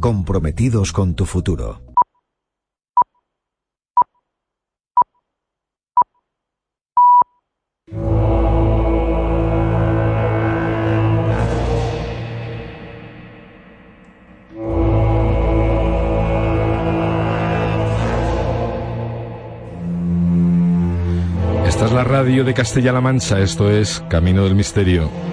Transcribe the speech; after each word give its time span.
comprometidos 0.00 0.92
con 0.92 1.14
tu 1.14 1.26
futuro. 1.26 1.82
Esta 21.66 21.86
es 21.86 21.92
la 21.92 22.04
radio 22.04 22.44
de 22.44 22.54
Castilla-La 22.54 23.00
Mancha, 23.00 23.38
esto 23.40 23.70
es 23.70 24.02
Camino 24.08 24.44
del 24.44 24.54
Misterio. 24.54 25.29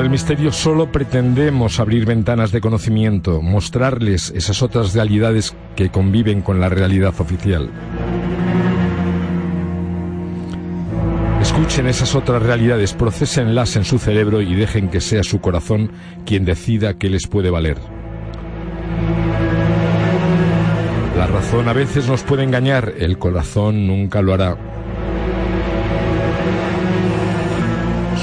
Del 0.00 0.10
Misterio 0.10 0.50
solo 0.50 0.90
pretendemos 0.90 1.78
abrir 1.78 2.06
ventanas 2.06 2.52
de 2.52 2.62
conocimiento, 2.62 3.42
mostrarles 3.42 4.32
esas 4.34 4.62
otras 4.62 4.94
realidades 4.94 5.54
que 5.76 5.90
conviven 5.90 6.40
con 6.40 6.58
la 6.58 6.70
realidad 6.70 7.14
oficial. 7.18 7.68
Escuchen 11.42 11.86
esas 11.86 12.14
otras 12.14 12.42
realidades, 12.42 12.94
procesenlas 12.94 13.76
en 13.76 13.84
su 13.84 13.98
cerebro 13.98 14.40
y 14.40 14.54
dejen 14.54 14.88
que 14.88 15.02
sea 15.02 15.22
su 15.22 15.40
corazón 15.40 15.92
quien 16.24 16.46
decida 16.46 16.94
qué 16.94 17.10
les 17.10 17.26
puede 17.26 17.50
valer. 17.50 17.76
La 21.16 21.26
razón 21.26 21.68
a 21.68 21.74
veces 21.74 22.08
nos 22.08 22.22
puede 22.22 22.44
engañar, 22.44 22.94
el 22.98 23.18
corazón 23.18 23.86
nunca 23.86 24.22
lo 24.22 24.32
hará. 24.32 24.56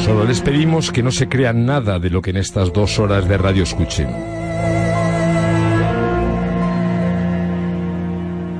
Solo 0.07 0.23
les 0.23 0.39
pedimos 0.39 0.89
que 0.89 1.03
no 1.03 1.11
se 1.11 1.27
crean 1.27 1.65
nada 1.65 1.99
de 1.99 2.09
lo 2.09 2.21
que 2.21 2.29
en 2.29 2.37
estas 2.37 2.71
dos 2.71 2.97
horas 2.97 3.27
de 3.27 3.37
radio 3.37 3.63
escuchen. 3.63 4.07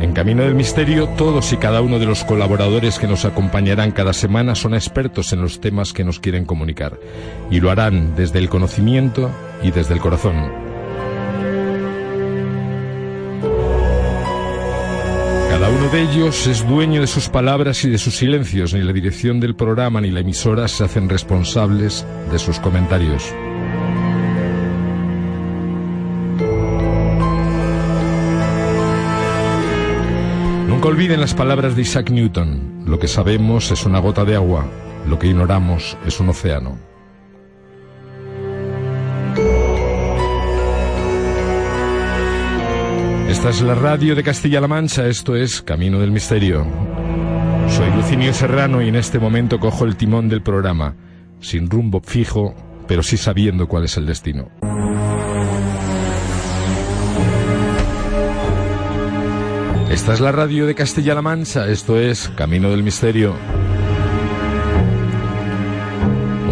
En 0.02 0.12
Camino 0.12 0.44
del 0.44 0.56
Misterio, 0.56 1.08
todos 1.16 1.54
y 1.54 1.58
cada 1.58 1.80
uno 1.80 2.00
de 2.00 2.06
los 2.06 2.26
colaboradores 2.26 3.00
que 3.00 3.08
nos 3.08 3.24
acompañarán 3.24 3.92
cada 3.92 4.12
semana 4.12 4.56
son 4.56 4.74
expertos 4.74 5.32
en 5.32 5.42
los 5.42 5.62
temas 5.62 5.94
que 5.94 6.04
nos 6.04 6.20
quieren 6.20 6.44
comunicar, 6.44 7.00
y 7.50 7.62
lo 7.62 7.72
harán 7.72 8.14
desde 8.18 8.40
el 8.40 8.50
conocimiento 8.50 9.32
y 9.64 9.72
desde 9.72 9.94
el 9.94 10.02
corazón. 10.02 10.67
Cada 15.88 16.00
uno 16.00 16.06
de 16.10 16.14
ellos 16.14 16.48
es 16.48 16.68
dueño 16.68 17.00
de 17.00 17.08
sus 17.08 17.30
palabras 17.30 17.86
y 17.86 17.90
de 17.90 17.98
sus 17.98 18.18
silencios. 18.18 18.74
Ni 18.74 18.82
la 18.82 18.92
dirección 18.92 19.40
del 19.40 19.56
programa 19.56 20.02
ni 20.02 20.12
la 20.12 20.20
emisora 20.20 20.68
se 20.68 20.84
hacen 20.84 21.08
responsables 21.08 22.06
de 22.30 22.40
sus 22.40 22.60
comentarios. 22.60 23.34
Nunca 30.68 30.90
olviden 30.90 31.22
las 31.22 31.34
palabras 31.34 31.78
de 31.78 31.84
Isaac 31.84 32.10
Newton. 32.10 32.84
Lo 32.86 33.00
que 33.00 33.08
sabemos 33.08 33.72
es 33.72 33.86
una 33.86 34.00
gota 34.00 34.26
de 34.26 34.36
agua, 34.36 34.66
lo 35.08 35.18
que 35.18 35.28
ignoramos 35.28 35.98
es 36.06 36.20
un 36.20 36.28
océano. 36.28 36.97
Esta 43.48 43.60
es 43.60 43.66
la 43.66 43.76
radio 43.76 44.14
de 44.14 44.24
Castilla-La 44.24 44.68
Mancha, 44.68 45.08
esto 45.08 45.34
es 45.34 45.62
Camino 45.62 46.02
del 46.02 46.12
Misterio. 46.12 46.68
Soy 47.70 47.90
Lucinio 47.92 48.34
Serrano 48.34 48.82
y 48.82 48.90
en 48.90 48.98
este 48.98 49.20
momento 49.20 49.58
cojo 49.58 49.86
el 49.86 49.96
timón 49.96 50.28
del 50.28 50.42
programa, 50.42 50.96
sin 51.40 51.70
rumbo 51.70 52.02
fijo, 52.02 52.54
pero 52.90 53.04
sí 53.04 53.16
sabiendo 53.16 53.66
cuál 53.70 53.86
es 53.86 53.96
el 53.96 54.06
destino. 54.06 54.50
Esta 59.90 60.14
es 60.14 60.20
la 60.20 60.34
radio 60.34 60.66
de 60.66 60.76
Castilla-La 60.76 61.22
Mancha, 61.22 61.70
esto 61.70 61.98
es 61.98 62.28
Camino 62.36 62.70
del 62.70 62.84
Misterio. 62.84 63.34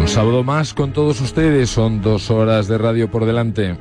Un 0.00 0.08
sábado 0.08 0.42
más 0.42 0.72
con 0.72 0.94
todos 0.94 1.20
ustedes, 1.20 1.68
son 1.68 2.00
dos 2.00 2.30
horas 2.30 2.68
de 2.68 2.78
radio 2.78 3.10
por 3.10 3.26
delante. 3.26 3.76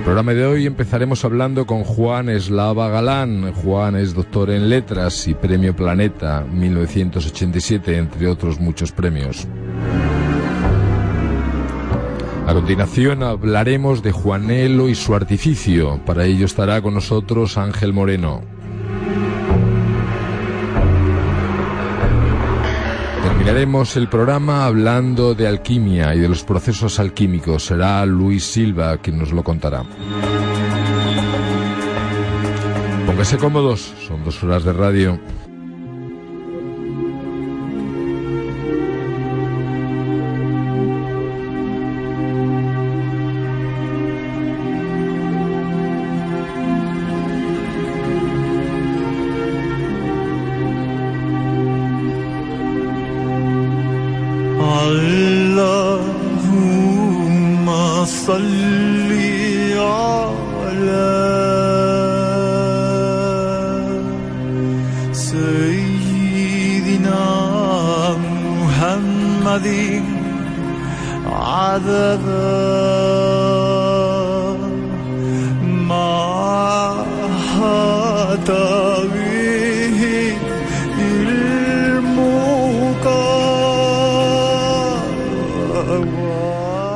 El 0.00 0.04
programa 0.04 0.32
de 0.32 0.46
hoy 0.46 0.64
empezaremos 0.64 1.26
hablando 1.26 1.66
con 1.66 1.84
Juan 1.84 2.30
Eslava 2.30 2.88
Galán. 2.88 3.52
Juan 3.52 3.96
es 3.96 4.14
doctor 4.14 4.48
en 4.48 4.70
letras 4.70 5.28
y 5.28 5.34
premio 5.34 5.76
Planeta 5.76 6.42
1987, 6.50 7.98
entre 7.98 8.26
otros 8.26 8.58
muchos 8.58 8.92
premios. 8.92 9.46
A 12.46 12.54
continuación 12.54 13.22
hablaremos 13.22 14.02
de 14.02 14.12
Juanelo 14.12 14.88
y 14.88 14.94
su 14.94 15.14
artificio. 15.14 16.00
Para 16.06 16.24
ello 16.24 16.46
estará 16.46 16.80
con 16.80 16.94
nosotros 16.94 17.58
Ángel 17.58 17.92
Moreno. 17.92 18.40
Terminaremos 23.40 23.96
el 23.96 24.06
programa 24.06 24.66
hablando 24.66 25.34
de 25.34 25.48
alquimia 25.48 26.14
y 26.14 26.18
de 26.18 26.28
los 26.28 26.44
procesos 26.44 27.00
alquímicos. 27.00 27.64
Será 27.64 28.04
Luis 28.04 28.44
Silva 28.44 28.98
quien 28.98 29.18
nos 29.18 29.32
lo 29.32 29.42
contará. 29.42 29.82
Póngase 33.06 33.38
cómodos, 33.38 33.94
son 34.06 34.22
dos 34.24 34.44
horas 34.44 34.62
de 34.64 34.74
radio. 34.74 35.18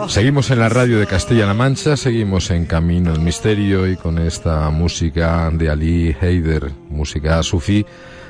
Seguimos 0.09 0.51
en 0.51 0.59
la 0.59 0.69
radio 0.69 0.99
de 0.99 1.07
Castilla-La 1.07 1.55
Mancha, 1.55 1.97
seguimos 1.97 2.51
en 2.51 2.67
Camino 2.67 3.13
del 3.13 3.21
Misterio 3.21 3.89
y 3.89 3.97
con 3.97 4.19
esta 4.19 4.69
música 4.71 5.51
de 5.51 5.71
Ali 5.71 6.17
Heider, 6.21 6.71
música 6.89 7.43
sufí, 7.43 7.85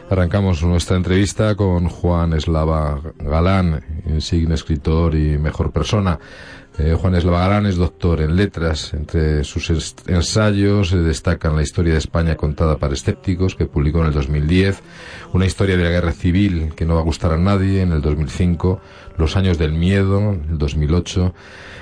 arrancamos 0.08 0.62
nuestra 0.62 0.96
entrevista 0.96 1.54
con 1.54 1.88
Juan 1.88 2.32
Eslava 2.32 3.00
Galán, 3.18 3.82
insigne 4.06 4.54
escritor 4.54 5.14
y 5.14 5.36
mejor 5.38 5.72
persona. 5.72 6.18
Eh, 6.76 6.96
Juan 7.00 7.14
Eslava 7.14 7.38
Galán 7.38 7.66
es 7.66 7.76
doctor 7.76 8.20
en 8.20 8.34
letras. 8.34 8.94
Entre 8.94 9.44
sus 9.44 9.70
ensayos 10.08 10.90
destacan 10.90 11.54
la 11.54 11.62
historia 11.62 11.92
de 11.92 12.00
España 12.00 12.36
contada 12.36 12.78
para 12.78 12.94
escépticos, 12.94 13.54
que 13.54 13.66
publicó 13.66 14.00
en 14.00 14.06
el 14.06 14.12
2010, 14.12 14.82
una 15.32 15.46
historia 15.46 15.76
de 15.76 15.84
la 15.84 15.90
guerra 15.90 16.12
civil 16.12 16.72
que 16.74 16.84
no 16.84 16.94
va 16.94 17.00
a 17.00 17.04
gustar 17.04 17.32
a 17.32 17.38
nadie 17.38 17.82
en 17.82 17.92
el 17.92 18.00
2005, 18.00 18.80
Los 19.18 19.36
años 19.36 19.56
del 19.56 19.72
miedo, 19.72 20.18
en 20.18 20.46
el 20.50 20.58
2008, 20.58 21.32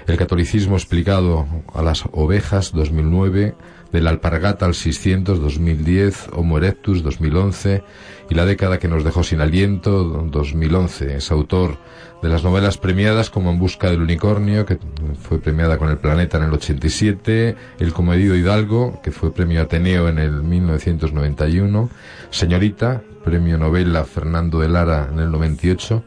El 0.07 0.17
catolicismo 0.17 0.75
explicado 0.75 1.47
a 1.73 1.83
las 1.83 2.05
ovejas, 2.13 2.73
2009, 2.73 3.55
De 3.93 4.01
la 4.01 4.09
alpargata 4.09 4.65
al 4.65 4.75
600, 4.75 5.39
2010, 5.39 6.31
Homo 6.33 6.57
erectus, 6.57 7.03
2011, 7.03 7.85
y 8.31 8.35
La 8.35 8.47
década 8.47 8.79
que 8.79 8.89
nos 8.89 9.05
dejó 9.05 9.23
sin 9.23 9.41
aliento, 9.41 10.05
2011. 10.31 11.17
Es 11.17 11.31
autor 11.31 11.77
de 12.23 12.29
las 12.29 12.43
novelas 12.43 12.79
premiadas 12.79 13.31
como 13.31 13.51
En 13.51 13.59
busca 13.59 13.91
del 13.91 14.01
unicornio, 14.01 14.65
que 14.65 14.79
fue 15.21 15.39
premiada 15.39 15.77
con 15.77 15.91
el 15.91 15.99
Planeta 15.99 16.39
en 16.39 16.45
el 16.45 16.53
87, 16.53 17.55
El 17.79 17.93
comedido 17.93 18.35
Hidalgo, 18.35 19.01
que 19.03 19.13
fue 19.13 19.33
premio 19.33 19.61
Ateneo 19.61 20.09
en 20.09 20.19
el 20.19 20.43
1991, 20.43 21.91
Señorita, 22.31 23.03
premio 23.25 23.59
novela 23.59 24.05
Fernando 24.05 24.59
de 24.59 24.69
Lara 24.69 25.11
en 25.13 25.19
el 25.21 25.31
98, 25.31 26.03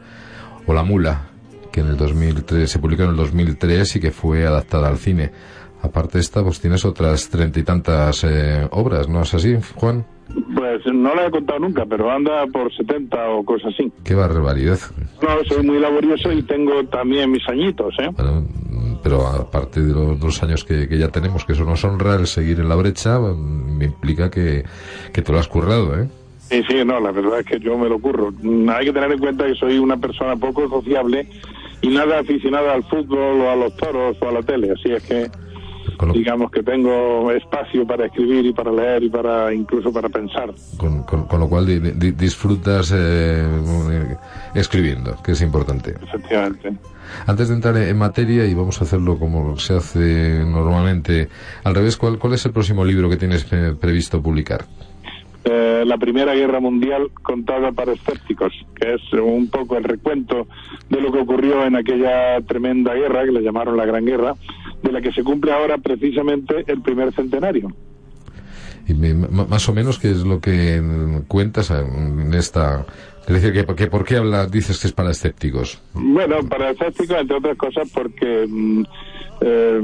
o 0.66 0.74
La 0.74 0.82
mula, 0.82 1.35
que 1.76 1.82
en 1.82 1.88
el 1.88 1.96
2003 1.98 2.70
se 2.70 2.78
publicó 2.78 3.02
en 3.02 3.10
el 3.10 3.16
2003 3.16 3.96
y 3.96 4.00
que 4.00 4.10
fue 4.10 4.46
adaptada 4.46 4.88
al 4.88 4.96
cine. 4.96 5.30
Aparte 5.82 6.16
de 6.16 6.22
esta, 6.22 6.42
pues 6.42 6.58
tienes 6.58 6.86
otras 6.86 7.28
treinta 7.28 7.60
y 7.60 7.64
tantas 7.64 8.24
eh, 8.24 8.66
obras, 8.70 9.10
¿no 9.10 9.20
es 9.20 9.34
así, 9.34 9.56
Juan? 9.74 10.06
Pues 10.54 10.86
no 10.86 11.14
la 11.14 11.26
he 11.26 11.30
contado 11.30 11.58
nunca, 11.60 11.84
pero 11.84 12.10
anda 12.10 12.46
por 12.46 12.74
70 12.74 13.28
o 13.28 13.44
cosas 13.44 13.74
así. 13.74 13.92
Qué 14.02 14.14
barbaridad. 14.14 14.78
No, 15.20 15.28
soy 15.46 15.66
muy 15.66 15.78
laborioso 15.78 16.32
y 16.32 16.42
tengo 16.44 16.82
también 16.86 17.30
mis 17.30 17.46
añitos, 17.46 17.94
¿eh? 17.98 18.08
Bueno, 18.16 18.42
pero 19.02 19.26
aparte 19.26 19.82
de 19.82 19.92
los 19.92 20.18
dos 20.18 20.42
años 20.42 20.64
que, 20.64 20.88
que 20.88 20.96
ya 20.96 21.08
tenemos, 21.08 21.44
que 21.44 21.52
eso 21.52 21.64
nos 21.66 21.84
honra 21.84 22.14
el 22.14 22.26
seguir 22.26 22.58
en 22.58 22.70
la 22.70 22.74
brecha, 22.76 23.18
me 23.20 23.84
implica 23.84 24.30
que, 24.30 24.64
que 25.12 25.20
te 25.20 25.30
lo 25.30 25.38
has 25.38 25.46
currado, 25.46 25.94
¿eh? 26.00 26.08
Sí, 26.48 26.62
sí, 26.68 26.76
no, 26.84 27.00
la 27.00 27.10
verdad 27.10 27.40
es 27.40 27.46
que 27.46 27.58
yo 27.58 27.76
me 27.76 27.88
lo 27.88 27.98
curro. 27.98 28.32
Mm, 28.40 28.68
Hay 28.70 28.86
que 28.86 28.92
tener 28.92 29.10
en 29.10 29.18
cuenta 29.18 29.46
que 29.46 29.54
soy 29.56 29.78
una 29.78 29.96
persona 29.96 30.36
poco 30.36 30.68
sociable 30.68 31.28
y 31.82 31.88
nada 31.88 32.20
aficionada 32.20 32.72
al 32.74 32.84
fútbol 32.84 33.40
o 33.42 33.50
a 33.50 33.56
los 33.56 33.76
toros 33.76 34.16
o 34.20 34.28
a 34.28 34.32
la 34.32 34.42
tele, 34.42 34.72
así 34.72 34.92
es 34.92 35.02
que 35.02 35.30
lo, 36.04 36.12
digamos 36.12 36.50
que 36.50 36.62
tengo 36.62 37.30
espacio 37.32 37.86
para 37.86 38.06
escribir 38.06 38.44
y 38.46 38.52
para 38.52 38.70
leer 38.72 39.02
y 39.04 39.08
para 39.08 39.52
incluso 39.54 39.92
para 39.92 40.08
pensar. 40.08 40.50
con, 40.76 41.02
con- 41.04 41.26
con 41.26 41.40
lo 41.40 41.48
cual 41.48 41.64
di- 41.66 41.78
di- 41.78 42.12
disfrutas 42.12 42.92
eh, 42.94 43.44
escribiendo, 44.54 45.16
que 45.22 45.32
es 45.32 45.40
importante. 45.42 45.94
Efectivamente. 46.02 46.72
Antes 47.26 47.48
de 47.48 47.54
entrar 47.54 47.76
en 47.76 47.96
materia, 47.96 48.44
y 48.46 48.54
vamos 48.54 48.80
a 48.80 48.84
hacerlo 48.84 49.18
como 49.18 49.56
se 49.58 49.74
hace 49.76 50.42
normalmente, 50.44 51.28
al 51.64 51.74
revés, 51.74 51.96
¿cuál, 51.96 52.18
cuál 52.18 52.34
es 52.34 52.44
el 52.46 52.52
próximo 52.52 52.84
libro 52.84 53.08
que 53.08 53.16
tienes 53.16 53.46
eh, 53.52 53.74
previsto 53.80 54.20
publicar? 54.20 54.64
Eh, 55.48 55.84
la 55.86 55.96
Primera 55.96 56.34
Guerra 56.34 56.58
Mundial 56.58 57.12
contada 57.22 57.70
para 57.70 57.92
escépticos, 57.92 58.52
que 58.74 58.94
es 58.94 59.12
un 59.12 59.48
poco 59.48 59.76
el 59.76 59.84
recuento 59.84 60.48
de 60.90 61.00
lo 61.00 61.12
que 61.12 61.20
ocurrió 61.20 61.64
en 61.64 61.76
aquella 61.76 62.40
tremenda 62.40 62.94
guerra, 62.94 63.24
que 63.24 63.30
le 63.30 63.42
llamaron 63.42 63.76
la 63.76 63.86
Gran 63.86 64.04
Guerra, 64.04 64.34
de 64.82 64.90
la 64.90 65.00
que 65.00 65.12
se 65.12 65.22
cumple 65.22 65.52
ahora 65.52 65.78
precisamente 65.78 66.64
el 66.66 66.82
primer 66.82 67.12
centenario. 67.12 67.72
Y 68.88 68.94
más 68.94 69.68
o 69.68 69.72
menos, 69.72 70.00
¿qué 70.00 70.10
es 70.10 70.24
lo 70.24 70.40
que 70.40 70.82
cuentas 71.28 71.70
en 71.70 72.34
esta... 72.34 72.84
Es 73.26 73.42
decir, 73.42 73.52
que, 73.52 73.74
que 73.74 73.86
¿por 73.88 74.04
qué 74.04 74.16
habla, 74.16 74.46
dices 74.46 74.80
que 74.80 74.86
es 74.86 74.92
para 74.92 75.10
escépticos? 75.10 75.82
Bueno, 75.94 76.36
para 76.48 76.70
escépticos, 76.70 77.18
entre 77.18 77.36
otras 77.36 77.56
cosas, 77.56 77.90
porque 77.92 78.46
mm, 78.48 78.82
eh, 79.40 79.80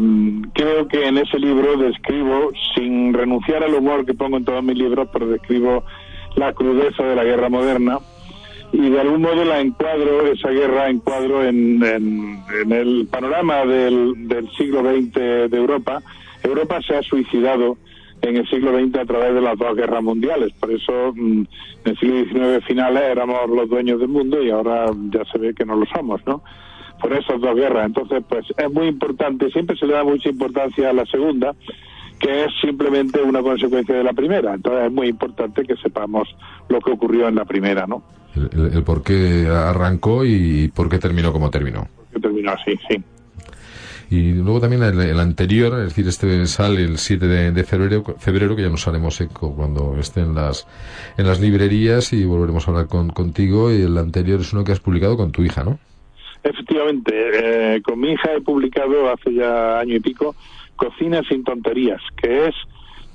creo 0.54 0.86
que 0.86 1.06
en 1.08 1.18
ese 1.18 1.38
libro 1.38 1.76
describo, 1.76 2.52
sin 2.74 3.12
renunciar 3.12 3.64
al 3.64 3.74
humor 3.74 4.06
que 4.06 4.14
pongo 4.14 4.36
en 4.36 4.44
todos 4.44 4.62
mis 4.62 4.78
libros, 4.78 5.08
pero 5.12 5.26
describo 5.26 5.84
la 6.36 6.52
crudeza 6.52 7.02
de 7.02 7.16
la 7.16 7.24
guerra 7.24 7.48
moderna 7.48 7.98
y 8.72 8.88
de 8.88 9.00
algún 9.00 9.20
modo 9.20 9.44
la 9.44 9.60
encuadro, 9.60 10.26
esa 10.32 10.48
guerra 10.48 10.88
encuadro 10.88 11.44
en, 11.44 11.82
en, 11.82 12.42
en 12.62 12.72
el 12.72 13.06
panorama 13.10 13.66
del, 13.66 14.28
del 14.28 14.50
siglo 14.52 14.80
XX 14.80 15.14
de 15.50 15.56
Europa. 15.56 16.00
Europa 16.42 16.80
se 16.86 16.96
ha 16.96 17.02
suicidado 17.02 17.76
en 18.22 18.36
el 18.36 18.48
siglo 18.48 18.72
XX 18.78 18.96
a 18.98 19.04
través 19.04 19.34
de 19.34 19.40
las 19.40 19.58
dos 19.58 19.76
guerras 19.76 20.02
mundiales. 20.02 20.52
Por 20.58 20.70
eso 20.72 21.12
mm, 21.14 21.40
en 21.40 21.46
el 21.84 21.98
siglo 21.98 22.24
XIX 22.24 22.64
finales 22.66 23.02
éramos 23.10 23.50
los 23.50 23.68
dueños 23.68 23.98
del 24.00 24.08
mundo 24.08 24.42
y 24.42 24.50
ahora 24.50 24.86
ya 25.10 25.24
se 25.30 25.38
ve 25.38 25.54
que 25.54 25.64
no 25.64 25.76
lo 25.76 25.84
somos, 25.86 26.20
¿no? 26.26 26.42
Por 27.00 27.12
esas 27.12 27.40
dos 27.40 27.54
guerras. 27.56 27.86
Entonces, 27.86 28.22
pues 28.28 28.46
es 28.56 28.72
muy 28.72 28.86
importante, 28.86 29.50
siempre 29.50 29.76
se 29.76 29.86
le 29.86 29.94
da 29.94 30.04
mucha 30.04 30.28
importancia 30.28 30.90
a 30.90 30.92
la 30.92 31.04
segunda, 31.06 31.54
que 32.20 32.44
es 32.44 32.52
simplemente 32.60 33.20
una 33.20 33.42
consecuencia 33.42 33.96
de 33.96 34.04
la 34.04 34.12
primera. 34.12 34.54
Entonces 34.54 34.86
es 34.86 34.92
muy 34.92 35.08
importante 35.08 35.64
que 35.64 35.74
sepamos 35.76 36.28
lo 36.68 36.80
que 36.80 36.92
ocurrió 36.92 37.26
en 37.26 37.34
la 37.34 37.44
primera, 37.44 37.86
¿no? 37.88 38.04
El, 38.36 38.48
el- 38.66 38.76
el 38.76 38.84
por 38.84 39.02
qué 39.02 39.48
arrancó 39.48 40.24
y 40.24 40.70
por 40.74 40.88
qué 40.88 40.98
terminó 41.00 41.32
como 41.32 41.50
terminó. 41.50 41.88
Que 42.12 42.20
terminó 42.20 42.52
así, 42.52 42.78
sí. 42.88 43.02
Y 44.12 44.34
luego 44.34 44.60
también 44.60 44.82
el, 44.82 45.00
el 45.00 45.18
anterior, 45.18 45.72
es 45.78 45.84
decir, 45.84 46.06
este 46.06 46.44
sale 46.44 46.82
el 46.82 46.98
7 46.98 47.26
de, 47.26 47.64
febrero, 47.64 48.04
febrero, 48.18 48.54
que 48.54 48.60
ya 48.60 48.68
nos 48.68 48.86
haremos 48.86 49.18
eco 49.22 49.56
cuando 49.56 49.96
esté 49.98 50.20
en 50.20 50.34
las, 50.34 50.68
en 51.16 51.26
las 51.26 51.40
librerías 51.40 52.12
y 52.12 52.26
volveremos 52.26 52.68
a 52.68 52.72
hablar 52.72 52.88
con, 52.88 53.08
contigo. 53.08 53.72
Y 53.72 53.80
el 53.80 53.96
anterior 53.96 54.40
es 54.40 54.52
uno 54.52 54.64
que 54.64 54.72
has 54.72 54.80
publicado 54.80 55.16
con 55.16 55.32
tu 55.32 55.42
hija, 55.42 55.64
¿no? 55.64 55.78
Efectivamente, 56.42 57.76
eh, 57.76 57.80
con 57.80 58.00
mi 58.00 58.12
hija 58.12 58.34
he 58.36 58.42
publicado 58.42 59.10
hace 59.10 59.32
ya 59.32 59.80
año 59.80 59.96
y 59.96 60.00
pico 60.00 60.34
Cocina 60.76 61.22
sin 61.26 61.42
tonterías, 61.42 62.02
que 62.20 62.48
es, 62.48 62.54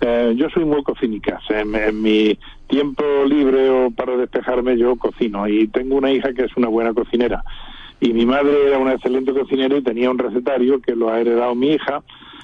eh, 0.02 0.34
yo 0.36 0.50
soy 0.50 0.66
muy 0.66 0.82
cocínica, 0.82 1.40
en, 1.50 1.76
en 1.76 2.02
mi 2.02 2.40
tiempo 2.68 3.04
libre 3.28 3.70
o 3.70 3.92
para 3.92 4.18
despejarme 4.18 4.76
yo 4.80 4.96
cocino 4.96 5.48
y 5.48 5.68
tengo 5.68 5.96
una 5.96 6.12
hija 6.12 6.34
que 6.34 6.46
es 6.46 6.58
una 6.58 6.70
buena 6.70 6.94
cocinera 6.96 7.44
y 8.00 8.14
mi 8.14 8.26
madre 8.26 8.68
era 8.68 8.78
una 8.78 8.94
excelente 8.94 9.34
cocinera 9.34 9.76
y 9.76 9.82
tenía 9.82 10.12
un 10.12 10.20
recetario 10.20 10.80
que 10.82 10.96
lo 10.96 11.10
ha 11.10 11.20
heredado 11.20 11.56
mi 11.56 11.72
hija. 11.72 12.04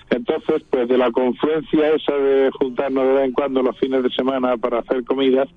Entonces, 0.10 0.64
pues 0.70 0.88
de 0.88 0.98
la 0.98 1.12
confluencia 1.12 1.94
esa 1.94 2.14
de 2.14 2.52
juntarnos 2.52 3.06
de 3.06 3.14
vez 3.14 3.26
en 3.26 3.32
cuando 3.32 3.62
los 3.62 3.78
fines 3.78 4.04
de 4.04 4.10
semana 4.12 4.58
para 4.58 4.80
hacer 4.80 5.04
comidas, 5.04 5.48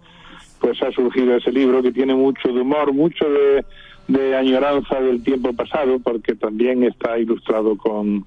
pues 0.60 0.82
ha 0.82 0.90
surgido 0.93 1.37
ese 1.37 1.52
libro 1.52 1.82
que 1.82 1.93
tiene 1.93 2.14
mucho 2.14 2.52
de 2.52 2.60
humor, 2.60 2.93
mucho 2.93 3.26
de, 3.28 3.64
de 4.08 4.37
añoranza 4.37 5.00
del 5.00 5.22
tiempo 5.22 5.52
pasado, 5.52 5.98
porque 5.98 6.34
también 6.34 6.82
está 6.84 7.19
ilustrado 7.19 7.76
con, 7.76 8.25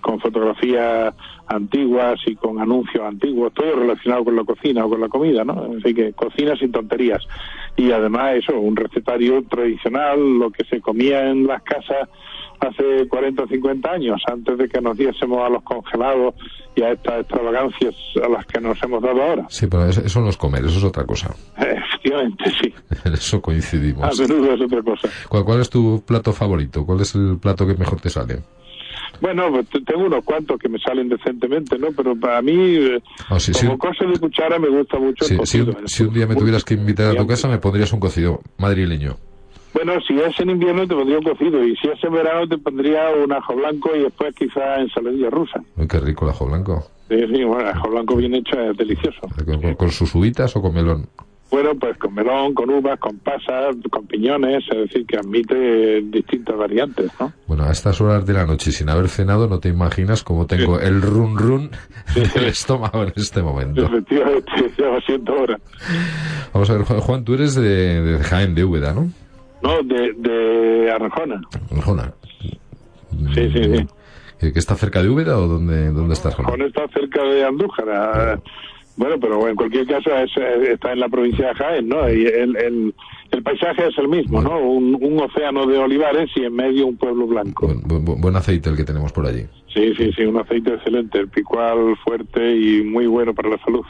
con 0.00 0.20
fotografías 0.20 1.14
antiguas 1.46 2.20
y 2.26 2.34
con 2.36 2.60
anuncios 2.60 3.02
antiguos, 3.04 3.52
todo 3.54 3.74
relacionado 3.76 4.24
con 4.24 4.36
la 4.36 4.44
cocina 4.44 4.84
o 4.84 4.90
con 4.90 5.00
la 5.00 5.08
comida, 5.08 5.44
¿no? 5.44 5.70
Así 5.78 5.94
que 5.94 6.12
cocina 6.12 6.56
sin 6.56 6.70
tonterías. 6.72 7.26
Y 7.76 7.90
además 7.92 8.36
eso, 8.36 8.58
un 8.58 8.76
recetario 8.76 9.42
tradicional, 9.44 10.18
lo 10.38 10.50
que 10.50 10.64
se 10.64 10.80
comía 10.80 11.28
en 11.30 11.46
las 11.46 11.62
casas 11.62 12.08
hace 12.60 13.06
40 13.08 13.44
o 13.44 13.46
50 13.48 13.90
años, 13.90 14.20
antes 14.30 14.58
de 14.58 14.68
que 14.68 14.80
nos 14.80 14.96
diésemos 14.96 15.46
a 15.46 15.48
los 15.48 15.62
congelados 15.62 16.34
y 16.74 16.82
a 16.82 16.90
estas 16.92 17.20
extravagancias 17.20 17.94
a 18.22 18.28
las 18.28 18.44
que 18.46 18.60
nos 18.60 18.82
hemos 18.82 19.00
dado 19.02 19.22
ahora. 19.22 19.46
Sí, 19.48 19.66
pero 19.68 19.86
eso, 19.88 20.00
eso 20.04 20.20
no 20.20 20.28
es 20.28 20.36
comer, 20.36 20.64
eso 20.64 20.78
es 20.78 20.84
otra 20.84 21.04
cosa. 21.04 21.32
Efectivamente, 21.56 22.50
sí. 22.60 22.74
En 23.04 23.14
eso 23.14 23.36
A 23.36 23.42
coincidimos. 23.42 24.20
menudo 24.20 24.54
es 24.54 24.60
otra 24.60 24.82
cosa. 24.82 25.08
¿Cuál, 25.28 25.44
¿Cuál 25.44 25.60
es 25.60 25.70
tu 25.70 26.02
plato 26.04 26.32
favorito? 26.32 26.84
¿Cuál 26.84 27.00
es 27.00 27.14
el 27.14 27.38
plato 27.40 27.64
que 27.66 27.74
mejor 27.74 28.00
te 28.00 28.10
sale? 28.10 28.40
Bueno, 29.20 29.50
pues 29.50 29.68
te- 29.68 29.80
tengo 29.82 30.06
unos 30.06 30.22
cuantos 30.24 30.58
que 30.58 30.68
me 30.68 30.78
salen 30.78 31.08
decentemente, 31.08 31.78
¿no? 31.78 31.88
Pero 31.92 32.14
para 32.16 32.40
mí, 32.42 32.54
eh, 32.54 33.00
Ah, 33.28 33.40
sí, 33.40 33.52
como 33.52 33.72
sí. 33.72 33.78
cosa 33.78 34.04
de 34.06 34.18
cuchara, 34.18 34.58
me 34.58 34.68
gusta 34.68 34.98
mucho 34.98 35.24
el 35.24 35.30
si 35.30 35.36
cocido. 35.36 35.76
un, 35.78 35.88
si 35.88 36.02
un 36.04 36.14
día 36.14 36.26
me 36.26 36.36
tuvieras 36.36 36.64
que 36.64 36.74
invitar 36.74 37.10
a 37.12 37.14
tu 37.16 37.26
casa, 37.26 37.48
me 37.48 37.58
pondrías 37.58 37.92
un 37.92 38.00
cocido 38.00 38.40
madrileño. 38.58 39.16
Bueno, 39.74 39.92
si 40.06 40.18
es 40.18 40.38
en 40.40 40.50
invierno 40.50 40.86
te 40.88 40.94
pondría 40.94 41.18
un 41.18 41.24
cocido 41.24 41.62
y 41.64 41.76
si 41.76 41.88
es 41.88 42.02
en 42.02 42.12
verano 42.12 42.48
te 42.48 42.58
pondría 42.58 43.10
un 43.10 43.30
ajo 43.32 43.54
blanco 43.54 43.94
y 43.94 44.00
después 44.00 44.34
quizá 44.34 44.80
ensaladilla 44.80 45.30
rusa. 45.30 45.60
Uy, 45.76 45.86
qué 45.86 46.00
rico 46.00 46.24
el 46.24 46.30
ajo 46.30 46.46
blanco. 46.46 46.84
Sí, 47.08 47.16
sí, 47.18 47.44
bueno, 47.44 47.60
el 47.60 47.66
ajo 47.68 47.90
blanco 47.90 48.16
bien 48.16 48.34
hecho 48.34 48.58
es 48.60 48.76
delicioso. 48.76 49.20
¿Con, 49.44 49.60
con- 49.60 49.74
con 49.74 49.90
sus 49.90 50.14
uvitas 50.14 50.54
o 50.56 50.62
con 50.62 50.74
melón? 50.74 51.06
Bueno, 51.50 51.70
pues 51.80 51.96
con 51.96 52.12
melón, 52.14 52.52
con 52.52 52.68
uvas, 52.68 52.98
con 53.00 53.18
pasas, 53.18 53.74
con 53.90 54.06
piñones, 54.06 54.64
es 54.70 54.78
decir, 54.78 55.06
que 55.06 55.16
admite 55.16 56.02
distintas 56.02 56.56
variantes, 56.56 57.10
¿no? 57.18 57.32
Bueno, 57.46 57.64
a 57.64 57.70
estas 57.72 58.00
horas 58.02 58.26
de 58.26 58.34
la 58.34 58.44
noche, 58.44 58.70
sin 58.70 58.90
haber 58.90 59.08
cenado, 59.08 59.48
no 59.48 59.58
te 59.58 59.70
imaginas 59.70 60.22
cómo 60.22 60.46
tengo 60.46 60.78
el 60.78 61.00
run 61.00 61.38
run 61.38 61.70
del 62.34 62.44
estómago 62.44 63.02
en 63.02 63.12
este 63.16 63.40
momento. 63.42 63.86
Efectivamente, 63.86 64.52
ya 64.78 64.88
va 64.88 65.00
siendo 65.00 65.32
hora. 65.34 65.58
Vamos 66.52 66.68
a 66.68 66.74
ver, 66.74 66.82
Juan, 66.84 67.24
tú 67.24 67.34
eres 67.34 67.54
de, 67.54 68.02
de 68.02 68.18
Jaén, 68.24 68.54
de 68.54 68.64
Úbeda, 68.64 68.92
¿no? 68.92 69.08
No, 69.62 69.82
de, 69.82 70.12
de 70.18 70.90
Arjona. 70.90 71.40
Arjona. 71.74 72.12
Sí, 73.34 73.50
sí, 73.50 73.64
sí. 73.76 73.86
¿Que 74.52 74.58
está 74.58 74.76
cerca 74.76 75.02
de 75.02 75.08
Úbeda 75.08 75.36
o 75.38 75.48
dónde, 75.48 75.90
dónde 75.92 76.12
estás, 76.14 76.34
Juan? 76.34 76.46
Arjona 76.46 76.66
está 76.66 76.86
cerca 76.88 77.22
de 77.24 77.44
Andújar. 77.44 77.88
ah, 77.90 78.38
Bueno, 78.98 79.14
pero 79.20 79.48
en 79.48 79.54
cualquier 79.56 79.86
caso 79.86 80.10
es, 80.16 80.30
está 80.68 80.92
en 80.92 80.98
la 81.00 81.08
provincia 81.08 81.46
de 81.48 81.54
Jaén, 81.54 81.88
¿no? 81.88 82.10
Y 82.12 82.26
el, 82.26 82.56
el, 82.56 82.94
el 83.30 83.42
paisaje 83.44 83.86
es 83.86 83.96
el 83.96 84.08
mismo, 84.08 84.42
¿no? 84.42 84.58
Un, 84.60 84.98
un 85.00 85.20
océano 85.22 85.66
de 85.66 85.78
olivares 85.78 86.28
y 86.34 86.42
en 86.42 86.54
medio 86.54 86.86
un 86.88 86.96
pueblo 86.96 87.26
blanco. 87.28 87.68
Buen, 87.68 88.04
buen- 88.04 88.20
buen 88.20 88.34
aceite 88.36 88.68
el 88.68 88.76
que 88.76 88.82
tenemos 88.84 89.12
por 89.12 89.24
allí. 89.26 89.46
Sí, 89.72 89.94
sí, 89.96 90.10
sí, 90.16 90.22
un 90.24 90.36
aceite 90.38 90.74
excelente, 90.74 91.18
el 91.20 91.28
picual 91.28 91.96
fuerte 92.04 92.56
y 92.56 92.82
muy 92.82 93.06
bueno 93.06 93.32
para 93.34 93.50
la 93.50 93.58
salud. 93.64 93.84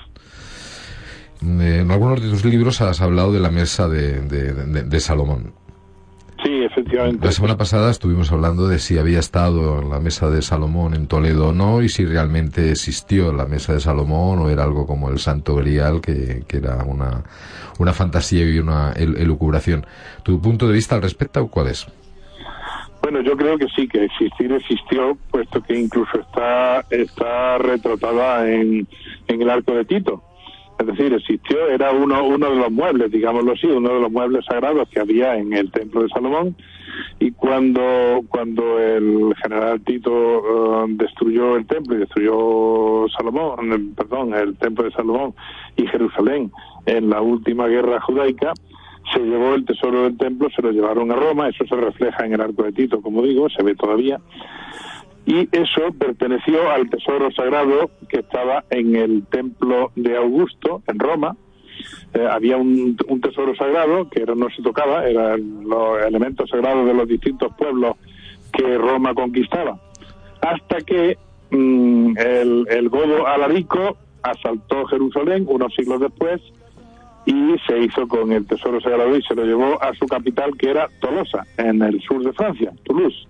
Eh, 1.42 1.78
en 1.82 1.90
algunos 1.90 2.20
de 2.22 2.28
tus 2.28 2.44
libros 2.44 2.80
has 2.82 3.00
hablado 3.00 3.32
de 3.32 3.40
la 3.40 3.50
mesa 3.50 3.88
de, 3.88 4.20
de- 4.20 4.52
de- 4.52 4.82
de 4.82 5.00
Salomón. 5.00 5.54
Sí, 6.44 6.62
efectivamente. 6.62 7.26
La 7.26 7.32
semana 7.32 7.56
pasada 7.56 7.90
estuvimos 7.90 8.30
hablando 8.30 8.68
de 8.68 8.78
si 8.78 8.96
había 8.96 9.18
estado 9.18 9.80
en 9.82 9.90
la 9.90 9.98
mesa 9.98 10.30
de 10.30 10.40
Salomón 10.40 10.94
en 10.94 11.08
Toledo 11.08 11.48
o 11.48 11.52
no 11.52 11.82
y 11.82 11.88
si 11.88 12.04
realmente 12.06 12.70
existió 12.70 13.32
la 13.32 13.44
mesa 13.46 13.72
de 13.74 13.80
Salomón 13.80 14.38
o 14.38 14.48
era 14.48 14.62
algo 14.62 14.86
como 14.86 15.10
el 15.10 15.18
Santo 15.18 15.56
Grial 15.56 16.00
que, 16.00 16.44
que 16.46 16.58
era 16.58 16.84
una, 16.84 17.24
una 17.78 17.92
fantasía 17.92 18.44
y 18.48 18.58
una 18.60 18.92
el- 18.92 19.16
elucubración. 19.16 19.84
¿Tu 20.22 20.40
punto 20.40 20.68
de 20.68 20.74
vista 20.74 20.94
al 20.94 21.02
respecto 21.02 21.46
cuál 21.48 21.68
es? 21.68 21.86
Bueno, 23.02 23.20
yo 23.22 23.36
creo 23.36 23.56
que 23.58 23.66
sí, 23.74 23.88
que 23.88 24.04
existir 24.04 24.52
existió, 24.52 25.16
puesto 25.30 25.62
que 25.62 25.78
incluso 25.78 26.20
está, 26.20 26.80
está 26.90 27.58
retratada 27.58 28.48
en, 28.48 28.86
en 29.28 29.42
el 29.42 29.50
arco 29.50 29.72
de 29.74 29.84
Tito. 29.84 30.22
Es 30.78 30.86
decir, 30.86 31.12
existió, 31.12 31.68
era 31.68 31.90
uno, 31.90 32.24
uno 32.24 32.50
de 32.50 32.56
los 32.56 32.70
muebles, 32.70 33.10
digámoslo 33.10 33.52
así, 33.52 33.66
uno 33.66 33.94
de 33.94 34.00
los 34.00 34.12
muebles 34.12 34.44
sagrados 34.44 34.88
que 34.88 35.00
había 35.00 35.36
en 35.36 35.52
el 35.52 35.72
templo 35.72 36.02
de 36.02 36.08
Salomón. 36.08 36.56
Y 37.18 37.32
cuando, 37.32 38.22
cuando 38.28 38.78
el 38.78 39.34
general 39.42 39.80
Tito 39.80 40.84
eh, 40.84 40.86
destruyó 40.90 41.56
el 41.56 41.66
templo 41.66 41.96
y 41.96 42.00
destruyó 42.00 43.06
Salomón, 43.16 43.72
eh, 43.72 43.94
perdón, 43.96 44.34
el 44.34 44.56
templo 44.56 44.84
de 44.84 44.92
Salomón 44.92 45.34
y 45.76 45.86
Jerusalén 45.86 46.52
en 46.86 47.10
la 47.10 47.20
última 47.20 47.66
guerra 47.66 48.00
judaica, 48.00 48.52
se 49.12 49.20
llevó 49.20 49.54
el 49.54 49.64
tesoro 49.64 50.04
del 50.04 50.16
templo, 50.16 50.48
se 50.54 50.62
lo 50.62 50.70
llevaron 50.70 51.10
a 51.10 51.16
Roma, 51.16 51.48
eso 51.48 51.64
se 51.66 51.76
refleja 51.76 52.24
en 52.24 52.34
el 52.34 52.40
arco 52.40 52.62
de 52.62 52.72
Tito, 52.72 53.00
como 53.00 53.22
digo, 53.22 53.48
se 53.48 53.62
ve 53.62 53.74
todavía, 53.74 54.20
y 55.28 55.46
eso 55.52 55.92
perteneció 55.98 56.70
al 56.70 56.88
tesoro 56.88 57.30
sagrado 57.30 57.90
que 58.08 58.20
estaba 58.20 58.64
en 58.70 58.96
el 58.96 59.26
templo 59.26 59.92
de 59.94 60.16
Augusto, 60.16 60.82
en 60.86 60.98
Roma. 60.98 61.36
Eh, 62.14 62.26
había 62.26 62.56
un, 62.56 62.96
tesoro 63.20 63.54
sagrado 63.54 64.08
que 64.08 64.24
no 64.24 64.48
se 64.48 64.62
tocaba, 64.62 65.06
eran 65.06 65.68
los 65.68 66.02
elementos 66.02 66.48
sagrados 66.48 66.86
de 66.86 66.94
los 66.94 67.06
distintos 67.06 67.52
pueblos 67.58 67.96
que 68.54 68.78
Roma 68.78 69.12
conquistaba, 69.12 69.78
hasta 70.40 70.80
que 70.80 71.18
mm, 71.50 72.16
el, 72.16 72.66
el 72.70 72.88
godo 72.88 73.26
Alarico 73.26 73.98
asaltó 74.22 74.86
Jerusalén 74.86 75.44
unos 75.46 75.74
siglos 75.74 76.00
después 76.00 76.40
y 77.26 77.54
se 77.66 77.78
hizo 77.80 78.08
con 78.08 78.32
el 78.32 78.46
tesoro 78.46 78.80
sagrado 78.80 79.14
y 79.14 79.22
se 79.24 79.34
lo 79.34 79.44
llevó 79.44 79.82
a 79.82 79.92
su 79.92 80.06
capital 80.06 80.56
que 80.56 80.70
era 80.70 80.88
Tolosa, 81.02 81.44
en 81.58 81.82
el 81.82 82.00
sur 82.00 82.24
de 82.24 82.32
Francia, 82.32 82.72
Toulouse. 82.84 83.28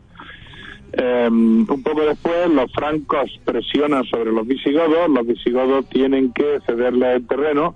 Em, 0.92 1.66
un 1.68 1.82
poco 1.82 2.02
después 2.02 2.48
los 2.50 2.72
francos 2.72 3.30
presionan 3.44 4.04
sobre 4.04 4.32
los 4.32 4.46
visigodos, 4.46 5.10
los 5.10 5.26
visigodos 5.26 5.86
tienen 5.90 6.32
que 6.32 6.60
cederle 6.66 7.14
el 7.14 7.26
terreno 7.26 7.74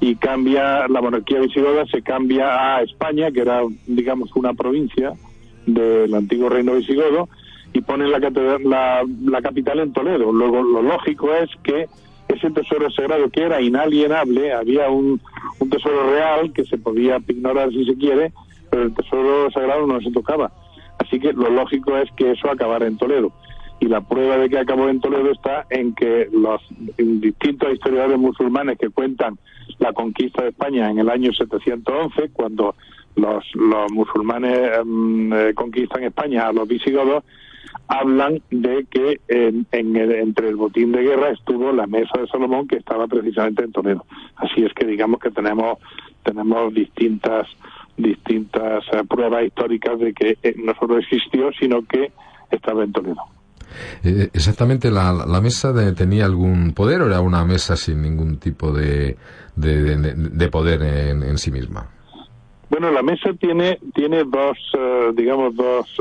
y 0.00 0.14
cambia 0.16 0.86
la 0.88 1.00
monarquía 1.00 1.40
visigoda, 1.40 1.86
se 1.86 2.02
cambia 2.02 2.76
a 2.76 2.82
España, 2.82 3.30
que 3.32 3.40
era, 3.40 3.62
digamos, 3.86 4.30
una 4.36 4.54
provincia 4.54 5.14
del 5.66 6.14
antiguo 6.14 6.48
reino 6.48 6.74
visigodo, 6.74 7.28
y 7.72 7.80
ponen 7.80 8.10
la, 8.10 8.20
la, 9.24 9.42
capital 9.42 9.80
en 9.80 9.92
Toledo. 9.92 10.32
Luego, 10.32 10.62
lo 10.62 10.82
lógico 10.82 11.34
es 11.34 11.50
que 11.62 11.88
ese 12.28 12.50
tesoro 12.50 12.90
sagrado 12.90 13.28
que 13.30 13.42
era 13.42 13.60
inalienable, 13.60 14.52
había 14.52 14.88
un, 14.88 15.20
un 15.58 15.70
tesoro 15.70 16.10
real 16.10 16.52
que 16.52 16.64
se 16.64 16.78
podía 16.78 17.18
ignorar 17.26 17.70
si 17.70 17.84
se 17.84 17.96
quiere, 17.96 18.32
pero 18.70 18.84
el 18.84 18.94
tesoro 18.94 19.50
sagrado 19.50 19.86
no 19.86 20.00
se 20.00 20.10
tocaba. 20.12 20.52
Así 21.06 21.20
que 21.20 21.32
lo 21.32 21.50
lógico 21.50 21.96
es 21.96 22.10
que 22.16 22.32
eso 22.32 22.50
acabara 22.50 22.86
en 22.86 22.96
Toledo. 22.96 23.32
Y 23.78 23.86
la 23.86 24.00
prueba 24.00 24.38
de 24.38 24.48
que 24.48 24.58
acabó 24.58 24.88
en 24.88 25.00
Toledo 25.00 25.30
está 25.30 25.66
en 25.70 25.94
que 25.94 26.28
los 26.32 26.60
distintos 26.96 27.72
historiadores 27.72 28.18
musulmanes 28.18 28.78
que 28.78 28.88
cuentan 28.88 29.38
la 29.78 29.92
conquista 29.92 30.42
de 30.42 30.48
España 30.48 30.90
en 30.90 30.98
el 30.98 31.10
año 31.10 31.32
711, 31.32 32.30
cuando 32.32 32.74
los, 33.16 33.44
musulmanes 33.92 34.78
em, 34.78 35.32
eh, 35.32 35.54
conquistan 35.54 36.04
España 36.04 36.48
a 36.48 36.52
los 36.52 36.66
visigodos, 36.66 37.22
hablan 37.88 38.40
de 38.50 38.86
que 38.90 39.20
en, 39.28 39.66
entre 39.72 40.48
el 40.48 40.56
botín 40.56 40.92
de 40.92 41.02
guerra 41.02 41.30
estuvo 41.30 41.72
la 41.72 41.86
mesa 41.86 42.18
de 42.18 42.26
Salomón 42.26 42.66
que 42.66 42.76
estaba 42.76 43.06
precisamente 43.06 43.62
en 43.62 43.72
Toledo. 43.72 44.04
Así 44.36 44.64
es 44.64 44.72
que 44.72 44.86
digamos 44.86 45.20
que 45.20 45.30
tenemos 45.30 45.78
tenemos 46.24 46.74
distintas 46.74 47.46
distintas 47.96 48.84
eh, 48.92 49.02
pruebas 49.08 49.44
históricas 49.44 49.98
de 49.98 50.12
que 50.12 50.38
eh, 50.42 50.54
no 50.56 50.74
solo 50.78 50.98
existió, 50.98 51.50
sino 51.58 51.82
que 51.86 52.12
estaba 52.50 52.84
en 52.84 52.92
Toledo. 52.92 53.22
Eh, 54.04 54.28
exactamente, 54.32 54.90
la, 54.90 55.12
la 55.12 55.40
mesa 55.40 55.72
tenía 55.94 56.24
algún 56.24 56.72
poder 56.72 57.02
o 57.02 57.06
era 57.06 57.20
una 57.20 57.44
mesa 57.44 57.76
sin 57.76 58.02
ningún 58.02 58.38
tipo 58.38 58.72
de, 58.72 59.16
de, 59.56 60.48
poder 60.48 60.82
en, 60.82 61.38
sí 61.38 61.50
misma. 61.50 61.88
Bueno, 62.70 62.90
la 62.90 63.02
mesa 63.02 63.32
tiene 63.38 63.78
tiene 63.94 64.24
dos, 64.24 64.56
digamos, 65.14 65.54
dos, 65.56 65.94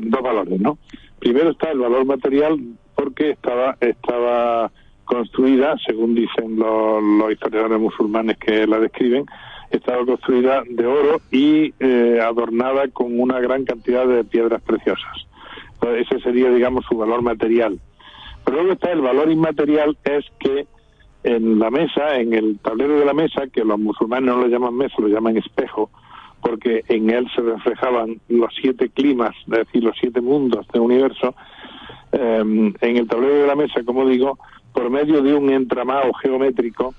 dos 0.00 0.22
valores, 0.22 0.60
¿no? 0.60 0.78
Primero 1.18 1.50
está 1.50 1.70
el 1.70 1.78
valor 1.78 2.06
material 2.06 2.58
porque 2.94 3.30
estaba 3.30 3.76
estaba 3.80 4.70
construida, 5.04 5.76
según 5.86 6.14
dicen 6.14 6.56
los, 6.56 7.02
los 7.02 7.32
historiadores 7.32 7.80
musulmanes 7.80 8.38
que 8.38 8.66
la 8.66 8.78
describen, 8.78 9.26
estaba 9.70 10.04
construida 10.04 10.62
de 10.68 10.86
oro 10.86 11.20
y 11.30 11.74
eh, 11.80 12.20
adornada 12.22 12.88
con 12.88 13.18
una 13.20 13.40
gran 13.40 13.64
cantidad 13.64 14.06
de 14.06 14.24
piedras 14.24 14.62
preciosas. 14.62 15.26
ese 15.96 16.20
sería, 16.20 16.50
digamos, 16.50 16.84
su 16.86 16.96
valor 16.96 17.22
material. 17.22 17.78
Pero 18.44 18.58
luego 18.58 18.72
está 18.72 18.92
el 18.92 19.00
valor 19.00 19.30
inmaterial, 19.30 19.96
es 20.04 20.24
que 20.38 20.66
en 21.24 21.58
la 21.58 21.70
mesa, 21.70 22.16
en 22.16 22.32
el 22.32 22.58
tablero 22.60 22.98
de 22.98 23.04
la 23.04 23.12
mesa, 23.12 23.46
que 23.52 23.64
los 23.64 23.78
musulmanes 23.78 24.34
no 24.34 24.40
lo 24.40 24.46
llaman 24.46 24.76
mesa, 24.76 24.94
lo 24.98 25.08
llaman 25.08 25.36
espejo, 25.36 25.90
porque 26.40 26.84
en 26.88 27.10
él 27.10 27.28
se 27.34 27.42
reflejaban 27.42 28.20
los 28.28 28.54
siete 28.60 28.88
climas, 28.88 29.34
es 29.46 29.66
decir, 29.66 29.82
los 29.84 29.96
siete 30.00 30.20
mundos 30.20 30.66
del 30.68 30.82
universo, 30.82 31.34
eh, 32.12 32.72
en 32.80 32.96
el 32.96 33.08
tablero 33.08 33.34
de 33.42 33.46
la 33.46 33.56
mesa, 33.56 33.82
como 33.84 34.06
digo, 34.06 34.38
por 34.72 34.88
medio 34.90 35.20
de 35.22 35.34
un 35.34 35.50
entramado 35.50 36.12
geométrico, 36.14 36.94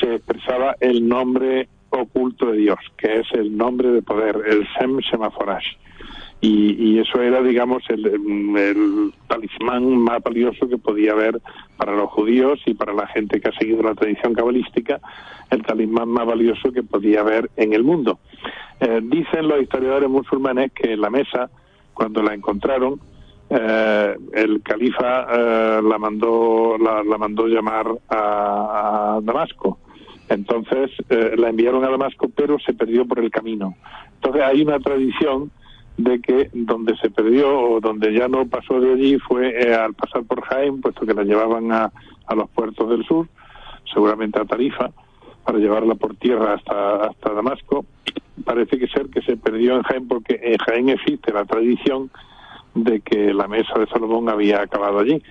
se 0.00 0.14
expresaba 0.14 0.76
el 0.80 1.06
nombre 1.06 1.68
oculto 1.90 2.46
de 2.46 2.58
Dios, 2.58 2.78
que 2.96 3.20
es 3.20 3.26
el 3.32 3.56
nombre 3.56 3.90
de 3.90 4.02
poder, 4.02 4.42
el 4.46 4.66
Sem 4.78 5.00
Semaforash. 5.02 5.66
Y, 6.42 6.98
eso 6.98 7.20
era, 7.20 7.42
digamos, 7.42 7.82
el, 7.90 8.06
el, 8.06 9.12
talismán 9.28 9.98
más 9.98 10.22
valioso 10.22 10.66
que 10.68 10.78
podía 10.78 11.12
haber 11.12 11.38
para 11.76 11.94
los 11.94 12.08
judíos 12.10 12.58
y 12.64 12.72
para 12.72 12.94
la 12.94 13.06
gente 13.08 13.40
que 13.40 13.48
ha 13.48 13.58
seguido 13.58 13.82
la 13.82 13.94
tradición 13.94 14.32
cabalística, 14.32 15.00
el 15.50 15.62
talismán 15.62 16.08
más 16.08 16.26
valioso 16.26 16.72
que 16.72 16.82
podía 16.82 17.20
haber 17.20 17.50
en 17.56 17.74
el 17.74 17.84
mundo. 17.84 18.20
Eh, 18.80 19.00
dicen 19.02 19.48
los 19.48 19.60
historiadores 19.60 20.08
musulmanes 20.08 20.72
que 20.72 20.96
la 20.96 21.10
mesa, 21.10 21.50
cuando 21.92 22.22
la 22.22 22.32
encontraron, 22.32 22.98
eh, 23.50 24.16
el 24.32 24.62
califa 24.62 25.26
eh, 25.30 25.80
la 25.82 25.98
mandó 25.98 26.78
la, 26.78 27.02
mandó 27.18 27.46
llamar 27.48 27.86
a 28.08 29.18
Damasco 29.22 29.78
entonces 30.34 30.90
eh, 31.08 31.34
la 31.36 31.50
enviaron 31.50 31.84
a 31.84 31.90
Damasco, 31.90 32.28
pero 32.34 32.58
se 32.58 32.72
perdió 32.72 33.06
por 33.06 33.18
el 33.18 33.30
camino. 33.30 33.74
Entonces 34.14 34.42
hay 34.42 34.62
una 34.62 34.78
tradición 34.78 35.50
de 35.96 36.20
que 36.20 36.50
donde 36.52 36.96
se 36.96 37.10
perdió 37.10 37.58
o 37.58 37.80
donde 37.80 38.12
ya 38.14 38.28
no 38.28 38.46
pasó 38.46 38.80
de 38.80 38.92
allí 38.92 39.18
fue 39.18 39.50
eh, 39.60 39.74
al 39.74 39.94
pasar 39.94 40.24
por 40.24 40.40
Jaén, 40.42 40.80
puesto 40.80 41.04
que 41.04 41.14
la 41.14 41.24
llevaban 41.24 41.72
a, 41.72 41.92
a 42.26 42.34
los 42.34 42.48
puertos 42.50 42.88
del 42.88 43.04
sur, 43.04 43.28
seguramente 43.92 44.40
a 44.40 44.44
Tarifa, 44.44 44.90
para 45.44 45.58
llevarla 45.58 45.94
por 45.96 46.14
tierra 46.16 46.54
hasta, 46.54 47.06
hasta 47.06 47.32
Damasco. 47.32 47.84
Parece 48.44 48.78
que 48.78 48.86
ser 48.86 49.08
que 49.08 49.20
se 49.22 49.36
perdió 49.36 49.76
en 49.76 49.82
Jaén 49.82 50.08
porque 50.08 50.40
en 50.42 50.58
Jaén 50.58 50.88
existe 50.88 51.32
la 51.32 51.44
tradición 51.44 52.10
de 52.74 53.00
que 53.00 53.34
la 53.34 53.48
mesa 53.48 53.78
de 53.78 53.86
Salomón 53.88 54.28
había 54.28 54.62
acabado 54.62 55.00
allí. 55.00 55.22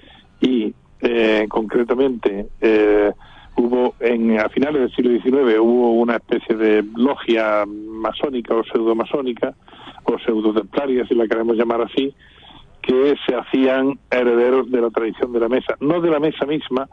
Y 0.41 0.73
eh, 1.01 1.45
concretamente 1.49 2.47
eh, 2.59 3.11
hubo 3.59 3.95
en 3.99 4.39
a 4.39 4.47
finales 4.49 4.81
del 4.81 4.95
siglo 4.95 5.11
XIX 5.19 5.59
hubo 5.59 5.91
una 5.91 6.15
especie 6.15 6.55
de 6.55 6.83
logia 6.95 7.65
masónica 7.65 8.55
o 8.55 8.63
pseudo-masónica 8.63 9.53
o 10.03 10.17
pseudo-templaria, 10.17 11.05
si 11.05 11.13
la 11.13 11.27
queremos 11.27 11.57
llamar 11.57 11.81
así, 11.81 12.13
que 12.81 13.15
se 13.27 13.35
hacían 13.35 13.99
herederos 14.09 14.71
de 14.71 14.81
la 14.81 14.89
tradición 14.89 15.33
de 15.33 15.41
la 15.41 15.49
mesa, 15.49 15.75
no 15.81 15.99
de 15.99 16.09
la 16.09 16.19
mesa 16.19 16.45
misma, 16.45 16.87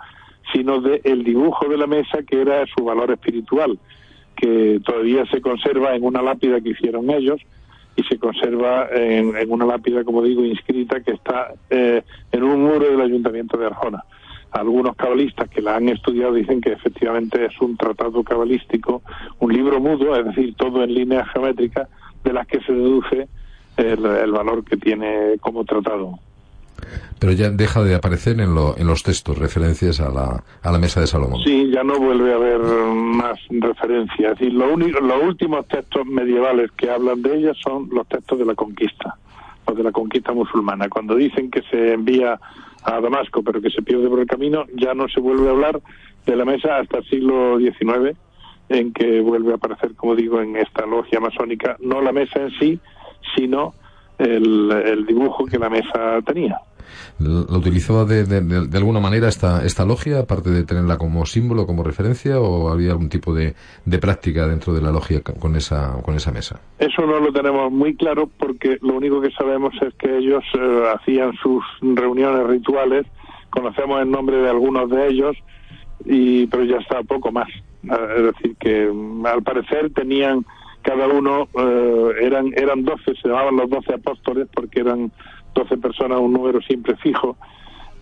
sino 0.52 0.80
del 0.80 1.00
el 1.04 1.22
dibujo 1.22 1.68
de 1.68 1.78
la 1.78 1.86
mesa 1.86 2.22
que 2.28 2.40
era 2.40 2.64
su 2.76 2.84
valor 2.84 3.12
espiritual, 3.12 3.78
que 4.34 4.80
todavía 4.84 5.24
se 5.26 5.40
conserva 5.40 5.94
en 5.94 6.04
una 6.04 6.20
lápida 6.20 6.60
que 6.60 6.70
hicieron 6.70 7.10
ellos 7.10 7.40
y 7.94 8.02
se 8.02 8.18
conserva 8.18 8.88
en, 8.92 9.50
una 9.50 9.64
lápida, 9.64 10.04
como 10.04 10.22
digo, 10.22 10.44
inscrita 10.44 11.00
que 11.00 11.12
está 11.12 11.54
eh, 11.70 12.02
en 12.32 12.42
un 12.42 12.62
muro 12.62 12.90
del 12.90 13.00
ayuntamiento 13.00 13.56
de 13.56 13.66
Arjona 13.66 14.04
algunos 14.56 14.96
cabalistas 14.96 15.48
que 15.48 15.60
la 15.60 15.76
han 15.76 15.88
estudiado 15.88 16.32
dicen 16.32 16.60
que 16.60 16.72
efectivamente 16.72 17.44
es 17.44 17.60
un 17.60 17.76
tratado 17.76 18.22
cabalístico, 18.22 19.02
un 19.38 19.52
libro 19.52 19.80
mudo, 19.80 20.16
es 20.16 20.24
decir, 20.24 20.54
todo 20.56 20.82
en 20.82 20.94
líneas 20.94 21.28
geométricas, 21.32 21.88
de 22.24 22.32
las 22.32 22.46
que 22.46 22.60
se 22.60 22.72
deduce 22.72 23.28
el, 23.76 24.32
valor 24.32 24.64
que 24.64 24.76
tiene 24.76 25.36
como 25.40 25.64
tratado. 25.64 26.18
Pero 27.18 27.32
ya 27.32 27.50
deja 27.50 27.82
de 27.82 27.94
aparecer 27.94 28.40
en, 28.40 28.50
en 28.50 28.86
los 28.86 29.02
textos 29.02 29.38
referencias 29.38 30.00
a 30.00 30.10
la, 30.10 30.44
a 30.62 30.72
la 30.72 30.78
mesa 30.78 31.00
de 31.00 31.06
Salomón. 31.06 31.40
Sí, 31.44 31.70
ya 31.70 31.82
no 31.82 31.98
vuelve 31.98 32.32
a 32.32 32.36
haber 32.36 32.60
más 32.60 33.38
referencias. 33.48 34.38
Decir, 34.38 34.52
lo 34.52 34.72
único, 34.72 35.00
los 35.00 35.22
últimos 35.22 35.66
textos 35.68 36.06
medievales 36.06 36.70
que 36.72 36.90
hablan 36.90 37.22
de 37.22 37.36
ella 37.36 37.52
son 37.62 37.88
los 37.90 38.06
textos 38.08 38.38
de 38.38 38.44
la 38.44 38.54
conquista, 38.54 39.16
de 39.74 39.82
la 39.82 39.92
conquista 39.92 40.32
musulmana. 40.32 40.88
Cuando 40.88 41.14
dicen 41.16 41.50
que 41.50 41.62
se 41.62 41.94
envía 41.94 42.38
a 42.82 43.00
Damasco, 43.00 43.42
pero 43.42 43.60
que 43.60 43.70
se 43.70 43.82
pierde 43.82 44.08
por 44.08 44.20
el 44.20 44.26
camino, 44.26 44.64
ya 44.74 44.94
no 44.94 45.08
se 45.08 45.20
vuelve 45.20 45.48
a 45.48 45.52
hablar 45.52 45.80
de 46.24 46.36
la 46.36 46.44
mesa 46.44 46.78
hasta 46.78 46.98
el 46.98 47.04
siglo 47.04 47.58
XIX, 47.58 48.16
en 48.68 48.92
que 48.92 49.20
vuelve 49.20 49.52
a 49.52 49.56
aparecer, 49.56 49.94
como 49.94 50.14
digo, 50.14 50.40
en 50.40 50.56
esta 50.56 50.86
logia 50.86 51.20
masónica, 51.20 51.76
no 51.80 52.00
la 52.00 52.12
mesa 52.12 52.40
en 52.40 52.50
sí, 52.58 52.80
sino 53.36 53.74
el, 54.18 55.04
dibujo 55.06 55.46
que 55.46 55.58
la 55.58 55.68
mesa 55.68 56.20
tenía. 56.24 56.58
¿Lo 57.18 57.58
utilizó 57.58 58.04
de, 58.04 58.20
alguna 58.74 59.00
manera 59.00 59.28
esta, 59.28 59.64
esta 59.64 59.84
logia, 59.84 60.20
aparte 60.20 60.50
de 60.50 60.64
tenerla 60.64 60.98
como 60.98 61.24
símbolo, 61.26 61.66
como 61.66 61.82
referencia, 61.82 62.40
o 62.40 62.68
había 62.68 62.92
algún 62.92 63.08
tipo 63.08 63.34
de, 63.34 63.54
práctica 64.00 64.46
dentro 64.46 64.74
de 64.74 64.82
la 64.82 64.90
logia 64.90 65.22
con 65.22 65.56
esa, 65.56 66.02
con 66.02 66.14
esa 66.14 66.32
mesa? 66.32 66.60
Eso 66.78 67.06
no 67.06 67.18
lo 67.18 67.32
tenemos 67.32 67.72
muy 67.72 67.96
claro 67.96 68.28
porque 68.38 68.78
lo 68.82 68.94
único 68.94 69.20
que 69.20 69.30
sabemos 69.30 69.74
es 69.80 69.94
que 69.94 70.18
ellos 70.18 70.44
eh, 70.54 70.92
hacían 70.94 71.32
sus 71.42 71.64
reuniones 71.80 72.46
rituales, 72.46 73.06
conocemos 73.50 74.02
el 74.02 74.10
nombre 74.10 74.36
de 74.36 74.50
algunos 74.50 74.90
de 74.90 75.08
ellos, 75.08 75.36
y 76.04 76.46
pero 76.46 76.64
ya 76.64 76.76
está 76.76 77.02
poco 77.02 77.32
más. 77.32 77.48
Es 77.82 78.22
decir, 78.22 78.56
que 78.58 78.90
mm, 78.92 79.26
al 79.26 79.42
parecer 79.42 79.90
tenían 79.94 80.44
cada 80.82 81.08
uno, 81.08 81.48
eh, 81.58 82.10
eran 82.22 82.52
eran 82.56 82.84
12, 82.84 83.14
se 83.20 83.28
llamaban 83.28 83.56
los 83.56 83.68
12 83.68 83.94
apóstoles 83.94 84.48
porque 84.54 84.80
eran 84.80 85.10
12 85.56 85.78
personas, 85.78 86.20
un 86.20 86.32
número 86.32 86.60
siempre 86.60 86.94
fijo, 86.96 87.36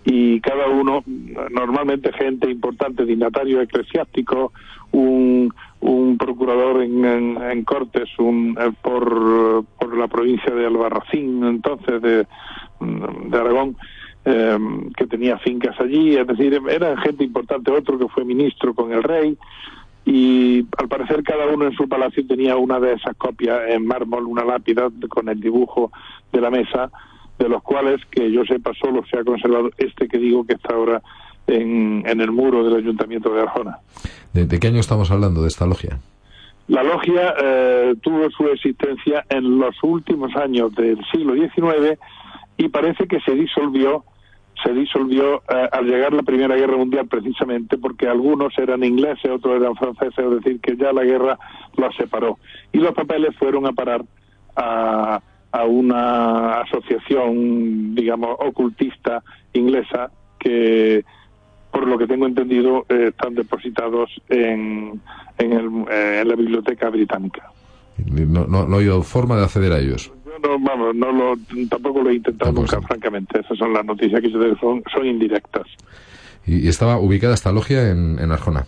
y 0.04 0.40
cada 0.40 0.68
uno, 0.68 1.02
normalmente 1.50 2.12
gente 2.12 2.50
importante, 2.50 3.06
dignatario 3.06 3.62
eclesiástico, 3.62 4.52
un, 4.92 5.52
un 5.80 6.18
procurador 6.18 6.82
en, 6.82 7.04
en, 7.04 7.64
Cortes 7.64 8.10
un, 8.18 8.56
eh, 8.60 8.70
por, 8.82 9.64
por 9.78 9.96
la 9.96 10.06
provincia 10.08 10.54
de 10.54 10.66
Albarracín, 10.66 11.42
entonces 11.44 12.02
de, 12.02 12.26
de 12.80 13.38
Aragón, 13.38 13.76
eh, 14.26 14.58
que 14.96 15.06
tenía 15.06 15.38
fincas 15.38 15.78
allí, 15.80 16.16
es 16.16 16.26
decir, 16.26 16.60
era 16.68 16.96
gente 16.98 17.24
importante, 17.24 17.70
otro 17.70 17.98
que 17.98 18.08
fue 18.08 18.24
ministro 18.26 18.74
con 18.74 18.92
el 18.92 19.02
rey, 19.02 19.38
y 20.04 20.66
al 20.76 20.88
parecer 20.88 21.22
cada 21.22 21.46
uno 21.46 21.64
en 21.66 21.72
su 21.72 21.88
palacio 21.88 22.26
tenía 22.26 22.56
una 22.56 22.78
de 22.78 22.92
esas 22.92 23.16
copias 23.16 23.58
en 23.68 23.86
mármol, 23.86 24.26
una 24.26 24.44
lápida 24.44 24.90
con 25.08 25.30
el 25.30 25.40
dibujo 25.40 25.90
de 26.30 26.40
la 26.42 26.50
mesa, 26.50 26.90
de 27.38 27.48
los 27.48 27.62
cuales, 27.62 28.00
que 28.10 28.30
yo 28.30 28.44
sepa, 28.44 28.72
solo 28.74 29.04
se 29.10 29.18
ha 29.18 29.24
conservado 29.24 29.70
este 29.78 30.08
que 30.08 30.18
digo 30.18 30.46
que 30.46 30.54
está 30.54 30.74
ahora 30.74 31.02
en, 31.46 32.02
en 32.06 32.20
el 32.20 32.30
muro 32.30 32.64
del 32.64 32.76
Ayuntamiento 32.76 33.32
de 33.34 33.42
Arjona. 33.42 33.78
¿De, 34.32 34.58
qué 34.58 34.66
año 34.68 34.80
estamos 34.80 35.10
hablando 35.10 35.42
de 35.42 35.48
esta 35.48 35.66
logia? 35.66 35.98
La 36.68 36.82
logia 36.82 37.34
eh, 37.40 37.94
tuvo 38.02 38.30
su 38.30 38.48
existencia 38.48 39.24
en 39.28 39.58
los 39.58 39.76
últimos 39.82 40.34
años 40.36 40.74
del 40.74 40.98
siglo 41.12 41.34
XIX 41.34 41.98
y 42.56 42.68
parece 42.68 43.06
que 43.06 43.20
se 43.20 43.32
disolvió 43.32 44.04
se 44.62 44.72
disolvió 44.72 45.42
eh, 45.48 45.68
al 45.72 45.84
llegar 45.84 46.12
la 46.12 46.22
Primera 46.22 46.56
Guerra 46.56 46.76
Mundial 46.76 47.06
precisamente 47.06 47.76
porque 47.76 48.08
algunos 48.08 48.56
eran 48.56 48.84
ingleses, 48.84 49.30
otros 49.30 49.60
eran 49.60 49.74
franceses, 49.74 50.18
es 50.18 50.30
decir, 50.30 50.60
que 50.60 50.76
ya 50.76 50.92
la 50.92 51.02
guerra 51.02 51.38
los 51.76 51.94
separó. 51.96 52.38
Y 52.72 52.78
los 52.78 52.94
papeles 52.94 53.36
fueron 53.36 53.66
a 53.66 53.72
parar 53.72 54.04
a, 54.56 55.20
a 55.54 55.64
una 55.64 56.60
asociación, 56.62 57.94
digamos, 57.94 58.36
ocultista 58.40 59.22
inglesa 59.52 60.10
que, 60.38 61.04
por 61.70 61.86
lo 61.86 61.96
que 61.96 62.06
tengo 62.06 62.26
entendido, 62.26 62.84
eh, 62.88 63.10
están 63.10 63.34
depositados 63.34 64.10
en, 64.28 65.00
en, 65.38 65.52
el, 65.52 65.66
eh, 65.90 66.20
en 66.22 66.28
la 66.28 66.34
biblioteca 66.34 66.90
británica. 66.90 67.50
No, 68.04 68.46
no, 68.46 68.66
no 68.66 68.78
hay 68.78 68.88
forma 69.02 69.36
de 69.36 69.44
acceder 69.44 69.72
a 69.72 69.78
ellos 69.78 70.12
no, 70.42 70.58
vamos, 70.58 70.94
no 70.94 71.12
lo, 71.12 71.34
tampoco 71.68 72.02
lo 72.02 72.10
he 72.10 72.14
intentado 72.14 72.52
nunca, 72.52 72.80
francamente. 72.82 73.40
Esas 73.40 73.58
son 73.58 73.72
las 73.72 73.84
noticias 73.84 74.20
que 74.20 74.30
son, 74.30 74.82
son 74.92 75.06
indirectas. 75.06 75.66
¿Y, 76.46 76.68
estaba 76.68 76.98
ubicada 76.98 77.34
esta 77.34 77.52
logia 77.52 77.90
en, 77.90 78.18
en 78.18 78.32
Arjona? 78.32 78.66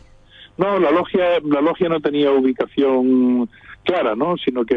No, 0.57 0.79
la 0.79 0.91
logia, 0.91 1.41
la 1.45 1.61
logia 1.61 1.89
no 1.89 2.01
tenía 2.01 2.31
ubicación 2.31 3.49
clara, 3.87 4.15
¿no? 4.15 4.37
Sino 4.37 4.65
que 4.65 4.77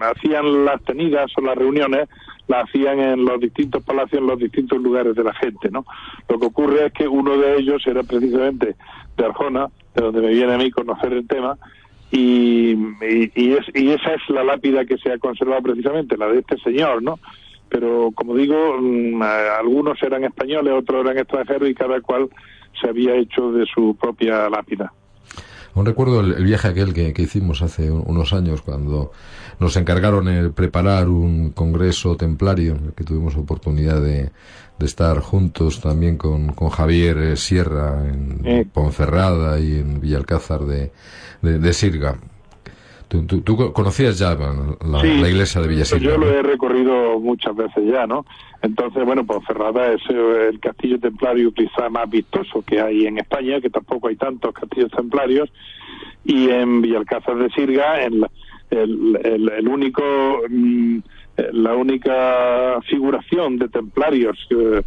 hacían 0.00 0.64
las 0.64 0.82
tenidas 0.82 1.30
o 1.36 1.40
las 1.40 1.56
reuniones, 1.56 2.08
las 2.48 2.64
hacían 2.64 2.98
en 2.98 3.24
los 3.24 3.40
distintos 3.40 3.82
palacios, 3.82 4.20
en 4.20 4.26
los 4.26 4.38
distintos 4.38 4.78
lugares 4.82 5.14
de 5.14 5.24
la 5.24 5.32
gente, 5.32 5.70
¿no? 5.70 5.86
Lo 6.28 6.38
que 6.38 6.46
ocurre 6.46 6.86
es 6.86 6.92
que 6.92 7.08
uno 7.08 7.38
de 7.38 7.56
ellos 7.58 7.82
era 7.86 8.02
precisamente 8.02 8.76
de 9.16 9.24
Arjona, 9.24 9.68
de 9.94 10.02
donde 10.02 10.20
me 10.20 10.28
viene 10.28 10.52
a 10.52 10.58
mí 10.58 10.70
conocer 10.70 11.12
el 11.12 11.26
tema, 11.26 11.56
y, 12.10 12.72
y, 13.00 13.52
es, 13.54 13.64
y 13.74 13.88
esa 13.88 14.14
es 14.14 14.28
la 14.28 14.44
lápida 14.44 14.84
que 14.84 14.98
se 14.98 15.12
ha 15.12 15.18
conservado 15.18 15.62
precisamente, 15.62 16.18
la 16.18 16.28
de 16.28 16.40
este 16.40 16.58
señor, 16.58 17.02
¿no? 17.02 17.18
Pero 17.70 18.10
como 18.14 18.34
digo, 18.34 18.76
mm, 18.78 19.22
algunos 19.22 20.02
eran 20.02 20.24
españoles, 20.24 20.74
otros 20.74 21.06
eran 21.06 21.16
extranjeros 21.16 21.70
y 21.70 21.74
cada 21.74 22.00
cual 22.02 22.28
se 22.78 22.88
había 22.88 23.14
hecho 23.14 23.50
de 23.52 23.64
su 23.64 23.96
propia 23.98 24.50
lápida. 24.50 24.92
Un 25.74 25.86
recuerdo 25.86 26.20
el, 26.20 26.44
viaje 26.44 26.68
aquel 26.68 26.92
que, 26.92 27.12
que, 27.12 27.22
hicimos 27.22 27.62
hace 27.62 27.90
unos 27.90 28.32
años 28.32 28.60
cuando 28.62 29.12
nos 29.58 29.76
encargaron 29.76 30.26
de 30.26 30.50
preparar 30.50 31.08
un 31.08 31.50
congreso 31.50 32.16
templario, 32.16 32.76
que 32.94 33.04
tuvimos 33.04 33.36
oportunidad 33.36 34.00
de, 34.00 34.30
de 34.78 34.86
estar 34.86 35.20
juntos 35.20 35.80
también 35.80 36.16
con, 36.16 36.52
con 36.52 36.68
Javier 36.68 37.18
eh, 37.18 37.36
Sierra 37.36 38.04
en 38.06 38.68
Ponferrada 38.72 39.60
y 39.60 39.76
en 39.76 40.00
Villalcázar 40.00 40.64
de, 40.64 40.92
de, 41.40 41.72
Sirga. 41.72 42.18
¿Tú, 43.26 43.42
tú, 43.42 43.72
conocías 43.74 44.18
ya 44.18 44.34
la, 44.34 45.28
iglesia 45.28 45.60
de 45.60 45.68
Villasirga? 45.68 46.02
Yo 46.02 46.16
lo 46.16 46.30
he 46.30 46.42
recorrido 46.42 47.20
muchas 47.20 47.54
veces 47.54 47.84
ya, 47.84 48.06
¿no? 48.06 48.24
Entonces, 48.62 49.04
bueno, 49.04 49.26
Ponferrada 49.26 49.92
es 49.92 50.00
eh, 50.08 50.48
el 50.50 50.58
castillo 50.60 50.98
templario 50.98 51.52
quizá 51.52 51.90
más 51.90 52.08
vistoso 52.08 52.62
que 52.62 52.80
hay 52.80 53.06
en 53.06 53.18
España, 53.18 53.60
que 53.60 53.68
tampoco 53.68 54.08
hay 54.08 54.16
tantos 54.16 54.54
castillos 54.54 54.90
templarios, 54.92 55.52
y 56.24 56.48
en 56.48 56.80
Villalcázar 56.80 57.36
de 57.36 57.50
Sirga, 57.50 58.02
en 58.02 58.24
el, 58.70 59.18
el, 59.22 59.48
el, 59.50 59.68
único... 59.68 60.02
Mm, 60.48 60.98
la 61.52 61.74
única 61.74 62.78
figuración 62.82 63.58
de 63.58 63.68
templarios 63.68 64.38
que, 64.48 64.84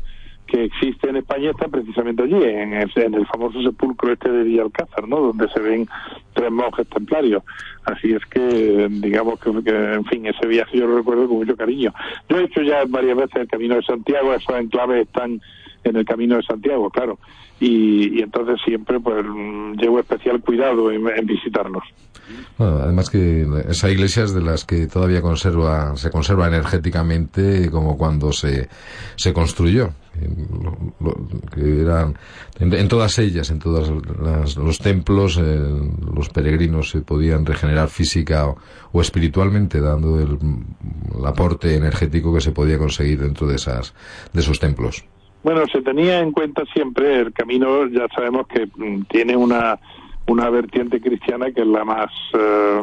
existe 0.54 1.10
en 1.10 1.18
España 1.18 1.52
está 1.52 1.68
precisamente 1.68 2.24
allí, 2.24 2.44
en 2.44 2.74
el, 2.74 3.28
famoso 3.28 3.62
sepulcro 3.62 4.14
este 4.14 4.30
de 4.32 4.44
Villalcázar, 4.44 5.08
¿no? 5.08 5.20
Donde 5.20 5.50
se 5.50 5.60
ven 5.60 5.88
tres 6.34 6.52
monjes 6.52 6.88
templarios. 6.88 7.44
Así 7.84 8.14
es 8.14 8.26
que, 8.26 8.88
digamos 8.90 9.40
que, 9.40 9.50
en 9.50 10.06
fin, 10.06 10.26
ese 10.26 10.48
viaje 10.48 10.78
yo 10.78 10.88
lo 10.88 10.98
recuerdo 10.98 11.28
con 11.28 11.38
mucho 11.38 11.56
cariño. 11.56 11.94
Yo 12.30 12.40
he 12.40 12.46
hecho 12.46 12.62
ya 12.62 12.84
varias 12.88 13.18
veces 13.18 13.36
el 13.36 13.48
Camino 13.48 13.76
de 13.76 13.84
Santiago, 13.84 14.34
esos 14.34 14.56
enclaves 14.56 15.08
están 15.08 15.42
en 15.86 15.96
el 15.96 16.06
Camino 16.06 16.36
de 16.36 16.44
Santiago, 16.44 16.90
claro. 16.90 17.20
Y, 17.60 18.22
entonces 18.22 18.60
siempre 18.66 19.00
pues 19.00 19.26
llevo 19.78 20.00
especial 20.00 20.42
cuidado 20.42 20.92
en, 20.92 21.08
en 21.08 21.26
visitarlos. 21.26 21.84
Bueno, 22.58 22.78
además 22.78 23.10
que 23.10 23.46
esa 23.68 23.90
iglesia 23.90 24.24
es 24.24 24.34
de 24.34 24.42
las 24.42 24.66
que 24.66 24.88
todavía 24.88 25.22
conserva, 25.22 25.96
se 25.96 26.10
conserva 26.10 26.48
energéticamente 26.48 27.70
como 27.70 27.98
cuando 27.98 28.32
se, 28.32 28.68
se 29.16 29.34
construyó. 29.34 29.92
en, 32.62 32.88
todas 32.88 33.20
ellas, 33.20 33.52
en 33.52 33.60
todos 33.60 33.92
los 34.58 34.80
templos, 34.80 35.38
eh, 35.38 35.60
los 36.16 36.30
peregrinos 36.30 36.90
se 36.90 37.02
podían 37.02 37.46
regenerar 37.46 37.90
física 37.90 38.48
o, 38.92 39.02
espiritualmente, 39.02 39.82
dando 39.82 40.20
el, 40.20 40.40
el, 41.18 41.26
aporte 41.26 41.76
energético 41.76 42.34
que 42.34 42.42
se 42.42 42.54
podía 42.54 42.78
conseguir 42.78 43.20
dentro 43.20 43.46
de 43.48 43.56
esas, 43.56 43.94
de 44.34 44.40
esos 44.40 44.60
templos. 44.60 45.06
Bueno, 45.46 45.68
se 45.68 45.84
tenía 45.84 46.22
en 46.22 46.32
cuenta 46.32 46.66
siempre 46.74 47.20
el 47.20 47.32
camino, 47.32 47.86
ya 47.90 48.08
sabemos 48.16 48.48
que 48.48 48.66
mm, 48.66 49.04
tiene 49.04 49.38
una 49.38 49.78
una 50.26 50.50
vertiente 50.50 51.00
cristiana 51.00 51.52
que 51.52 51.62
es 51.62 51.68
la 51.68 51.86
más 51.86 52.10
eh, 52.34 52.82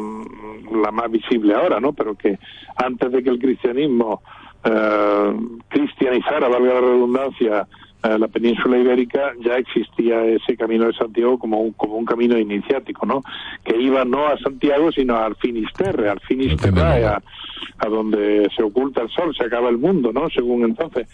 la 0.71 0.89
más 0.89 1.11
visible 1.11 1.55
ahora, 1.55 1.81
¿no? 1.81 1.91
Pero 1.91 2.15
que 2.15 2.39
antes 2.77 3.11
de 3.11 3.21
que 3.21 3.31
el 3.31 3.39
cristianismo 3.39 4.21
eh, 4.63 5.33
cristianizara, 5.67 6.47
valga 6.47 6.75
la 6.75 6.79
redundancia, 6.79 7.67
eh, 8.03 8.19
la 8.19 8.27
península 8.27 8.77
ibérica, 8.77 9.31
ya 9.39 9.55
existía 9.55 10.25
ese 10.25 10.57
camino 10.57 10.87
de 10.87 10.93
Santiago 10.93 11.39
como 11.39 11.61
un, 11.61 11.71
como 11.71 11.95
un 11.95 12.03
camino 12.03 12.37
iniciático, 12.37 13.05
¿no? 13.05 13.21
Que 13.63 13.77
iba 13.79 14.03
no 14.03 14.27
a 14.27 14.37
Santiago, 14.39 14.91
sino 14.91 15.15
al 15.15 15.37
Finisterre, 15.37 16.09
al 16.09 16.19
Finisterre, 16.19 17.05
a, 17.05 17.23
a, 17.77 17.87
donde 17.87 18.49
se 18.53 18.61
oculta 18.61 19.03
el 19.03 19.09
sol, 19.09 19.33
se 19.33 19.45
acaba 19.45 19.69
el 19.69 19.77
mundo, 19.77 20.11
¿no? 20.11 20.29
Según 20.29 20.65
entonces. 20.65 21.07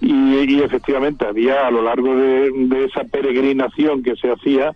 Y, 0.00 0.12
y 0.44 0.60
efectivamente 0.62 1.26
había 1.26 1.66
a 1.66 1.72
lo 1.72 1.82
largo 1.82 2.14
de, 2.14 2.52
de 2.52 2.84
esa 2.84 3.02
peregrinación 3.02 4.04
que 4.04 4.14
se 4.14 4.30
hacía, 4.30 4.72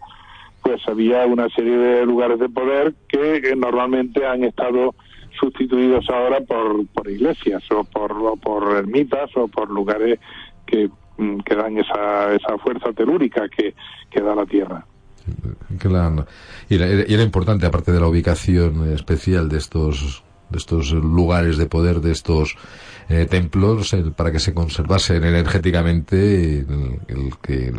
pues 0.62 0.80
había 0.88 1.26
una 1.26 1.48
serie 1.50 1.76
de 1.76 2.04
lugares 2.04 2.40
de 2.40 2.48
poder 2.48 2.94
que, 3.08 3.54
normalmente 3.56 4.26
han 4.26 4.42
estado 4.42 4.96
sustituidos 5.38 6.10
ahora 6.10 6.40
por, 6.40 6.88
por 6.88 7.08
iglesias 7.08 7.62
o 7.70 7.84
por, 7.84 8.38
por 8.40 8.76
ermitas 8.78 9.30
o 9.36 9.46
por 9.46 9.70
lugares 9.70 10.18
que, 10.66 10.90
que 11.44 11.54
dan 11.54 11.78
esa, 11.78 12.32
esa 12.34 12.58
fuerza 12.58 12.92
telúrica 12.92 13.48
que, 13.48 13.74
que 14.10 14.20
da 14.20 14.34
la 14.34 14.46
tierra. 14.46 14.84
y, 16.68 16.74
era, 16.74 17.22
importante, 17.22 17.66
aparte 17.66 17.92
de 17.92 18.00
la 18.00 18.08
ubicación 18.08 18.92
especial 18.92 19.48
de 19.48 19.58
estos 19.58 20.24
de 20.50 20.58
estos 20.58 20.92
lugares 20.92 21.56
de 21.56 21.64
poder, 21.64 22.02
de 22.02 22.12
estos 22.12 22.56
eh, 23.08 23.24
templos, 23.24 23.96
para 24.14 24.30
que 24.30 24.38
se 24.38 24.52
conservasen 24.52 25.24
energéticamente 25.24 26.58
el, 26.58 27.00
el 27.08 27.38
que 27.40 27.72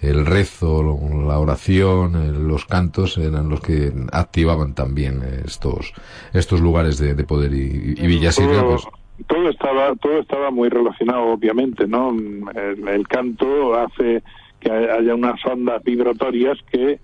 el 0.00 0.26
rezo, 0.26 0.82
la 1.26 1.38
oración, 1.38 2.48
los 2.48 2.66
cantos 2.66 3.16
eran 3.16 3.48
los 3.48 3.60
que 3.60 3.92
activaban 4.12 4.74
también 4.74 5.22
estos 5.44 5.92
estos 6.32 6.60
lugares 6.60 6.98
de, 6.98 7.14
poder 7.24 7.54
y, 7.54 7.94
y 7.96 8.18
pues 8.18 8.86
todo 9.26 9.48
estaba 9.48 9.94
todo 9.96 10.18
estaba 10.18 10.50
muy 10.50 10.68
relacionado 10.68 11.22
obviamente 11.22 11.86
no 11.86 12.14
el, 12.14 13.08
canto 13.08 13.74
hace 13.74 14.22
que 14.60 14.70
haya 14.70 15.14
unas 15.14 15.44
ondas 15.46 15.82
vibratorias 15.82 16.58
que 16.70 16.98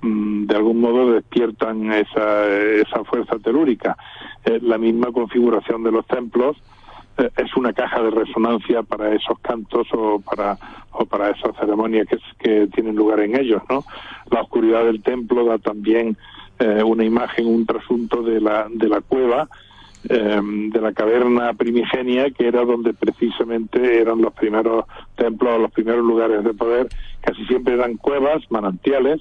mm, 0.00 0.46
de 0.46 0.56
algún 0.56 0.80
modo 0.80 1.12
despiertan 1.12 1.92
esa, 1.92 2.48
esa 2.48 3.04
fuerza 3.04 3.38
telúrica. 3.38 3.96
Eh, 4.44 4.60
la 4.62 4.78
misma 4.78 5.12
configuración 5.12 5.82
de 5.82 5.92
los 5.92 6.06
templos 6.06 6.56
eh, 7.18 7.28
es 7.36 7.56
una 7.56 7.72
caja 7.72 8.02
de 8.02 8.10
resonancia 8.10 8.82
para 8.82 9.14
esos 9.14 9.38
cantos 9.40 9.88
o 9.92 10.20
para 10.20 10.56
o 10.92 11.04
para 11.06 11.30
esas 11.30 11.56
ceremonias 11.56 12.06
que, 12.06 12.18
que 12.38 12.66
tienen 12.68 12.94
lugar 12.94 13.20
en 13.20 13.36
ellos, 13.36 13.62
¿no? 13.68 13.84
La 14.30 14.42
oscuridad 14.42 14.84
del 14.84 15.02
templo 15.02 15.44
da 15.44 15.58
también 15.58 16.16
eh, 16.58 16.82
una 16.82 17.04
imagen, 17.04 17.46
un 17.46 17.66
trasunto 17.66 18.22
de 18.22 18.40
la 18.40 18.66
de 18.70 18.88
la 18.88 19.00
cueva 19.00 19.48
de 20.02 20.80
la 20.80 20.92
caverna 20.92 21.54
primigenia, 21.54 22.30
que 22.30 22.48
era 22.48 22.64
donde 22.64 22.92
precisamente 22.92 24.00
eran 24.00 24.20
los 24.20 24.32
primeros 24.32 24.84
templos, 25.14 25.60
los 25.60 25.70
primeros 25.70 26.04
lugares 26.04 26.42
de 26.42 26.54
poder, 26.54 26.88
casi 27.20 27.44
siempre 27.46 27.74
eran 27.74 27.96
cuevas, 27.96 28.42
manantiales 28.50 29.20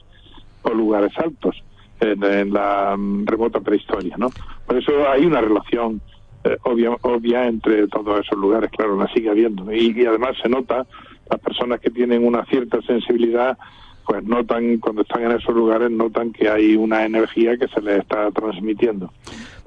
o 0.64 0.70
lugares 0.74 1.12
altos 1.18 1.64
en, 2.00 2.52
la 2.52 2.96
mm, 2.98 3.26
remota 3.28 3.60
prehistoria, 3.60 4.16
¿no? 4.18 4.30
Por 4.66 4.78
eso 4.78 5.08
hay 5.08 5.26
una 5.26 5.42
relación 5.42 6.02
eh, 6.44 6.58
obvia, 6.64 6.92
obvia 7.02 7.48
entre 7.48 7.88
todos 7.88 8.26
esos 8.26 8.38
lugares, 8.38 8.72
claro, 8.72 8.98
la 8.98 9.08
sigue 9.14 9.30
habiendo. 9.30 9.72
y 9.72 10.06
además 10.06 10.36
se 10.42 10.50
nota, 10.50 10.88
las 11.30 11.40
personas 11.40 11.80
que 11.80 11.92
tienen 11.92 12.26
una 12.26 12.44
cierta 12.46 12.82
sensibilidad 12.82 13.58
pues 14.06 14.24
notan, 14.24 14.78
cuando 14.78 15.02
están 15.02 15.24
en 15.24 15.32
esos 15.32 15.54
lugares, 15.56 15.92
notan 15.92 16.32
que 16.32 16.50
hay 16.50 16.76
una 16.76 17.06
energía 17.06 17.58
que 17.58 17.68
se 17.68 17.82
les 17.82 18.00
está 18.00 18.30
transmitiendo. 18.32 19.12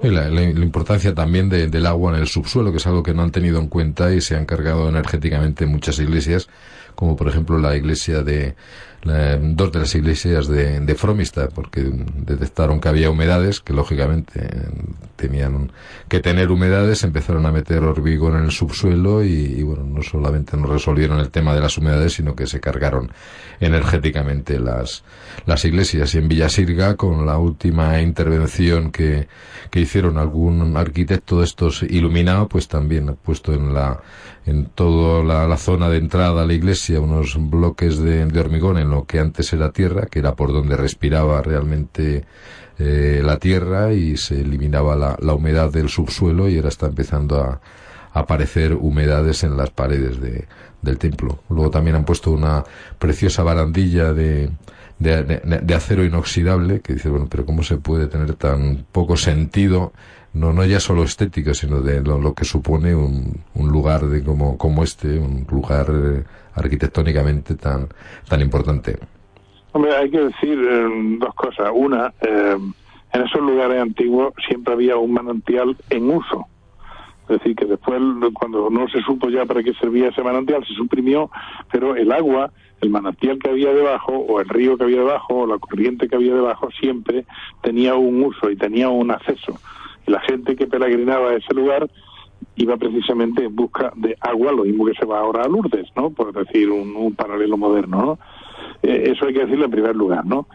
La, 0.02 0.28
la, 0.28 0.42
importancia 0.42 1.14
también 1.14 1.48
del 1.48 1.86
agua 1.86 2.14
en 2.14 2.20
el 2.20 2.26
subsuelo, 2.26 2.70
que 2.70 2.78
es 2.78 2.86
algo 2.86 3.02
que 3.02 3.14
no 3.14 3.22
han 3.22 3.30
tenido 3.30 3.58
en 3.58 3.68
cuenta 3.68 4.12
y 4.12 4.20
se 4.20 4.36
han 4.36 4.44
cargado 4.44 4.88
energéticamente 4.88 5.66
muchas 5.66 5.98
iglesias, 5.98 6.48
como 6.94 7.16
por 7.16 7.28
ejemplo 7.28 7.58
la 7.58 7.76
iglesia 7.76 8.22
de, 8.22 8.54
dos 9.04 9.72
de 9.72 9.78
las 9.78 9.94
iglesias 9.94 10.48
de, 10.48 10.80
de 10.80 10.94
Fromista, 10.94 11.48
porque 11.48 11.82
detectaron 11.82 12.80
que 12.80 12.88
había 12.88 13.10
humedades, 13.10 13.60
que 13.60 13.72
lógicamente 13.72 14.48
tenían 15.16 15.72
que 16.08 16.20
tener 16.20 16.50
humedades, 16.50 17.04
empezaron 17.04 17.46
a 17.46 17.52
meter 17.52 17.82
hormigón 17.82 18.36
en 18.36 18.44
el 18.44 18.50
subsuelo 18.50 19.22
y, 19.22 19.62
bueno, 19.62 19.84
no 19.84 20.02
solamente 20.02 20.56
no 20.56 20.66
resolvieron 20.66 21.20
el 21.20 21.30
tema 21.30 21.54
de 21.54 21.60
las 21.60 21.78
humedades, 21.78 22.14
sino 22.14 22.34
que 22.34 22.46
se 22.46 22.60
cargaron 22.60 23.10
energéticamente 23.60 24.58
las, 24.58 25.04
las 25.46 25.64
iglesias. 25.64 26.14
Y 26.14 26.18
en 26.18 26.28
Villasirga, 26.28 26.96
con 26.96 27.26
la 27.26 27.38
última 27.38 28.00
intervención 28.00 28.90
que, 28.90 29.28
que 29.70 29.80
hicieron 29.80 30.18
algún 30.18 30.76
arquitecto 30.76 31.38
de 31.38 31.44
estos 31.44 31.82
iluminado, 31.82 32.48
pues 32.48 32.68
también 32.68 33.08
ha 33.10 33.14
puesto 33.14 33.52
en 33.52 33.74
la, 33.74 34.00
en 34.46 34.66
toda 34.66 35.22
la, 35.22 35.56
zona 35.56 35.88
de 35.88 35.98
entrada 35.98 36.42
a 36.42 36.46
la 36.46 36.52
iglesia 36.52 37.00
unos 37.00 37.36
bloques 37.38 37.98
de, 37.98 38.26
de 38.26 38.40
hormigón 38.40 38.76
en 38.78 38.90
lo 38.94 39.04
que 39.04 39.18
antes 39.18 39.52
era 39.52 39.72
tierra, 39.72 40.06
que 40.06 40.20
era 40.20 40.34
por 40.34 40.52
donde 40.52 40.76
respiraba 40.76 41.42
realmente 41.42 42.24
eh, 42.78 43.20
la 43.24 43.38
tierra 43.38 43.92
y 43.92 44.16
se 44.16 44.40
eliminaba 44.40 44.96
la, 44.96 45.16
la, 45.20 45.34
humedad 45.34 45.70
del 45.70 45.88
subsuelo 45.88 46.48
y 46.48 46.56
ahora 46.56 46.68
está 46.68 46.86
empezando 46.86 47.40
a, 47.40 47.60
aparecer 48.14 48.74
humedades 48.74 49.42
en 49.42 49.56
las 49.56 49.70
paredes 49.70 50.20
de, 50.20 50.46
del 50.82 50.98
templo. 50.98 51.40
Luego 51.50 51.70
también 51.70 51.96
han 51.96 52.04
puesto 52.04 52.30
una 52.30 52.62
preciosa 53.00 53.42
barandilla 53.42 54.12
de, 54.12 54.50
de, 55.00 55.74
acero 55.74 56.04
inoxidable 56.04 56.80
que 56.80 56.94
dice, 56.94 57.08
bueno, 57.08 57.26
pero 57.28 57.44
¿cómo 57.44 57.64
se 57.64 57.76
puede 57.76 58.06
tener 58.06 58.34
tan 58.34 58.86
poco 58.92 59.16
sentido 59.16 59.92
no, 60.32 60.52
no 60.52 60.64
ya 60.64 60.80
solo 60.80 61.04
estética, 61.04 61.54
sino 61.54 61.80
de 61.80 62.02
lo, 62.02 62.34
que 62.34 62.44
supone 62.44 62.94
un, 62.94 63.42
un, 63.54 63.68
lugar 63.68 64.06
de 64.06 64.22
como, 64.22 64.58
como 64.58 64.82
este, 64.82 65.18
un 65.18 65.46
lugar 65.48 65.86
eh, 65.90 66.24
arquitectónicamente 66.54 67.54
tan, 67.56 67.88
tan 68.28 68.40
importante. 68.40 68.98
Hombre, 69.72 69.96
hay 69.96 70.10
que 70.10 70.20
decir 70.20 70.58
eh, 70.58 70.88
dos 71.18 71.34
cosas. 71.34 71.70
Una, 71.74 72.12
eh, 72.20 72.56
en 73.12 73.22
esos 73.22 73.40
lugares 73.40 73.80
antiguos 73.80 74.32
siempre 74.46 74.74
había 74.74 74.96
un 74.96 75.12
manantial 75.12 75.76
en 75.90 76.10
uso. 76.10 76.46
Es 77.28 77.38
decir, 77.38 77.56
que 77.56 77.64
después, 77.64 78.00
cuando 78.34 78.68
no 78.68 78.86
se 78.88 79.00
supo 79.00 79.30
ya 79.30 79.46
para 79.46 79.62
qué 79.62 79.72
servía 79.74 80.08
ese 80.08 80.22
manantial, 80.22 80.64
se 80.66 80.74
suprimió, 80.74 81.30
pero 81.72 81.96
el 81.96 82.12
agua, 82.12 82.50
el 82.82 82.90
manantial 82.90 83.38
que 83.38 83.48
había 83.48 83.72
debajo, 83.72 84.12
o 84.12 84.40
el 84.40 84.48
río 84.48 84.76
que 84.76 84.84
había 84.84 84.98
debajo, 84.98 85.34
o 85.34 85.46
la 85.46 85.58
corriente 85.58 86.06
que 86.06 86.16
había 86.16 86.34
debajo, 86.34 86.68
siempre 86.78 87.24
tenía 87.62 87.94
un 87.94 88.22
uso 88.22 88.50
y 88.50 88.56
tenía 88.56 88.90
un 88.90 89.10
acceso 89.10 89.58
la 90.06 90.20
gente 90.20 90.56
que 90.56 90.66
peregrinaba 90.66 91.30
a 91.30 91.36
ese 91.36 91.54
lugar 91.54 91.88
iba 92.56 92.76
precisamente 92.76 93.44
en 93.44 93.54
busca 93.54 93.92
de 93.96 94.16
agua, 94.20 94.52
lo 94.52 94.64
mismo 94.64 94.86
que 94.86 94.94
se 94.94 95.04
va 95.04 95.20
ahora 95.20 95.44
a 95.44 95.48
Lourdes, 95.48 95.88
¿no? 95.96 96.10
Por 96.10 96.32
decir 96.32 96.70
un, 96.70 97.14
paralelo 97.14 97.56
moderno, 97.56 98.02
¿no? 98.04 98.18
Eh, 98.82 99.10
eso 99.12 99.26
hay 99.26 99.34
que 99.34 99.40
decirlo 99.40 99.64
en 99.64 99.70
primer 99.70 99.96
lugar, 99.96 100.24
¿no? 100.24 100.46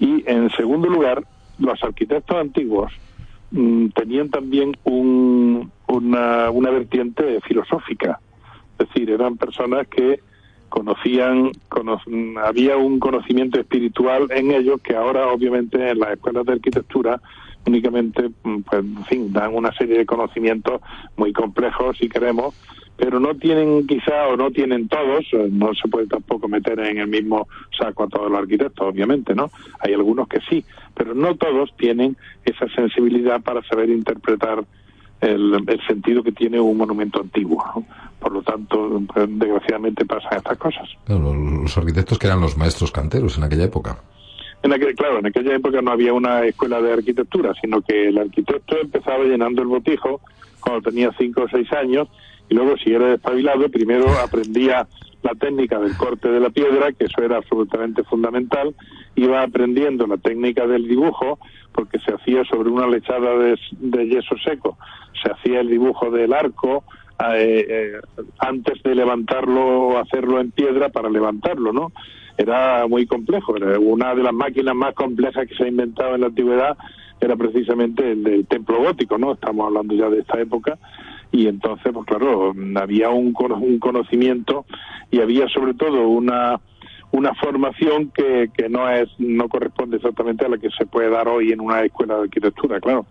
Y 0.00 0.24
en 0.26 0.50
segundo 0.50 0.88
lugar, 0.88 1.24
los 1.58 1.82
arquitectos 1.82 2.36
antiguos 2.36 2.92
mm, 3.50 3.88
tenían 3.88 4.30
también 4.30 4.76
un, 4.84 5.70
una, 5.86 6.50
una 6.50 6.70
vertiente 6.70 7.40
filosófica, 7.42 8.18
es 8.78 8.88
decir, 8.88 9.10
eran 9.10 9.36
personas 9.36 9.86
que 9.88 10.20
conocían, 10.72 11.52
había 12.42 12.78
un 12.78 12.98
conocimiento 12.98 13.60
espiritual 13.60 14.28
en 14.30 14.52
ellos 14.52 14.80
que 14.80 14.96
ahora 14.96 15.28
obviamente 15.28 15.90
en 15.90 15.98
las 15.98 16.12
escuelas 16.12 16.46
de 16.46 16.52
arquitectura 16.54 17.20
únicamente, 17.66 18.30
mm, 18.42 18.60
pues, 18.62 18.84
en 18.84 19.04
fin, 19.04 19.32
dan 19.32 19.54
una 19.54 19.72
serie 19.72 19.98
de 19.98 20.06
conocimientos 20.06 20.80
muy 21.16 21.32
complejos, 21.32 21.96
si 21.98 22.08
queremos, 22.08 22.54
pero 22.96 23.18
no 23.18 23.34
tienen 23.34 23.86
quizá 23.86 24.28
o 24.28 24.36
no 24.36 24.50
tienen 24.50 24.88
todos, 24.88 25.24
no 25.50 25.74
se 25.74 25.88
puede 25.88 26.06
tampoco 26.06 26.48
meter 26.48 26.78
en 26.80 26.98
el 26.98 27.08
mismo 27.08 27.48
saco 27.76 28.04
a 28.04 28.08
todos 28.08 28.30
los 28.30 28.40
arquitectos, 28.40 28.86
obviamente, 28.86 29.34
¿no? 29.34 29.50
Hay 29.80 29.92
algunos 29.94 30.28
que 30.28 30.40
sí, 30.48 30.64
pero 30.94 31.14
no 31.14 31.34
todos 31.36 31.74
tienen 31.76 32.16
esa 32.44 32.68
sensibilidad 32.68 33.40
para 33.40 33.62
saber 33.64 33.90
interpretar 33.90 34.64
el, 35.20 35.80
sentido 35.86 36.22
que 36.22 36.32
tiene 36.32 36.60
un 36.60 36.76
monumento 36.76 37.20
antiguo. 37.20 37.64
Por 38.20 38.32
lo 38.32 38.42
tanto, 38.42 39.02
pues, 39.12 39.26
desgraciadamente 39.38 40.04
pasan 40.04 40.38
estas 40.38 40.58
cosas. 40.58 40.88
los 41.06 41.76
arquitectos 41.76 42.18
que 42.18 42.26
eran 42.26 42.40
los 42.40 42.56
maestros 42.56 42.92
canteros 42.92 43.38
en 43.38 43.44
aquella 43.44 43.64
época. 43.64 43.98
En 44.62 44.72
aquel, 44.72 44.94
claro, 44.94 45.18
en 45.18 45.26
aquella 45.26 45.56
época 45.56 45.82
no 45.82 45.90
había 45.90 46.12
una 46.12 46.44
escuela 46.44 46.80
de 46.80 46.92
arquitectura, 46.92 47.52
sino 47.60 47.82
que 47.82 48.08
el 48.08 48.18
arquitecto 48.18 48.78
empezaba 48.80 49.24
llenando 49.24 49.62
el 49.62 49.68
botijo 49.68 50.20
cuando 50.60 50.90
tenía 50.90 51.10
cinco 51.18 51.42
o 51.42 51.48
seis 51.48 51.70
años 51.72 52.08
y 52.48 52.54
luego 52.54 52.76
si 52.76 52.92
era 52.92 53.08
despabilado 53.08 53.68
primero 53.68 54.06
aprendía 54.22 54.86
la 55.22 55.34
técnica 55.34 55.78
del 55.78 55.96
corte 55.96 56.28
de 56.28 56.40
la 56.40 56.50
piedra, 56.50 56.92
que 56.92 57.04
eso 57.04 57.22
era 57.22 57.36
absolutamente 57.36 58.02
fundamental, 58.04 58.74
iba 59.14 59.42
aprendiendo 59.42 60.06
la 60.06 60.16
técnica 60.16 60.66
del 60.66 60.88
dibujo, 60.88 61.38
porque 61.72 61.98
se 62.00 62.12
hacía 62.12 62.44
sobre 62.44 62.70
una 62.70 62.88
lechada 62.88 63.38
de, 63.38 64.08
yeso 64.08 64.36
seco, 64.44 64.76
se 65.22 65.30
hacía 65.30 65.60
el 65.60 65.68
dibujo 65.68 66.10
del 66.10 66.32
arco, 66.32 66.84
eh, 67.36 67.66
eh, 67.68 67.92
antes 68.38 68.82
de 68.82 68.94
levantarlo 68.94 69.98
hacerlo 69.98 70.40
en 70.40 70.50
piedra 70.50 70.88
para 70.88 71.08
levantarlo, 71.08 71.72
¿no? 71.72 71.92
era 72.38 72.86
muy 72.86 73.06
complejo. 73.06 73.56
Era 73.56 73.78
una 73.78 74.14
de 74.14 74.22
las 74.22 74.32
máquinas 74.32 74.74
más 74.74 74.94
complejas 74.94 75.46
que 75.46 75.54
se 75.54 75.64
ha 75.64 75.68
inventado 75.68 76.14
en 76.14 76.22
la 76.22 76.26
antigüedad 76.28 76.76
era 77.20 77.36
precisamente 77.36 78.12
el 78.12 78.24
del 78.24 78.46
templo 78.46 78.82
gótico, 78.82 79.16
¿no? 79.16 79.34
Estamos 79.34 79.66
hablando 79.66 79.94
ya 79.94 80.10
de 80.10 80.20
esta 80.20 80.40
época. 80.40 80.76
Y 81.30 81.46
entonces, 81.46 81.92
pues 81.92 82.04
claro, 82.04 82.52
había 82.74 83.10
un, 83.10 83.32
un 83.60 83.78
conocimiento 83.78 84.66
y 85.10 85.20
había 85.20 85.48
sobre 85.48 85.74
todo 85.74 86.08
una 86.08 86.60
una 87.12 87.34
formación 87.34 88.10
que, 88.10 88.50
que 88.56 88.70
no 88.70 88.88
es 88.88 89.08
no 89.18 89.46
corresponde 89.48 89.98
exactamente 89.98 90.46
a 90.46 90.48
la 90.48 90.56
que 90.56 90.70
se 90.70 90.86
puede 90.86 91.10
dar 91.10 91.28
hoy 91.28 91.52
en 91.52 91.60
una 91.60 91.82
escuela 91.82 92.16
de 92.16 92.22
arquitectura, 92.22 92.80
claro. 92.80 93.06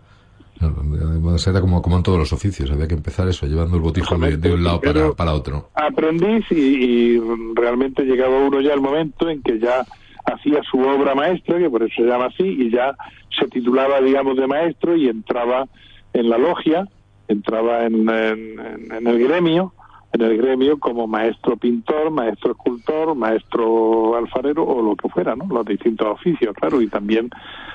Era 1.46 1.60
como, 1.60 1.82
como 1.82 1.96
en 1.96 2.02
todos 2.02 2.18
los 2.18 2.32
oficios, 2.32 2.70
había 2.70 2.86
que 2.86 2.94
empezar 2.94 3.28
eso, 3.28 3.46
llevando 3.46 3.76
el 3.76 3.82
botijo 3.82 4.16
de, 4.16 4.52
un 4.52 4.64
lado 4.64 4.80
para, 4.80 5.12
para 5.12 5.34
otro. 5.34 5.70
Aprendiz 5.74 6.44
y, 6.50 7.18
realmente 7.54 8.04
llegaba 8.04 8.38
uno 8.38 8.60
ya 8.60 8.72
al 8.72 8.80
momento 8.80 9.28
en 9.28 9.42
que 9.42 9.58
ya 9.58 9.84
hacía 10.24 10.62
su 10.70 10.78
obra 10.78 11.14
maestra, 11.14 11.58
que 11.58 11.68
por 11.68 11.82
eso 11.82 11.94
se 11.96 12.08
llama 12.08 12.26
así, 12.26 12.44
y 12.44 12.70
ya 12.70 12.94
se 13.38 13.48
titulaba, 13.48 14.00
digamos, 14.00 14.36
de 14.36 14.46
maestro 14.46 14.96
y 14.96 15.08
entraba 15.08 15.66
en 16.12 16.28
la 16.28 16.38
logia, 16.38 16.86
entraba 17.28 17.84
en, 17.84 18.08
en, 18.08 19.06
el 19.06 19.18
gremio, 19.18 19.72
en 20.12 20.20
el 20.20 20.36
gremio 20.36 20.78
como 20.78 21.06
maestro 21.06 21.56
pintor, 21.56 22.10
maestro 22.10 22.52
escultor, 22.52 23.14
maestro 23.14 24.16
alfarero 24.16 24.64
o 24.64 24.82
lo 24.82 24.94
que 24.96 25.08
fuera, 25.08 25.34
¿no? 25.34 25.46
Los 25.48 25.64
distintos 25.64 26.06
oficios, 26.06 26.54
claro, 26.54 26.80
y 26.82 26.88
también 26.88 27.30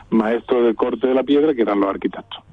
maestro 0.09 0.63
del 0.63 0.75
corte 0.75 1.07
de 1.07 1.13
la 1.13 1.23
piedra, 1.23 1.53
que 1.53 1.63
eran 1.63 1.79
los 1.79 1.89
arquitectos. 1.89 2.43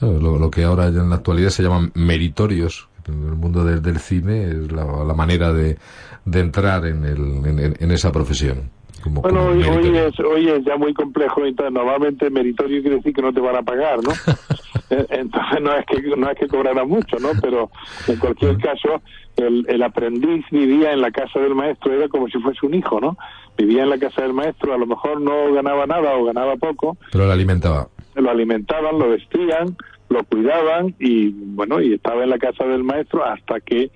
Lo, 0.00 0.50
que 0.50 0.64
ahora 0.64 0.88
en 0.88 1.08
la 1.08 1.16
actualidad 1.16 1.50
se 1.50 1.62
llaman 1.62 1.90
meritorios 1.94 2.88
en 3.08 3.26
el 3.26 3.34
mundo 3.34 3.64
del, 3.64 3.98
cine 3.98 4.44
es 4.44 4.72
la, 4.72 5.14
manera 5.14 5.52
de, 5.52 5.78
de 6.24 6.40
entrar 6.40 6.86
en, 6.86 7.04
el, 7.04 7.74
en, 7.78 7.90
esa 7.90 8.12
profesión. 8.12 8.70
bueno, 9.04 9.46
hoy, 9.46 9.96
es, 9.96 10.18
hoy 10.20 10.48
es 10.48 10.64
ya 10.64 10.76
muy 10.76 10.94
complejo. 10.94 11.42
Normalmente 11.70 12.30
meritorio 12.30 12.80
quiere 12.80 12.96
decir 12.96 13.14
que 13.14 13.22
no 13.22 13.32
te 13.32 13.40
van 13.40 13.56
a 13.56 13.62
pagar, 13.62 14.02
¿no? 14.02 14.12
Entonces 14.90 15.60
no 15.60 15.74
es 15.76 15.86
que 15.86 16.02
no 16.16 16.30
es 16.30 16.38
que 16.38 16.48
cobrara 16.48 16.84
mucho, 16.84 17.16
¿no? 17.18 17.30
Pero 17.40 17.70
en 18.08 18.16
cualquier 18.16 18.58
caso, 18.58 19.00
el, 19.36 19.64
el 19.68 19.82
aprendiz 19.82 20.44
vivía 20.50 20.92
en 20.92 21.00
la 21.00 21.10
casa 21.10 21.40
del 21.40 21.54
maestro, 21.54 21.92
era 21.92 22.08
como 22.08 22.28
si 22.28 22.38
fuese 22.38 22.66
un 22.66 22.74
hijo, 22.74 23.00
¿no? 23.00 23.16
Vivía 23.56 23.84
en 23.84 23.90
la 23.90 23.98
casa 23.98 24.22
del 24.22 24.32
maestro, 24.32 24.74
a 24.74 24.78
lo 24.78 24.86
mejor 24.86 25.20
no 25.20 25.52
ganaba 25.52 25.86
nada 25.86 26.16
o 26.16 26.24
ganaba 26.24 26.56
poco. 26.56 26.96
Pero 27.12 27.26
lo 27.26 27.32
alimentaba. 27.32 27.88
Lo 28.14 28.30
alimentaban, 28.30 28.98
lo 28.98 29.10
vestían, 29.10 29.76
lo 30.08 30.24
cuidaban 30.24 30.94
y 30.98 31.30
bueno, 31.30 31.80
y 31.80 31.94
estaba 31.94 32.24
en 32.24 32.30
la 32.30 32.38
casa 32.38 32.64
del 32.64 32.84
maestro 32.84 33.24
hasta 33.24 33.60
que 33.60 33.90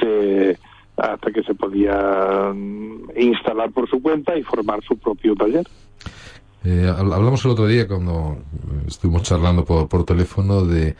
se 0.00 0.58
hasta 0.96 1.30
que 1.30 1.42
se 1.44 1.54
podía 1.54 2.52
mm, 2.52 3.10
instalar 3.16 3.70
por 3.70 3.88
su 3.88 4.02
cuenta 4.02 4.36
y 4.36 4.42
formar 4.42 4.82
su 4.82 4.98
propio 4.98 5.34
taller. 5.34 5.66
Eh, 6.64 6.92
hablamos 6.92 7.44
el 7.44 7.52
otro 7.52 7.68
día 7.68 7.86
cuando 7.86 8.38
estuvimos 8.86 9.22
charlando 9.22 9.64
por, 9.64 9.88
por 9.88 10.04
teléfono 10.04 10.64
de, 10.64 10.96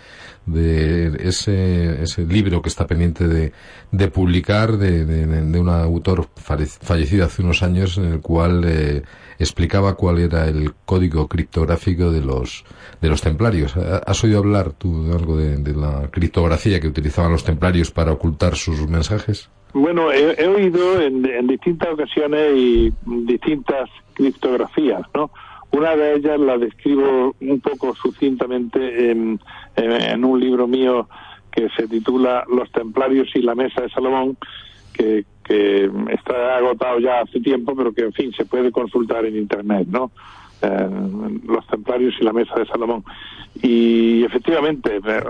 de 0.47 1.29
ese, 1.29 2.01
ese 2.01 2.25
libro 2.25 2.63
que 2.63 2.69
está 2.69 2.87
pendiente 2.87 3.27
de, 3.27 3.53
de 3.91 4.09
publicar 4.09 4.79
de, 4.79 5.05
de, 5.05 5.27
de, 5.27 5.59
un 5.59 5.69
autor 5.69 6.29
fallecido 6.37 7.25
hace 7.25 7.43
unos 7.43 7.65
años 7.65 7.99
en 7.99 8.05
el 8.05 8.21
cual 8.21 8.65
eh, 8.67 9.03
explicaba 9.39 9.95
cuál 9.95 10.19
era 10.19 10.49
el 10.49 10.73
código 10.85 11.29
criptográfico 11.29 12.11
de 12.11 12.21
los, 12.21 12.65
de 13.01 13.09
los 13.09 13.23
templarios. 13.23 13.77
¿Has 13.77 14.23
oído 14.25 14.39
hablar 14.39 14.73
tú 14.73 15.05
de 15.05 15.15
algo 15.15 15.37
de, 15.37 15.75
la 15.75 16.09
criptografía 16.11 16.81
que 16.81 16.89
utilizaban 16.89 17.33
los 17.33 17.45
templarios 17.45 17.91
para 17.91 18.13
ocultar 18.13 18.57
sus 18.57 18.89
mensajes? 18.89 19.49
Bueno, 19.73 20.11
he, 20.13 20.47
oído 20.47 21.01
en, 21.01 21.47
distintas 21.47 21.91
ocasiones 21.91 22.53
y 22.57 22.93
distintas 23.05 23.89
criptografías, 24.15 25.03
¿no? 25.15 25.31
Una 25.71 25.95
de 25.95 26.15
ellas 26.15 26.41
la 26.41 26.57
describo 26.57 27.37
un 27.41 27.61
poco 27.61 27.95
sucintamente 27.95 29.11
en, 29.11 29.39
en, 29.77 29.93
en, 29.93 30.25
un 30.25 30.41
libro 30.41 30.67
mío 30.67 31.07
que 31.53 31.69
se 31.77 31.87
titula 31.87 32.45
Los 32.49 32.73
Templarios 32.73 33.29
y 33.35 33.43
la 33.43 33.55
Mesa 33.55 33.83
de 33.83 33.91
Salomón, 33.91 34.39
que, 34.99 35.25
que 35.45 35.91
está 36.11 36.57
agotado 36.59 36.99
ya 36.99 37.21
hace 37.21 37.41
tiempo, 37.41 37.75
pero 37.77 37.93
que, 37.93 38.03
en 38.03 38.13
fin, 38.13 38.33
se 38.33 38.45
puede 38.45 38.71
consultar 38.71 39.25
en 39.25 39.37
Internet, 39.37 39.87
¿no? 39.89 40.11
Eh, 40.61 40.89
los 41.47 41.67
templarios 41.69 42.15
y 42.21 42.25
la 42.25 42.33
mesa 42.33 42.55
de 42.57 42.67
Salomón. 42.67 43.05
Y 43.63 44.25
efectivamente, 44.25 45.01
eh, 45.07 45.23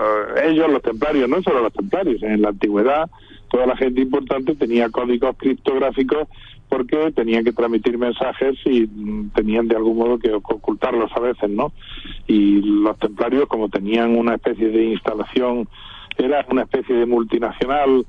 ellos, 0.45 0.69
los 0.71 0.81
templarios, 0.81 1.29
no 1.29 1.41
solo 1.43 1.61
los 1.61 1.73
templarios, 1.73 2.21
en 2.23 2.41
la 2.41 2.49
antigüedad 2.49 3.09
toda 3.49 3.65
la 3.65 3.75
gente 3.75 4.01
importante 4.01 4.55
tenía 4.55 4.89
códigos 4.89 5.35
criptográficos 5.37 6.27
porque 6.69 7.11
tenían 7.15 7.43
que 7.43 7.51
transmitir 7.51 7.97
mensajes 7.97 8.55
y 8.63 8.87
tenían 9.33 9.67
de 9.67 9.75
algún 9.75 9.97
modo 9.97 10.19
que 10.19 10.31
ocultarlos 10.31 11.11
a 11.15 11.19
veces, 11.19 11.49
¿no? 11.49 11.73
Y 12.27 12.61
los 12.61 12.97
templarios, 12.99 13.47
como 13.47 13.69
tenían 13.69 14.15
una 14.15 14.35
especie 14.35 14.69
de 14.69 14.85
instalación, 14.85 15.67
era 16.17 16.45
una 16.49 16.63
especie 16.63 16.95
de 16.95 17.07
multinacional 17.07 18.05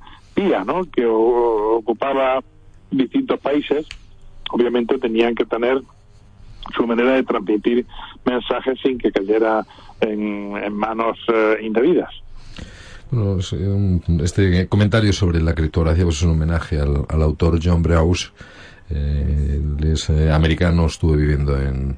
¿no? 0.64 0.84
Que 0.90 1.06
ocupaba 1.06 2.42
distintos 2.90 3.38
países, 3.40 3.86
obviamente 4.50 4.98
tenían 4.98 5.34
que 5.34 5.44
tener 5.44 5.80
su 6.74 6.86
manera 6.86 7.14
de 7.14 7.22
transmitir 7.22 7.86
mensajes 8.24 8.78
sin 8.82 8.98
que 8.98 9.10
cayera 9.10 9.64
en, 10.00 10.72
manos 10.72 11.18
eh, 11.32 11.58
indebidas. 11.62 12.10
Bueno, 13.10 13.38
este 14.22 14.68
comentario 14.68 15.12
sobre 15.12 15.42
la 15.42 15.54
criptografía 15.54 16.04
pues 16.04 16.16
es 16.16 16.22
un 16.22 16.30
homenaje 16.30 16.80
al, 16.80 17.22
autor 17.22 17.58
John 17.62 17.82
Breuss. 17.82 18.32
Eh, 18.88 19.60
él 19.78 19.92
es 19.92 20.10
eh, 20.10 20.30
americano, 20.30 20.86
estuvo 20.86 21.14
viviendo 21.14 21.60
en, 21.60 21.96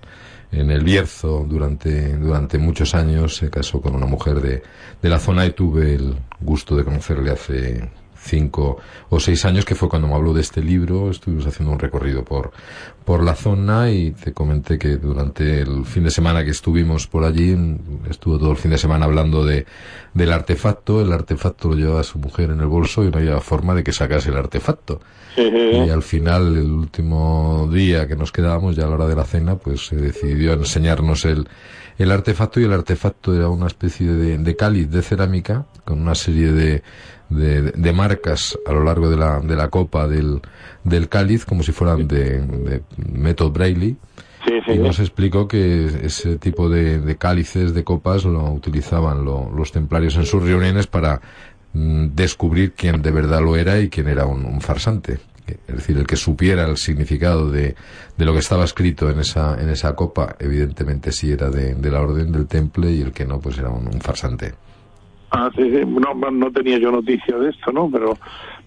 en 0.52 0.70
el 0.70 0.82
Bierzo 0.82 1.44
durante, 1.46 2.16
durante 2.16 2.58
muchos 2.58 2.94
años, 2.94 3.36
se 3.36 3.50
casó 3.50 3.80
con 3.80 3.94
una 3.94 4.06
mujer 4.06 4.40
de, 4.40 4.62
de 5.02 5.08
la 5.08 5.18
zona 5.18 5.44
y 5.44 5.50
tuve 5.50 5.94
el 5.94 6.14
gusto 6.40 6.76
de 6.76 6.84
conocerle 6.84 7.30
hace 7.30 7.90
cinco 8.22 8.78
o 9.10 9.20
seis 9.20 9.44
años, 9.44 9.64
que 9.64 9.74
fue 9.74 9.88
cuando 9.88 10.08
me 10.08 10.14
habló 10.14 10.32
de 10.32 10.40
este 10.40 10.62
libro. 10.62 11.10
Estuvimos 11.10 11.46
haciendo 11.46 11.72
un 11.72 11.78
recorrido 11.78 12.24
por, 12.24 12.52
por 13.04 13.22
la 13.22 13.34
zona 13.34 13.90
y 13.90 14.12
te 14.12 14.32
comenté 14.32 14.78
que 14.78 14.96
durante 14.96 15.60
el 15.60 15.84
fin 15.84 16.04
de 16.04 16.10
semana 16.10 16.44
que 16.44 16.50
estuvimos 16.50 17.06
por 17.06 17.24
allí, 17.24 17.56
estuvo 18.08 18.38
todo 18.38 18.52
el 18.52 18.56
fin 18.56 18.70
de 18.70 18.78
semana 18.78 19.06
hablando 19.06 19.44
de, 19.44 19.66
del 20.14 20.32
artefacto. 20.32 21.02
El 21.02 21.12
artefacto 21.12 21.68
lo 21.68 21.74
llevaba 21.74 22.02
su 22.02 22.18
mujer 22.18 22.50
en 22.50 22.60
el 22.60 22.66
bolso 22.66 23.04
y 23.04 23.10
no 23.10 23.18
había 23.18 23.40
forma 23.40 23.74
de 23.74 23.82
que 23.82 23.92
sacase 23.92 24.30
el 24.30 24.36
artefacto. 24.36 25.00
Y 25.36 25.88
al 25.88 26.02
final, 26.02 26.56
el 26.58 26.70
último 26.70 27.68
día 27.72 28.06
que 28.06 28.16
nos 28.16 28.32
quedábamos, 28.32 28.76
ya 28.76 28.84
a 28.84 28.88
la 28.88 28.94
hora 28.96 29.06
de 29.06 29.16
la 29.16 29.24
cena, 29.24 29.56
pues 29.56 29.86
se 29.86 29.96
decidió 29.96 30.52
enseñarnos 30.52 31.24
el, 31.24 31.48
el 31.98 32.10
artefacto 32.10 32.60
y 32.60 32.64
el 32.64 32.72
artefacto 32.72 33.34
era 33.34 33.48
una 33.48 33.66
especie 33.66 34.08
de, 34.08 34.36
de 34.36 34.56
cáliz 34.56 34.90
de 34.90 35.00
cerámica 35.00 35.66
con 35.84 36.00
una 36.02 36.14
serie 36.14 36.52
de, 36.52 36.82
de, 37.34 37.62
de, 37.72 37.92
marcas 37.92 38.58
a 38.66 38.72
lo 38.72 38.84
largo 38.84 39.08
de 39.10 39.16
la, 39.16 39.40
de 39.40 39.56
la 39.56 39.68
copa 39.68 40.06
del, 40.06 40.40
del 40.84 41.08
cáliz 41.08 41.44
como 41.44 41.62
si 41.62 41.72
fueran 41.72 42.08
de, 42.08 42.40
de 42.40 42.82
método 42.96 43.50
Braille. 43.50 43.96
Sí, 44.44 44.54
sí, 44.66 44.72
y 44.72 44.78
nos 44.78 44.98
explicó 44.98 45.46
que 45.46 45.86
ese 46.02 46.36
tipo 46.36 46.68
de, 46.68 47.00
de 47.00 47.16
cálices, 47.16 47.74
de 47.74 47.84
copas, 47.84 48.24
lo 48.24 48.50
utilizaban 48.50 49.24
lo, 49.24 49.50
los 49.54 49.70
templarios 49.70 50.16
en 50.16 50.26
sus 50.26 50.42
reuniones 50.42 50.88
para 50.88 51.20
mm, 51.72 52.08
descubrir 52.14 52.72
quién 52.72 53.02
de 53.02 53.10
verdad 53.12 53.40
lo 53.40 53.56
era 53.56 53.78
y 53.78 53.88
quién 53.88 54.08
era 54.08 54.26
un, 54.26 54.44
un 54.44 54.60
farsante 54.60 55.18
es 55.46 55.74
decir, 55.74 55.96
el 55.98 56.06
que 56.06 56.16
supiera 56.16 56.64
el 56.64 56.76
significado 56.76 57.50
de, 57.50 57.74
de, 58.16 58.24
lo 58.24 58.32
que 58.32 58.38
estaba 58.38 58.64
escrito 58.64 59.10
en 59.10 59.20
esa, 59.20 59.60
en 59.60 59.68
esa 59.68 59.94
copa, 59.94 60.36
evidentemente 60.38 61.12
sí 61.12 61.32
era 61.32 61.50
de, 61.50 61.74
de 61.74 61.90
la 61.90 62.00
orden 62.00 62.32
del 62.32 62.46
temple 62.46 62.92
y 62.92 63.02
el 63.02 63.12
que 63.12 63.24
no, 63.24 63.40
pues 63.40 63.58
era 63.58 63.70
un, 63.70 63.86
un 63.86 64.00
farsante. 64.00 64.54
Ah, 65.34 65.50
sí, 65.56 65.62
sí. 65.62 65.82
No, 65.86 66.30
no, 66.30 66.52
tenía 66.52 66.76
yo 66.78 66.92
noticia 66.92 67.38
de 67.38 67.50
esto, 67.50 67.72
¿no? 67.72 67.90
Pero 67.90 68.18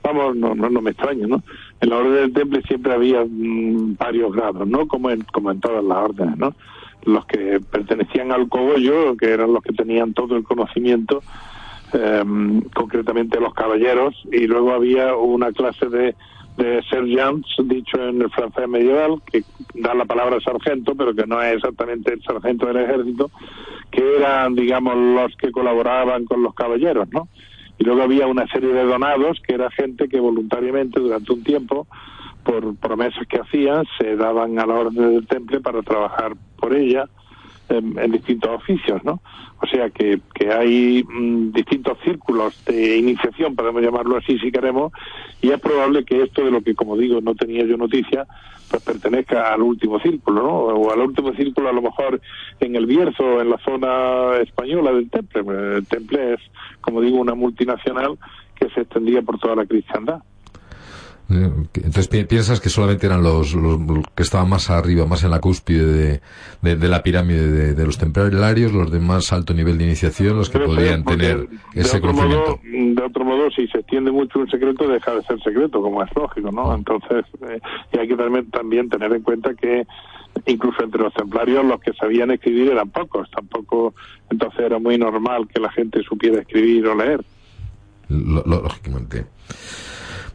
vamos, 0.01 0.35
no, 0.35 0.55
no, 0.55 0.67
no 0.67 0.81
me 0.81 0.91
extraña, 0.91 1.27
¿no? 1.27 1.43
En 1.79 1.89
la 1.89 1.97
orden 1.97 2.13
del 2.13 2.33
temple 2.33 2.63
siempre 2.63 2.91
había 2.91 3.23
mmm, 3.23 3.95
varios 3.97 4.33
grados, 4.33 4.67
¿no? 4.67 4.87
Como 4.87 5.11
en, 5.11 5.21
como 5.31 5.51
en 5.51 5.59
todas 5.59 5.83
las 5.83 5.97
órdenes, 5.97 6.37
¿no? 6.37 6.55
Los 7.03 7.23
que 7.27 7.59
pertenecían 7.71 8.31
al 8.31 8.49
cogollo, 8.49 9.15
que 9.15 9.29
eran 9.31 9.53
los 9.53 9.61
que 9.61 9.73
tenían 9.73 10.15
todo 10.15 10.35
el 10.35 10.43
conocimiento, 10.43 11.21
eh, 11.93 12.23
concretamente 12.73 13.39
los 13.39 13.53
caballeros, 13.53 14.15
y 14.31 14.47
luego 14.47 14.73
había 14.73 15.15
una 15.15 15.51
clase 15.51 15.87
de 15.87 16.15
de 16.57 16.81
sergeants, 16.89 17.47
dicho 17.65 18.01
en 18.01 18.21
el 18.21 18.29
francés 18.29 18.67
medieval, 18.67 19.21
que 19.25 19.43
da 19.73 19.93
la 19.93 20.05
palabra 20.05 20.39
sargento, 20.39 20.95
pero 20.95 21.13
que 21.13 21.27
no 21.27 21.41
es 21.41 21.55
exactamente 21.55 22.13
el 22.13 22.23
sargento 22.23 22.67
del 22.67 22.77
ejército, 22.77 23.29
que 23.91 24.15
eran, 24.17 24.55
digamos, 24.55 24.95
los 24.95 25.35
que 25.37 25.51
colaboraban 25.51 26.25
con 26.25 26.43
los 26.43 26.53
caballeros, 26.53 27.07
¿no? 27.11 27.27
Y 27.77 27.83
luego 27.83 28.03
había 28.03 28.27
una 28.27 28.47
serie 28.47 28.69
de 28.69 28.85
donados, 28.85 29.41
que 29.45 29.55
era 29.55 29.69
gente 29.71 30.07
que 30.07 30.19
voluntariamente 30.19 30.99
durante 30.99 31.33
un 31.33 31.43
tiempo, 31.43 31.87
por 32.43 32.75
promesas 32.77 33.27
que 33.27 33.39
hacían, 33.39 33.83
se 33.97 34.15
daban 34.15 34.57
a 34.59 34.65
la 34.65 34.75
orden 34.75 35.15
del 35.15 35.27
temple 35.27 35.59
para 35.59 35.81
trabajar 35.81 36.33
por 36.57 36.75
ella, 36.75 37.09
en, 37.69 38.11
distintos 38.11 38.51
oficios, 38.51 39.03
¿no? 39.03 39.21
O 39.61 39.67
sea 39.67 39.89
que, 39.89 40.19
que 40.33 40.51
hay 40.51 41.03
mm, 41.03 41.51
distintos 41.51 41.97
círculos 42.03 42.63
de 42.65 42.97
iniciación, 42.97 43.55
podemos 43.55 43.81
llamarlo 43.81 44.17
así 44.17 44.37
si 44.39 44.51
queremos, 44.51 44.91
y 45.41 45.51
es 45.51 45.59
probable 45.59 46.05
que 46.05 46.23
esto 46.23 46.43
de 46.43 46.51
lo 46.51 46.61
que, 46.61 46.75
como 46.75 46.97
digo, 46.97 47.21
no 47.21 47.35
tenía 47.35 47.65
yo 47.65 47.77
noticia, 47.77 48.27
pues 48.69 48.83
pertenezca 48.83 49.53
al 49.53 49.61
último 49.61 49.99
círculo, 49.99 50.41
¿no? 50.41 50.49
O 50.49 50.91
al 50.91 50.99
último 50.99 51.33
círculo 51.33 51.69
a 51.69 51.73
lo 51.73 51.81
mejor 51.81 52.19
en 52.59 52.75
el 52.75 52.85
Bierzo, 52.85 53.41
en 53.41 53.49
la 53.49 53.57
zona 53.59 54.37
española 54.41 54.91
del 54.91 55.09
Temple. 55.09 55.77
El 55.77 55.87
Temple 55.87 56.33
es, 56.33 56.39
como 56.81 57.01
digo, 57.01 57.19
una 57.19 57.35
multinacional 57.35 58.17
que 58.55 58.69
se 58.69 58.81
extendía 58.81 59.21
por 59.21 59.39
toda 59.39 59.55
la 59.55 59.65
cristiandad. 59.65 60.21
Entonces 61.27 62.07
piensas 62.07 62.59
que 62.59 62.69
solamente 62.69 63.07
eran 63.07 63.23
los, 63.23 63.55
los, 63.55 63.79
que 64.15 64.21
estaban 64.21 64.47
más 64.47 64.69
arriba, 64.69 65.07
más 65.07 65.23
en 65.23 65.31
la 65.31 65.39
cúspide 65.39 65.85
de, 65.85 66.21
de, 66.61 66.75
de 66.75 66.87
la 66.87 67.01
pirámide 67.01 67.47
de, 67.49 67.73
de, 67.73 67.85
los 67.85 67.97
templarios, 67.97 68.71
los 68.71 68.91
de 68.91 68.99
más 68.99 69.33
alto 69.33 69.53
nivel 69.53 69.77
de 69.79 69.85
iniciación, 69.85 70.37
los 70.37 70.49
que 70.49 70.59
Pero 70.59 70.71
podían 70.71 71.03
tener 71.03 71.47
ese 71.73 71.99
Modo, 71.99 72.13
conocimiento. 72.13 72.59
de 73.01 73.07
otro 73.07 73.25
modo, 73.25 73.49
si 73.49 73.67
se 73.67 73.79
extiende 73.79 74.11
mucho 74.11 74.39
un 74.39 74.49
secreto, 74.49 74.87
deja 74.87 75.15
de 75.15 75.23
ser 75.23 75.41
secreto, 75.41 75.81
como 75.81 76.03
es 76.03 76.09
lógico, 76.15 76.51
¿no? 76.51 76.71
Ah. 76.71 76.75
Entonces, 76.75 77.25
eh, 77.49 77.59
y 77.91 77.97
hay 77.97 78.07
que 78.07 78.15
también, 78.15 78.51
también 78.51 78.89
tener 78.89 79.11
en 79.11 79.23
cuenta 79.23 79.53
que 79.55 79.87
incluso 80.45 80.83
entre 80.83 81.01
los 81.01 81.13
templarios 81.13 81.65
los 81.65 81.79
que 81.79 81.93
sabían 81.93 82.29
escribir 82.31 82.71
eran 82.71 82.89
pocos, 82.89 83.29
tampoco, 83.31 83.95
entonces 84.29 84.59
era 84.59 84.77
muy 84.77 84.97
normal 84.97 85.47
que 85.47 85.59
la 85.59 85.71
gente 85.71 86.03
supiera 86.03 86.39
escribir 86.41 86.85
o 86.85 86.95
leer. 86.95 87.23
Lo, 88.09 88.43
lógicamente. 88.45 89.25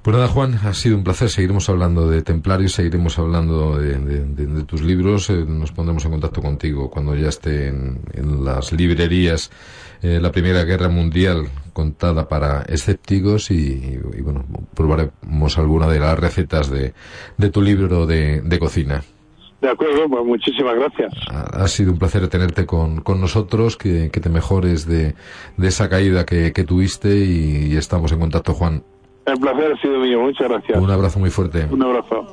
Pues 0.03 0.17
nada, 0.17 0.29
Juan, 0.29 0.55
ha 0.65 0.73
sido 0.73 0.97
un 0.97 1.05
placer. 1.05 1.29
Seguiremos 1.29 1.69
hablando 1.69 2.09
de 2.09 2.23
Templarios, 2.23 2.73
seguiremos 2.73 3.19
hablando 3.19 3.77
de, 3.77 3.99
de, 3.99 4.25
de, 4.25 4.47
de 4.47 4.65
tus 4.65 4.81
libros. 4.81 5.29
Eh, 5.29 5.45
nos 5.47 5.73
pondremos 5.73 6.05
en 6.07 6.13
contacto 6.13 6.41
contigo 6.41 6.89
cuando 6.89 7.15
ya 7.15 7.29
esté 7.29 7.69
en, 7.69 8.01
en 8.15 8.43
las 8.43 8.73
librerías 8.73 9.51
eh, 10.03 10.19
la 10.19 10.33
Primera 10.33 10.65
Guerra 10.65 10.89
Mundial 10.89 11.49
contada 11.75 12.29
para 12.29 12.63
escépticos 12.63 13.51
y, 13.51 13.55
y, 13.55 14.01
y, 14.17 14.21
bueno, 14.23 14.47
probaremos 14.75 15.59
alguna 15.59 15.87
de 15.89 16.01
las 16.01 16.19
recetas 16.19 16.71
de, 16.71 16.95
de 17.37 17.51
tu 17.51 17.61
libro 17.61 18.07
de, 18.07 18.41
de 18.41 18.59
cocina. 18.59 19.03
De 19.61 19.69
acuerdo, 19.69 20.09
pues 20.09 20.25
muchísimas 20.25 20.77
gracias. 20.77 21.13
Ha, 21.29 21.69
sido 21.69 21.93
un 21.93 21.99
placer 21.99 22.27
tenerte 22.29 22.65
con, 22.65 23.03
con 23.03 23.21
nosotros, 23.21 23.77
que, 23.77 24.09
que, 24.11 24.21
te 24.21 24.31
mejores 24.31 24.87
de, 24.87 25.15
de 25.59 25.69
esa 25.69 25.91
caída 25.91 26.25
que, 26.25 26.55
que 26.55 26.65
tuviste 26.65 27.15
y, 27.19 27.67
y, 27.71 27.77
estamos 27.77 28.11
en 28.13 28.21
contacto, 28.21 28.55
Juan. 28.55 28.83
El 29.27 29.39
placer 29.39 29.73
ha 29.73 29.81
sido 29.81 29.99
mío, 29.99 30.21
muchas 30.21 30.49
gracias. 30.49 30.79
Un 30.79 30.91
abrazo 30.91 31.19
muy 31.19 31.31
fuerte. 31.31 31.67
Un 31.71 31.83
abrazo. 31.83 32.27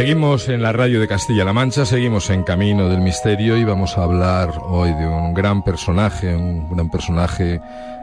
Seguimos 0.00 0.48
en 0.48 0.62
la 0.62 0.72
radio 0.72 0.98
de 0.98 1.06
Castilla-La 1.06 1.52
Mancha, 1.52 1.84
seguimos 1.84 2.30
en 2.30 2.42
Camino 2.42 2.88
del 2.88 3.02
Misterio 3.02 3.58
y 3.58 3.64
vamos 3.64 3.98
a 3.98 4.04
hablar 4.04 4.50
hoy 4.62 4.94
de 4.94 5.06
un 5.06 5.34
gran 5.34 5.62
personaje, 5.62 6.34
un 6.34 6.70
gran 6.70 6.88
personaje 6.88 7.60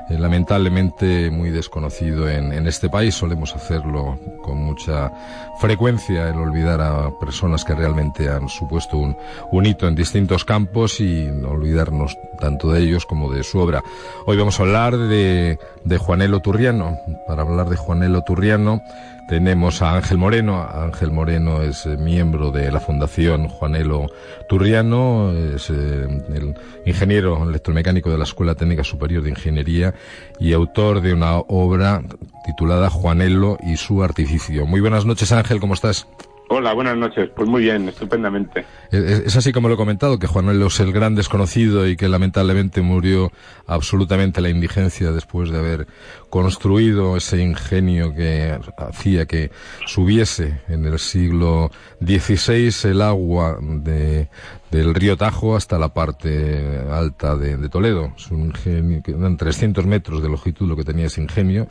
eh, 0.09 0.17
lamentablemente 0.17 1.29
muy 1.31 1.49
desconocido 1.49 2.29
en, 2.29 2.53
en, 2.53 2.67
este 2.67 2.89
país. 2.89 3.15
Solemos 3.15 3.55
hacerlo 3.55 4.19
con 4.41 4.57
mucha 4.57 5.11
frecuencia, 5.59 6.29
el 6.29 6.35
olvidar 6.35 6.81
a 6.81 7.11
personas 7.19 7.65
que 7.65 7.75
realmente 7.75 8.29
han 8.29 8.47
supuesto 8.49 8.97
un, 8.97 9.17
un 9.51 9.65
hito 9.65 9.87
en 9.87 9.95
distintos 9.95 10.45
campos 10.45 10.99
y 10.99 11.25
no 11.25 11.49
olvidarnos 11.49 12.17
tanto 12.39 12.71
de 12.71 12.81
ellos 12.81 13.05
como 13.05 13.31
de 13.31 13.43
su 13.43 13.59
obra. 13.59 13.83
Hoy 14.25 14.37
vamos 14.37 14.59
a 14.59 14.63
hablar 14.63 14.97
de, 14.97 15.59
de 15.83 15.97
Juanelo 15.97 16.39
Turriano. 16.39 16.97
Para 17.27 17.41
hablar 17.41 17.69
de 17.69 17.75
Juanelo 17.75 18.21
Turriano, 18.21 18.81
tenemos 19.27 19.81
a 19.81 19.95
Ángel 19.95 20.17
Moreno. 20.17 20.65
Ángel 20.71 21.11
Moreno 21.11 21.61
es 21.61 21.85
eh, 21.85 21.97
miembro 21.97 22.51
de 22.51 22.71
la 22.71 22.79
Fundación 22.79 23.49
Juanelo 23.49 24.07
Turriano, 24.47 25.33
es 25.33 25.69
eh, 25.69 26.07
el 26.33 26.55
ingeniero 26.85 27.43
electromecánico 27.43 28.09
de 28.09 28.17
la 28.17 28.23
Escuela 28.23 28.55
Técnica 28.55 28.85
Superior 28.85 29.21
de 29.23 29.31
Ingeniería 29.31 29.93
y 30.39 30.53
autor 30.53 31.01
de 31.01 31.13
una 31.13 31.37
obra 31.37 32.03
titulada 32.45 32.89
Juanelo 32.89 33.57
y 33.63 33.77
su 33.77 34.03
artificio. 34.03 34.65
Muy 34.65 34.81
buenas 34.81 35.05
noches 35.05 35.31
Ángel, 35.31 35.59
¿cómo 35.59 35.73
estás? 35.73 36.07
Hola, 36.49 36.73
buenas 36.73 36.95
noches. 36.95 37.29
Pues 37.35 37.49
muy 37.49 37.63
bien, 37.63 37.89
estupendamente. 37.89 38.65
Es 38.89 39.35
así 39.35 39.51
como 39.51 39.67
lo 39.67 39.73
he 39.73 39.77
comentado, 39.77 40.17
que 40.17 40.27
Juanelo 40.27 40.67
es 40.67 40.79
el 40.79 40.93
gran 40.93 41.13
desconocido 41.13 41.85
y 41.85 41.97
que 41.97 42.07
lamentablemente 42.07 42.81
murió 42.81 43.33
absolutamente 43.65 44.39
la 44.39 44.47
indigencia 44.47 45.11
después 45.11 45.49
de 45.49 45.59
haber 45.59 45.87
construido 46.29 47.17
ese 47.17 47.41
ingenio 47.41 48.13
que 48.15 48.57
hacía 48.77 49.25
que 49.25 49.51
subiese 49.85 50.61
en 50.69 50.85
el 50.85 50.99
siglo 50.99 51.69
XVI 51.99 52.91
el 52.91 53.01
agua 53.01 53.57
de, 53.61 54.29
del 54.71 54.95
río 54.95 55.17
Tajo 55.17 55.57
hasta 55.57 55.77
la 55.77 55.93
parte 55.93 56.79
alta 56.89 57.35
de, 57.35 57.57
de 57.57 57.67
Toledo. 57.67 58.13
Es 58.15 58.31
un 58.31 58.45
ingenio 58.45 59.03
que 59.03 59.11
eran 59.11 59.35
300 59.35 59.85
metros 59.85 60.23
de 60.23 60.29
longitud 60.29 60.65
lo 60.65 60.77
que 60.77 60.85
tenía 60.85 61.07
ese 61.07 61.21
ingenio 61.21 61.67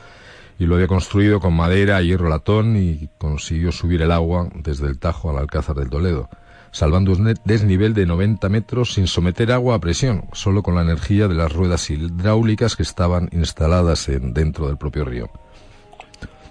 y 0.59 0.67
lo 0.67 0.77
había 0.77 0.87
construido 0.87 1.41
con 1.41 1.55
madera, 1.55 2.01
hierro 2.03 2.29
latón 2.29 2.77
y 2.77 3.09
consiguió 3.19 3.73
subir 3.73 4.03
el 4.03 4.11
agua 4.11 4.49
desde 4.55 4.87
el 4.87 4.99
Tajo 4.99 5.31
al 5.31 5.39
Alcázar 5.39 5.77
del 5.77 5.91
Toledo, 5.91 6.31
salvando 6.71 7.13
un 7.13 7.35
desnivel 7.45 7.95
de 7.95 8.07
90 8.07 8.49
metros 8.49 8.95
sin 8.95 9.07
someter 9.07 9.53
agua 9.53 9.77
a 9.77 9.81
presión, 9.81 10.25
solo 10.33 10.63
con 10.63 10.75
la 10.75 10.83
energía 10.83 11.29
de 11.29 11.35
las 11.35 11.53
ruedas 11.53 11.91
hidráulicas 11.91 12.77
que 12.77 12.83
estaban 12.83 13.29
instaladas 13.33 14.09
en, 14.09 14.33
dentro 14.33 14.67
del 14.67 14.79
propio 14.79 15.05
río. 15.05 15.31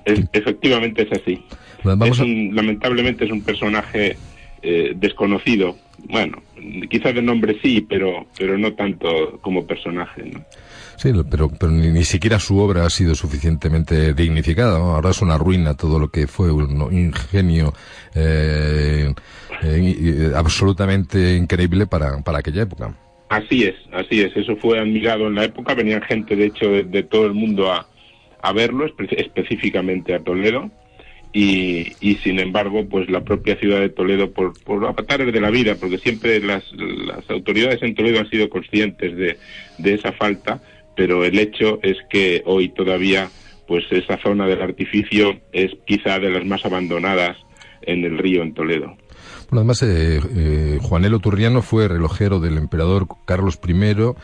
efectivamente 0.06 1.04
es 1.04 1.22
así. 1.22 1.44
lamentablemente 1.84 3.26
es 3.26 3.32
un 3.32 3.42
personaje 3.42 4.18
eh, 4.62 4.94
desconocido. 4.96 5.78
Bueno, 6.08 6.44
quizás 6.90 7.16
de 7.16 7.22
nombre 7.22 7.58
sí, 7.62 7.82
pero, 7.82 8.28
pero 8.38 8.58
no 8.58 8.74
tanto 8.74 9.40
como 9.42 9.66
personaje. 9.66 10.24
¿no? 10.26 10.46
Sí, 10.98 11.12
pero, 11.30 11.50
pero 11.50 11.72
ni, 11.72 12.04
siquiera 12.04 12.40
su 12.40 12.58
obra 12.58 12.86
ha 12.86 12.90
sido 12.90 13.16
suficientemente 13.16 14.14
dignificada. 14.14 14.78
Ahora 14.78 15.10
es 15.10 15.22
una 15.22 15.38
ruina 15.38 15.76
todo 15.76 16.00
lo 16.00 16.10
que 16.10 16.28
fue 16.28 16.52
un 16.52 16.94
ingenio 16.94 17.74
eh, 18.14 19.14
eh, 19.64 20.32
absolutamente 20.36 21.36
increíble 21.36 21.86
para, 21.88 22.22
para 22.22 22.40
aquella 22.40 22.64
época. 22.64 22.96
Así 23.30 23.64
es, 23.64 23.76
así 23.92 24.22
es. 24.22 24.36
Eso 24.38 24.56
fue 24.58 24.80
admirado 24.80 25.28
en 25.28 25.36
la 25.36 25.46
época. 25.46 25.74
Venían 25.74 26.02
gente, 26.04 26.36
de 26.36 26.46
hecho, 26.46 26.70
de, 26.70 27.04
todo 27.04 27.26
el 27.26 27.34
mundo 27.34 27.72
a, 27.72 27.88
a 28.42 28.54
verlo, 28.54 28.86
específicamente 28.86 30.14
a 30.14 30.20
Toledo. 30.20 30.70
Y, 31.34 31.92
y, 32.00 32.16
sin 32.24 32.40
embargo, 32.40 32.86
pues 32.88 33.10
la 33.10 33.22
propia 33.22 33.58
ciudad 33.58 33.82
de 33.82 33.90
Toledo, 33.90 34.32
por, 34.32 34.58
por 34.64 34.86
avatares 34.86 35.34
de 35.34 35.42
la 35.42 35.50
vida, 35.50 35.76
porque 35.76 35.98
siempre 35.98 36.40
las, 36.40 36.64
las 36.72 37.30
autoridades 37.30 37.84
en 37.84 37.94
Toledo 37.94 38.20
han 38.20 38.30
sido 38.30 38.50
conscientes 38.50 39.18
de, 39.18 39.38
de 39.78 39.94
esa 39.96 40.14
falta, 40.14 40.62
pero 40.96 41.24
el 41.26 41.38
hecho 41.40 41.80
es 41.84 41.98
que 42.10 42.42
hoy 42.46 42.70
todavía 42.70 43.30
pues 43.68 43.84
esa 43.92 44.18
zona 44.22 44.48
del 44.48 44.62
artificio 44.62 45.40
es 45.52 45.72
quizá 45.86 46.20
de 46.20 46.30
las 46.30 46.46
más 46.46 46.64
abandonadas 46.66 47.38
en 47.82 48.04
el 48.04 48.18
río 48.18 48.44
en 48.44 48.54
Toledo. 48.54 48.96
Bueno, 49.50 49.60
además, 49.62 49.84
eh, 49.84 50.20
eh, 50.36 50.80
Juanelo 50.82 51.20
Turriano 51.20 51.62
fue 51.62 51.88
relojero 51.88 52.40
del 52.40 52.58
emperador 52.58 53.08
Carlos 53.26 53.60
I 53.68 54.16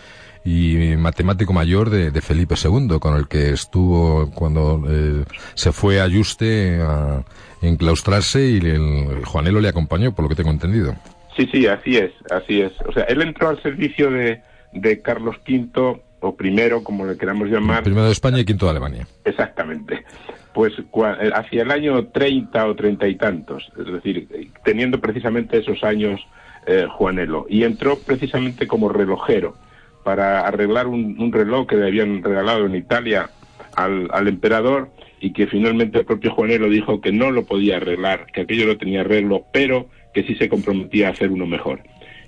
y 0.44 0.98
matemático 0.98 1.54
mayor 1.54 1.92
de, 1.92 2.20
Felipe 2.22 2.56
II, 2.62 2.98
con 3.00 3.16
el 3.16 3.28
que 3.28 3.52
estuvo 3.52 4.32
cuando 4.32 4.84
eh, 4.90 5.24
se 5.54 5.72
fue 5.72 6.02
a 6.02 6.08
Yuste 6.08 6.82
a 6.82 7.24
enclaustrarse 7.62 8.48
y 8.48 8.58
el, 8.58 9.24
Juanelo 9.26 9.62
le 9.62 9.70
acompañó, 9.70 10.16
por 10.16 10.24
lo 10.24 10.30
que 10.30 10.36
tengo 10.36 10.50
entendido. 10.50 10.96
Sí, 11.38 11.48
sí, 11.52 11.68
así 11.68 11.98
es, 11.98 12.12
así 12.32 12.62
es. 12.62 12.74
O 12.88 12.92
sea, 12.92 13.04
él 13.04 13.22
entró 13.22 13.50
al 13.50 13.62
servicio 13.62 14.10
de, 14.10 14.42
de 14.74 15.02
Carlos 15.02 15.36
V 15.48 16.02
o 16.22 16.36
primero, 16.36 16.84
como 16.84 17.06
le 17.06 17.18
queramos 17.18 17.50
llamar. 17.50 17.84
Primero 17.84 18.06
de 18.06 18.12
España 18.12 18.40
y 18.40 18.46
quinto 18.46 18.66
de 18.66 18.72
Alemania. 18.72 19.08
Exactamente. 19.26 20.06
Pues 20.54 20.74
eh, 20.78 21.32
hacia 21.34 21.64
el 21.64 21.72
año 21.72 22.08
30 22.08 22.68
o 22.68 22.76
treinta 22.76 23.08
y 23.08 23.16
tantos, 23.16 23.72
es 23.78 23.92
decir, 23.92 24.52
teniendo 24.64 25.00
precisamente 25.00 25.58
esos 25.58 25.84
años 25.84 26.22
eh, 26.68 26.86
Juanelo, 26.90 27.48
y 27.50 27.64
entró 27.64 27.98
precisamente 27.98 28.68
como 28.68 28.90
relojero 28.90 29.56
para 30.04 30.48
arreglar 30.48 30.88
un, 30.88 31.32
reloj 31.32 31.68
que 31.68 31.76
le 31.76 31.88
habían 31.88 32.24
regalado 32.24 32.66
en 32.66 32.76
Italia 32.76 33.30
al, 33.76 34.10
al, 34.12 34.28
emperador 34.28 34.90
y 35.20 35.34
que 35.34 35.48
finalmente 35.48 36.00
el 36.00 36.06
propio 36.06 36.32
Juanelo 36.32 36.70
dijo 36.70 37.02
que 37.02 37.12
no 37.12 37.32
lo 37.32 37.46
podía 37.46 37.78
arreglar, 37.78 38.28
que 38.34 38.42
aquello 38.42 38.68
no 38.68 38.78
tenía 38.78 39.02
arreglo, 39.02 39.46
pero 39.54 39.88
que 40.14 40.24
sí 40.24 40.36
se 40.36 40.50
comprometía 40.50 41.08
a 41.08 41.12
hacer 41.12 41.32
uno 41.32 41.46
mejor. 41.46 41.82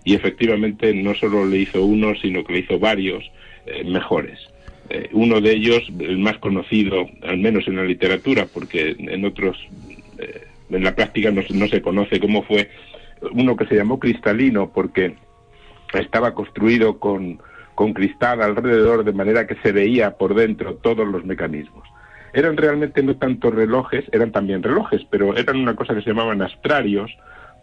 Y 0.03 0.15
efectivamente 0.15 0.93
no 0.93 1.13
solo 1.15 1.45
le 1.45 1.57
hizo 1.57 1.83
uno, 1.83 2.13
sino 2.15 2.43
que 2.43 2.53
le 2.53 2.59
hizo 2.59 2.79
varios, 2.79 3.23
eh, 3.65 3.83
mejores. 3.83 4.39
Eh, 4.89 5.09
uno 5.13 5.39
de 5.39 5.51
ellos, 5.51 5.81
el 5.99 6.19
más 6.19 6.37
conocido, 6.39 7.07
al 7.23 7.37
menos 7.37 7.67
en 7.67 7.77
la 7.77 7.83
literatura, 7.83 8.47
porque 8.51 8.95
en 8.97 9.23
otros, 9.25 9.57
eh, 10.17 10.43
en 10.69 10.83
la 10.83 10.93
práctica 10.93 11.31
no, 11.31 11.41
no, 11.53 11.67
se 11.67 11.81
conoce 11.81 12.19
cómo 12.19 12.43
fue, 12.43 12.69
uno 13.31 13.55
que 13.55 13.65
se 13.65 13.75
llamó 13.75 13.99
cristalino 13.99 14.71
porque 14.71 15.15
estaba 15.93 16.33
construido 16.33 16.99
con, 16.99 17.41
con 17.75 17.93
cristal 17.93 18.41
alrededor 18.41 19.05
de 19.05 19.13
manera 19.13 19.47
que 19.47 19.55
se 19.63 19.71
veía 19.71 20.11
por 20.17 20.35
dentro 20.35 20.75
todos 20.75 21.07
los 21.07 21.23
mecanismos. 21.23 21.87
Eran 22.33 22.57
realmente 22.57 23.01
no 23.03 23.15
tanto 23.15 23.51
relojes, 23.51 24.05
eran 24.11 24.31
también 24.31 24.63
relojes, 24.63 25.01
pero 25.09 25.37
eran 25.37 25.57
una 25.57 25.75
cosa 25.75 25.93
que 25.93 26.01
se 26.01 26.09
llamaban 26.09 26.41
astrarios, 26.41 27.15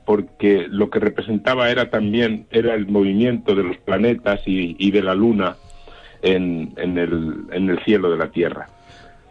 porque 0.06 0.66
lo 0.68 0.88
que 0.88 1.00
representaba 1.00 1.70
era 1.70 1.90
también 1.90 2.46
era 2.50 2.74
el 2.74 2.86
movimiento 2.86 3.54
de 3.54 3.64
los 3.64 3.76
planetas 3.78 4.40
y, 4.46 4.76
y 4.78 4.90
de 4.90 5.02
la 5.02 5.14
luna 5.14 5.56
en, 6.22 6.74
el, 6.76 7.46
en 7.52 7.70
el 7.70 7.78
cielo 7.84 8.10
de 8.10 8.18
la 8.18 8.30
Tierra. 8.30 8.68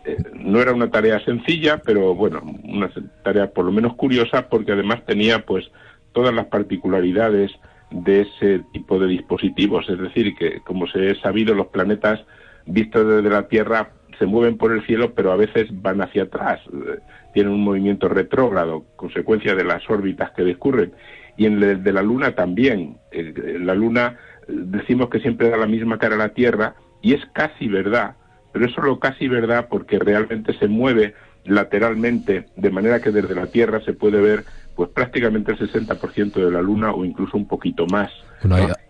Eh, 0.05 0.17
no 0.33 0.61
era 0.61 0.73
una 0.73 0.89
tarea 0.89 1.23
sencilla, 1.23 1.81
pero 1.83 2.15
bueno, 2.15 2.41
una 2.63 2.89
tarea 3.23 3.51
por 3.51 3.65
lo 3.65 3.71
menos 3.71 3.95
curiosa 3.95 4.47
porque 4.49 4.71
además 4.71 5.05
tenía 5.05 5.45
pues 5.45 5.69
todas 6.13 6.33
las 6.33 6.45
particularidades 6.47 7.51
de 7.91 8.21
ese 8.21 8.63
tipo 8.71 8.99
de 8.99 9.07
dispositivos, 9.07 9.89
es 9.89 9.99
decir, 9.99 10.35
que 10.35 10.61
como 10.61 10.87
se 10.87 11.11
ha 11.11 11.15
sabido 11.15 11.53
los 11.53 11.67
planetas 11.67 12.21
vistos 12.65 13.07
desde 13.07 13.29
la 13.29 13.47
Tierra 13.47 13.91
se 14.17 14.25
mueven 14.25 14.57
por 14.57 14.73
el 14.73 14.85
cielo, 14.85 15.13
pero 15.15 15.31
a 15.31 15.37
veces 15.37 15.67
van 15.71 16.01
hacia 16.01 16.23
atrás, 16.23 16.59
eh, 16.67 16.99
tienen 17.33 17.53
un 17.53 17.63
movimiento 17.63 18.09
retrógrado, 18.09 18.85
consecuencia 18.95 19.55
de 19.55 19.63
las 19.63 19.89
órbitas 19.89 20.31
que 20.31 20.43
discurren. 20.43 20.93
Y 21.37 21.45
en 21.45 21.63
el 21.63 21.83
de 21.83 21.93
la 21.93 22.01
Luna 22.01 22.35
también. 22.35 22.97
La 23.13 23.73
Luna 23.73 24.17
decimos 24.49 25.09
que 25.09 25.19
siempre 25.19 25.49
da 25.49 25.57
la 25.57 25.67
misma 25.67 25.97
cara 25.97 26.15
a 26.15 26.19
la 26.19 26.33
Tierra, 26.33 26.75
y 27.01 27.13
es 27.13 27.21
casi 27.33 27.67
verdad, 27.67 28.15
pero 28.51 28.65
es 28.65 28.73
solo 28.73 28.99
casi 28.99 29.27
verdad 29.27 29.67
porque 29.69 29.99
realmente 29.99 30.57
se 30.57 30.67
mueve 30.67 31.13
lateralmente, 31.45 32.45
de 32.55 32.69
manera 32.69 33.01
que 33.01 33.11
desde 33.11 33.35
la 33.35 33.47
Tierra 33.47 33.81
se 33.85 33.93
puede 33.93 34.21
ver 34.21 34.45
pues 34.75 34.91
prácticamente 34.91 35.51
el 35.51 35.59
60% 35.59 36.33
de 36.33 36.51
la 36.51 36.61
Luna 36.61 36.93
o 36.93 37.03
incluso 37.03 37.35
un 37.35 37.47
poquito 37.47 37.85
más. 37.87 38.09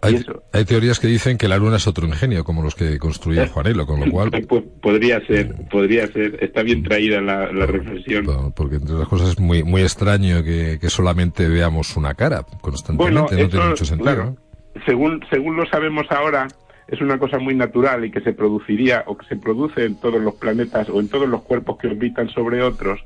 hay, 0.02 0.66
teorías 0.66 1.00
que 1.00 1.08
dicen 1.08 1.36
que 1.36 1.48
la 1.48 1.58
Luna 1.58 1.78
es 1.78 1.88
otro 1.88 2.06
ingenio, 2.06 2.44
como 2.44 2.62
los 2.62 2.76
que 2.76 3.00
construyó 3.00 3.42
eh, 3.42 3.48
Juanelo, 3.48 3.88
con 3.88 4.00
lo 4.00 4.12
cual... 4.12 4.30
Pues, 4.48 4.64
podría 4.84 5.20
ser, 5.26 5.56
podría 5.72 6.06
ser. 6.06 6.44
Está 6.44 6.62
bien 6.62 6.84
traída 6.84 7.22
la, 7.22 7.48
reflexión. 7.66 8.54
Porque 8.56 8.76
entre 8.76 8.98
las 8.98 9.08
cosas 9.08 9.30
es 9.30 9.40
muy, 9.40 9.64
muy 9.64 9.82
extraño 9.82 10.44
que, 10.44 10.78
solamente 10.90 11.48
veamos 11.48 11.98
una 11.98 12.14
cara 12.14 12.46
constantemente, 12.62 13.36
no 13.36 13.50
tiene 13.50 13.70
mucho 13.70 13.86
sentido. 13.86 14.38
Según, 14.86 15.24
según 15.30 15.56
lo 15.56 15.66
sabemos 15.66 16.06
ahora, 16.12 16.48
es 16.88 17.02
una 17.02 17.20
cosa 17.20 17.38
muy 17.38 17.56
natural 17.56 18.04
y 18.06 18.12
que 18.12 18.22
se 18.22 18.34
produciría 18.34 19.04
o 19.06 19.18
que 19.18 19.28
se 19.28 19.36
produce 19.36 19.86
en 19.86 20.00
todos 20.00 20.22
los 20.22 20.36
planetas 20.36 20.90
o 20.90 21.00
en 21.00 21.10
todos 21.10 21.30
los 21.30 21.44
cuerpos 21.44 21.78
que 21.78 21.88
orbitan 21.88 22.30
sobre 22.30 22.64
otros 22.64 23.00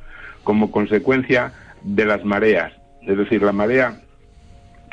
como 0.43 0.71
consecuencia 0.71 1.53
de 1.83 2.05
las 2.05 2.23
mareas. 2.23 2.73
Es 3.01 3.17
decir, 3.17 3.41
la 3.41 3.51
marea 3.51 3.99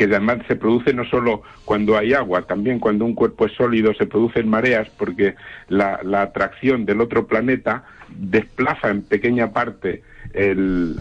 que 0.01 0.07
además 0.07 0.39
se 0.49 0.57
produce 0.57 0.95
no 0.95 1.05
solo 1.05 1.43
cuando 1.67 1.99
hay 1.99 2.15
agua, 2.15 2.47
también 2.47 2.79
cuando 2.79 3.05
un 3.05 3.15
cuerpo 3.15 3.45
es 3.45 3.53
sólido 3.53 3.93
se 3.93 4.07
producen 4.07 4.49
mareas 4.49 4.89
porque 4.97 5.35
la, 5.69 6.01
atracción 6.23 6.87
del 6.87 7.03
otro 7.03 7.27
planeta 7.27 7.85
desplaza 8.09 8.89
en 8.89 9.03
pequeña 9.03 9.53
parte 9.53 10.03
el, 10.33 10.97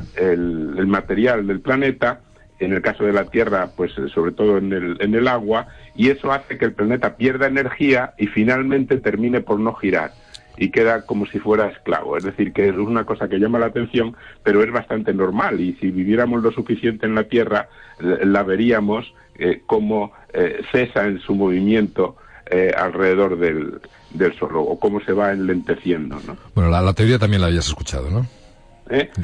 material 0.86 1.47
del 1.47 1.61
planeta, 1.61 2.19
en 2.60 2.74
el 2.74 2.82
caso 2.82 3.03
de 3.03 3.14
la 3.14 3.26
Tierra, 3.26 3.70
pues 3.76 3.91
sobre 4.14 4.32
todo 4.32 4.57
en 4.57 4.74
el, 4.74 4.97
en 4.99 5.16
el 5.16 5.28
agua, 5.28 5.68
y 5.95 6.10
eso 6.10 6.32
hace 6.32 6.57
que 6.57 6.66
el 6.66 6.74
planeta 6.74 7.16
pierda 7.16 7.47
energía 7.47 8.14
y 8.18 8.28
finalmente 8.28 8.97
termine 8.97 9.41
por 9.41 9.60
no 9.60 9.74
girar 9.74 10.12
y 10.60 10.72
queda 10.72 11.05
como 11.05 11.26
si 11.26 11.39
fuera 11.39 11.70
esclavo. 11.70 12.18
Es 12.18 12.26
decir, 12.26 12.51
que 12.51 12.68
es 12.68 12.76
una 12.76 13.05
cosa 13.05 13.30
que 13.30 13.39
llama 13.39 13.60
la 13.60 13.68
atención, 13.68 14.16
pero 14.43 14.62
es 14.62 14.72
bastante 14.72 15.14
normal 15.14 15.60
y 15.62 15.74
si 15.76 15.89
viviéramos 15.89 16.43
lo 16.43 16.51
suficiente 16.51 17.05
en 17.05 17.16
la 17.16 17.24
Tierra, 17.24 17.70
la 17.99 18.43
veríamos 18.43 19.14
eh, 19.36 19.62
como 19.66 20.12
eh, 20.34 20.62
cesa 20.72 21.05
en 21.05 21.20
su 21.22 21.34
movimiento 21.34 22.18
eh, 22.51 22.74
alrededor 22.78 23.39
del, 23.39 23.80
del 24.12 24.38
Sol 24.38 24.51
o 24.55 24.78
cómo 24.78 24.99
se 25.01 25.14
va 25.14 25.32
enlenteciendo. 25.32 26.20
¿no? 26.28 26.36
Bueno, 26.55 26.70
la, 26.70 26.93
teoría 26.93 27.20
también 27.20 27.41
la 27.41 27.47
habías 27.47 27.68
escuchado, 27.68 28.10
¿no? 28.10 28.28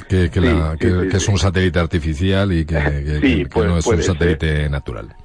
Que, 0.07 0.30
es 1.13 1.28
un 1.28 1.38
satélite 1.38 1.80
artificial 1.80 2.51
y 2.53 2.66
que, 2.66 3.47
no 3.55 3.78
es 3.78 3.86
un 3.88 4.03
satélite 4.03 4.70
natural. 4.70 5.16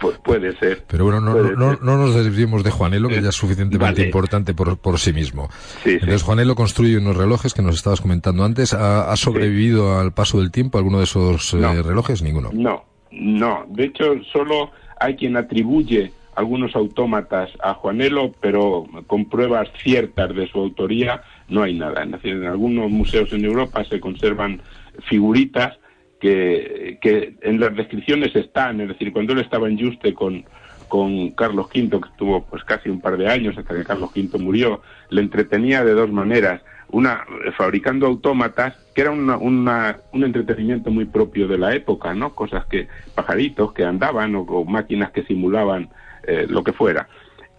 Pues 0.00 0.18
puede 0.18 0.56
ser. 0.58 0.84
Pero 0.86 1.04
bueno, 1.04 1.20
no, 1.20 1.34
no, 1.34 1.76
no, 1.76 1.96
nos 1.96 2.14
desviemos 2.14 2.62
de 2.64 2.70
Juanelo, 2.70 3.08
que 3.08 3.20
ya 3.20 3.30
es 3.30 3.34
suficientemente 3.34 4.04
importante 4.04 4.54
por, 4.54 4.78
por 4.78 4.98
sí 4.98 5.12
mismo. 5.12 5.48
Entonces, 5.84 6.22
Juanelo 6.22 6.54
construye 6.54 6.96
unos 6.96 7.16
relojes 7.16 7.54
que 7.54 7.62
nos 7.62 7.74
estabas 7.74 8.00
comentando 8.00 8.44
antes. 8.44 8.72
¿Ha, 8.72 9.14
sobrevivido 9.16 9.98
al 9.98 10.12
paso 10.12 10.38
del 10.38 10.50
tiempo 10.50 10.78
alguno 10.78 10.98
de 10.98 11.04
esos 11.04 11.52
eh, 11.54 11.82
relojes? 11.82 12.22
Ninguno. 12.22 12.50
No, 12.52 12.84
no. 13.10 13.66
De 13.68 13.84
hecho, 13.84 14.14
solo 14.32 14.70
hay 15.00 15.16
quien 15.16 15.36
atribuye 15.36 16.12
algunos 16.38 16.76
autómatas 16.76 17.50
a 17.60 17.74
Juanelo, 17.74 18.32
pero 18.40 18.86
con 19.08 19.24
pruebas 19.24 19.68
ciertas 19.82 20.34
de 20.34 20.46
su 20.48 20.60
autoría 20.60 21.20
no 21.48 21.62
hay 21.62 21.74
nada. 21.78 22.02
En 22.02 22.44
algunos 22.44 22.90
museos 22.90 23.32
en 23.32 23.44
Europa 23.44 23.84
se 23.84 24.00
conservan 24.00 24.60
figuritas 25.08 25.78
que, 26.20 26.98
que 27.00 27.34
en 27.42 27.60
las 27.60 27.74
descripciones 27.76 28.34
están, 28.34 28.80
es 28.80 28.88
decir, 28.88 29.12
cuando 29.12 29.32
él 29.32 29.40
estaba 29.40 29.68
en 29.68 29.78
Juste 29.78 30.14
con, 30.14 30.44
con 30.88 31.30
Carlos 31.30 31.66
V, 31.66 31.88
que 32.00 32.08
estuvo 32.08 32.44
pues 32.44 32.64
casi 32.64 32.88
un 32.88 33.00
par 33.00 33.16
de 33.16 33.28
años 33.28 33.56
hasta 33.56 33.74
que 33.74 33.84
Carlos 33.84 34.10
V 34.14 34.38
murió, 34.38 34.82
le 35.10 35.20
entretenía 35.20 35.84
de 35.84 35.92
dos 35.92 36.10
maneras. 36.10 36.62
Una, 36.90 37.26
fabricando 37.58 38.06
autómatas, 38.06 38.74
que 38.94 39.02
era 39.02 39.10
una, 39.10 39.36
una, 39.36 39.98
un 40.14 40.24
entretenimiento 40.24 40.90
muy 40.90 41.04
propio 41.04 41.46
de 41.46 41.58
la 41.58 41.74
época, 41.74 42.14
¿no? 42.14 42.34
Cosas 42.34 42.64
que, 42.64 42.88
pajaritos 43.14 43.74
que 43.74 43.84
andaban 43.84 44.34
o, 44.34 44.64
máquinas 44.64 45.10
que 45.10 45.22
simulaban 45.24 45.90
eh, 46.26 46.46
lo 46.48 46.64
que 46.64 46.72
fuera. 46.72 47.06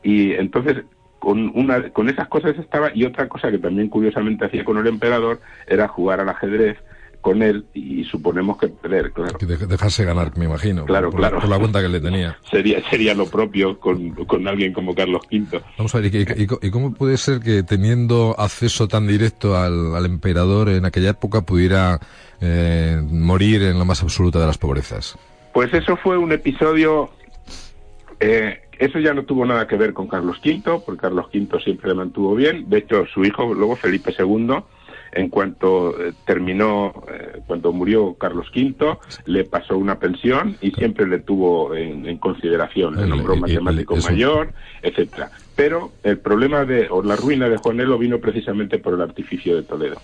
Y 0.01 0.31
entonces, 0.31 0.83
con, 1.20 1.51
una, 1.55 1.89
con 1.89 2.09
esas 2.09 2.28
cosas 2.28 2.57
estaba, 2.57 2.91
y 2.93 3.03
otra 3.03 3.28
cosa 3.28 3.51
que 3.51 3.59
también 3.59 3.89
curiosamente 3.89 4.45
hacía 4.45 4.63
con 4.63 4.78
el 4.78 4.88
emperador 4.88 5.39
era 5.67 5.88
jugar 5.88 6.22
al 6.22 6.30
ajedrez 6.30 6.78
con 7.22 7.43
él 7.43 7.65
y 7.74 8.05
suponemos 8.05 8.57
que 8.57 8.70
perder, 8.70 9.11
claro. 9.11 9.38
Que 9.38 9.45
dejarse 9.45 10.05
ganar, 10.05 10.38
me 10.38 10.45
imagino. 10.45 10.86
Claro, 10.86 11.09
por, 11.11 11.20
claro. 11.20 11.39
Por 11.39 11.49
la 11.49 11.59
cuenta 11.59 11.82
que 11.82 11.89
le 11.89 11.99
tenía. 11.99 12.38
sería, 12.49 12.82
sería 12.89 13.13
lo 13.13 13.26
propio 13.26 13.80
con, 13.80 14.11
con 14.26 14.47
alguien 14.47 14.72
como 14.72 14.95
Carlos 14.95 15.24
V. 15.30 15.61
Vamos 15.78 15.93
a 15.95 15.99
ver, 15.99 16.15
¿y, 16.15 16.70
cómo 16.72 16.93
puede 16.93 17.17
ser 17.17 17.39
que 17.39 17.63
teniendo 17.63 18.36
acceso 18.38 18.88
tan 18.88 19.05
directo 19.05 19.57
al, 19.57 19.95
al 19.95 20.05
emperador 20.05 20.70
en 20.70 20.86
aquella 20.86 21.09
época 21.09 21.41
pudiera 21.41 21.99
eh, 22.39 23.01
morir 23.09 23.63
en 23.63 23.78
la 23.78 23.86
más 23.86 24.01
absoluta 24.01 24.39
de 24.39 24.47
las 24.47 24.57
pobrezas? 24.57 25.17
Pues 25.53 25.74
eso 25.74 25.97
fue 25.97 26.17
un 26.17 26.32
episodio... 26.32 27.09
Eh, 28.22 28.61
eso 28.80 28.97
ya 28.97 29.13
no 29.13 29.25
tuvo 29.25 29.45
nada 29.45 29.67
que 29.67 29.75
ver 29.75 29.93
con 29.93 30.07
Carlos 30.07 30.39
V, 30.43 30.82
porque 30.86 31.01
Carlos 31.01 31.27
V 31.34 31.59
siempre 31.61 31.89
le 31.89 31.95
mantuvo 31.95 32.34
bien. 32.34 32.69
De 32.69 32.77
hecho, 32.77 33.05
su 33.13 33.25
hijo, 33.25 33.53
luego 33.53 33.75
Felipe 33.75 34.15
II, 34.17 34.55
en 35.11 35.30
cuanto 35.30 35.99
eh, 35.99 36.13
terminó, 36.25 36.93
eh, 37.11 37.41
cuando 37.45 37.73
murió 37.73 38.13
Carlos 38.13 38.47
V, 38.55 38.97
le 39.25 39.43
pasó 39.43 39.77
una 39.77 39.99
pensión 39.99 40.55
y 40.61 40.71
siempre 40.71 41.07
le 41.07 41.19
tuvo 41.19 41.75
en, 41.75 42.17
consideración, 42.19 42.95
le 42.95 43.05
nombró 43.05 43.36
matemático 43.36 43.97
mayor, 43.97 44.53
etcétera. 44.82 45.30
Pero 45.57 45.91
el 46.03 46.19
problema 46.19 46.63
de, 46.63 46.88
o 46.89 47.03
la 47.03 47.17
ruina 47.17 47.49
de 47.49 47.57
Juanelo 47.57 47.97
vino 47.97 48.19
precisamente 48.19 48.80
por 48.80 48.93
el 48.93 49.01
artificio 49.01 49.57
de 49.57 49.63
Toledo. 49.63 49.97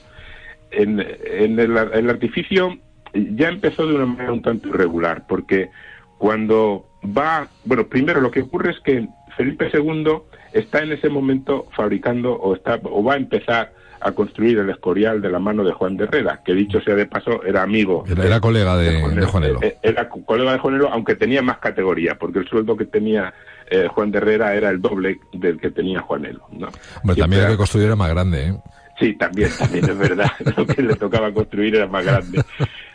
En, 0.72 1.00
el, 1.00 1.78
el 1.78 2.10
artificio 2.10 2.78
ya 3.14 3.48
empezó 3.48 3.88
de 3.88 3.96
una 3.96 4.06
manera 4.06 4.34
un 4.34 4.42
tanto 4.42 4.68
irregular, 4.68 5.26
porque 5.28 5.70
cuando 6.18 6.88
va, 7.06 7.48
bueno, 7.64 7.88
primero 7.88 8.22
lo 8.22 8.32
que 8.32 8.42
ocurre 8.42 8.72
es 8.72 8.80
que 8.80 9.08
Felipe 9.36 9.70
II 9.74 10.18
está 10.54 10.82
en 10.84 10.92
ese 10.92 11.10
momento 11.10 11.68
fabricando 11.76 12.34
o 12.34 12.56
está 12.56 12.80
o 12.84 13.04
va 13.04 13.14
a 13.14 13.18
empezar 13.18 13.72
a 14.06 14.12
construir 14.12 14.60
el 14.60 14.70
Escorial 14.70 15.22
de 15.22 15.30
la 15.30 15.40
mano 15.40 15.64
de 15.64 15.72
Juan 15.72 15.98
de 15.98 16.04
Herrera, 16.04 16.42
que 16.46 16.54
dicho 16.54 16.80
sea 16.82 16.96
de 16.96 17.08
paso, 17.08 17.44
era 17.44 17.64
amigo. 17.64 18.04
Era, 18.08 18.40
colega 18.40 18.78
de, 18.78 19.26
Juanelo. 19.26 19.60
Eh, 19.64 19.78
era 19.82 20.08
colega 20.10 20.54
de 20.54 20.60
Juanelo, 20.60 20.90
aunque 20.92 21.16
tenía 21.16 21.42
más 21.42 21.58
categoría, 21.58 22.16
porque 22.16 22.40
el 22.40 22.48
sueldo 22.48 22.78
que 22.78 22.86
tenía 22.86 23.34
eh, 23.68 23.88
Juan 23.88 24.12
de 24.12 24.20
Herrera 24.20 24.54
era 24.54 24.70
el 24.70 24.80
doble 24.80 25.20
del 25.34 25.60
que 25.60 25.72
tenía 25.72 26.02
Juanelo. 26.02 26.46
¿no? 26.52 26.70
también 27.16 27.44
el 27.44 27.52
que 27.52 27.58
construyó 27.58 27.88
era 27.88 27.96
más 27.96 28.12
grande, 28.12 28.50
¿eh? 28.50 28.56
Sí, 29.00 29.14
también, 29.14 29.50
también 29.58 29.90
es 29.90 29.98
verdad. 29.98 30.32
Lo 30.58 30.66
que 30.66 30.82
le 30.82 30.96
tocaba 30.96 31.34
construir 31.34 31.76
era 31.76 31.88
más 31.88 32.06
grande. 32.06 32.42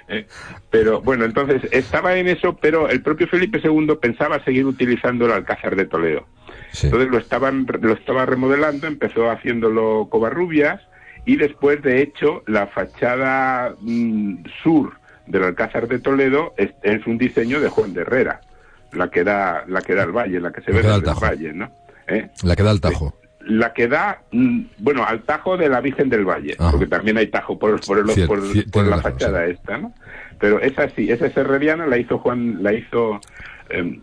¿eh? 0.09 0.27
Pero 0.71 1.01
bueno, 1.03 1.25
entonces 1.25 1.63
estaba 1.73 2.17
en 2.17 2.29
eso, 2.29 2.57
pero 2.57 2.89
el 2.89 3.03
propio 3.03 3.29
Felipe 3.29 3.61
II 3.63 3.97
pensaba 4.01 4.43
seguir 4.45 4.65
utilizando 4.65 5.27
el 5.27 5.33
Alcázar 5.33 5.77
de 5.77 5.87
Toledo. 5.87 6.27
Entonces 6.83 7.11
lo 7.11 7.19
estaban 7.19 7.67
lo 7.81 7.93
estaba 7.93 8.27
remodelando, 8.27 8.87
empezó 8.87 9.31
haciéndolo 9.31 10.09
Covarrubias 10.11 10.81
y 11.25 11.37
después, 11.37 11.83
de 11.83 12.01
hecho, 12.01 12.43
la 12.47 12.67
fachada 12.69 13.75
mm, 13.81 14.45
sur 14.63 14.93
del 15.27 15.45
Alcázar 15.45 15.87
de 15.87 15.99
Toledo 15.99 16.55
es, 16.57 17.07
un 17.07 17.19
diseño 17.19 17.61
de 17.61 17.69
Juan 17.69 17.93
de 17.93 18.03
Herrera, 18.03 18.41
la 18.93 19.11
que 19.11 19.23
da, 19.23 19.65
la 19.69 19.81
que 19.83 19.95
da 19.95 20.05
al 20.05 20.13
valle, 20.13 20.41
la 20.41 20.51
que 20.51 20.63
se 20.63 20.73
ve 20.73 20.83
desde 20.83 20.97
el 20.97 21.23
valle, 21.23 21.53
¿no? 21.53 21.71
¿Eh? 22.07 22.31
La 22.43 22.57
que 22.57 22.63
da 22.63 22.71
al 22.71 22.81
Tajo. 22.81 23.20
La 23.41 23.73
que 23.73 23.89
da, 23.89 24.23
mm, 24.33 24.61
bueno, 24.79 25.05
al 25.05 25.23
Tajo 25.23 25.57
de 25.57 25.69
la 25.69 25.81
Virgen 25.81 26.09
del 26.09 26.25
Valle, 26.25 26.57
porque 26.71 26.87
también 26.87 27.17
hay 27.17 27.29
Tajo 27.29 27.59
por, 27.59 27.81
por, 27.85 27.99
el, 27.99 28.27
por, 28.71 28.87
la 28.87 28.99
fachada 28.99 29.47
esta, 29.47 29.79
¿no? 29.79 29.95
Pero 30.39 30.61
esa 30.61 30.89
sí, 30.91 31.11
esa 31.11 31.27
es 31.27 31.37
herreriana, 31.37 31.87
la 31.87 31.99
hizo 31.99 32.19
Juan, 32.19 32.63
la 32.63 32.73
hizo 32.73 33.21
em, 33.69 34.01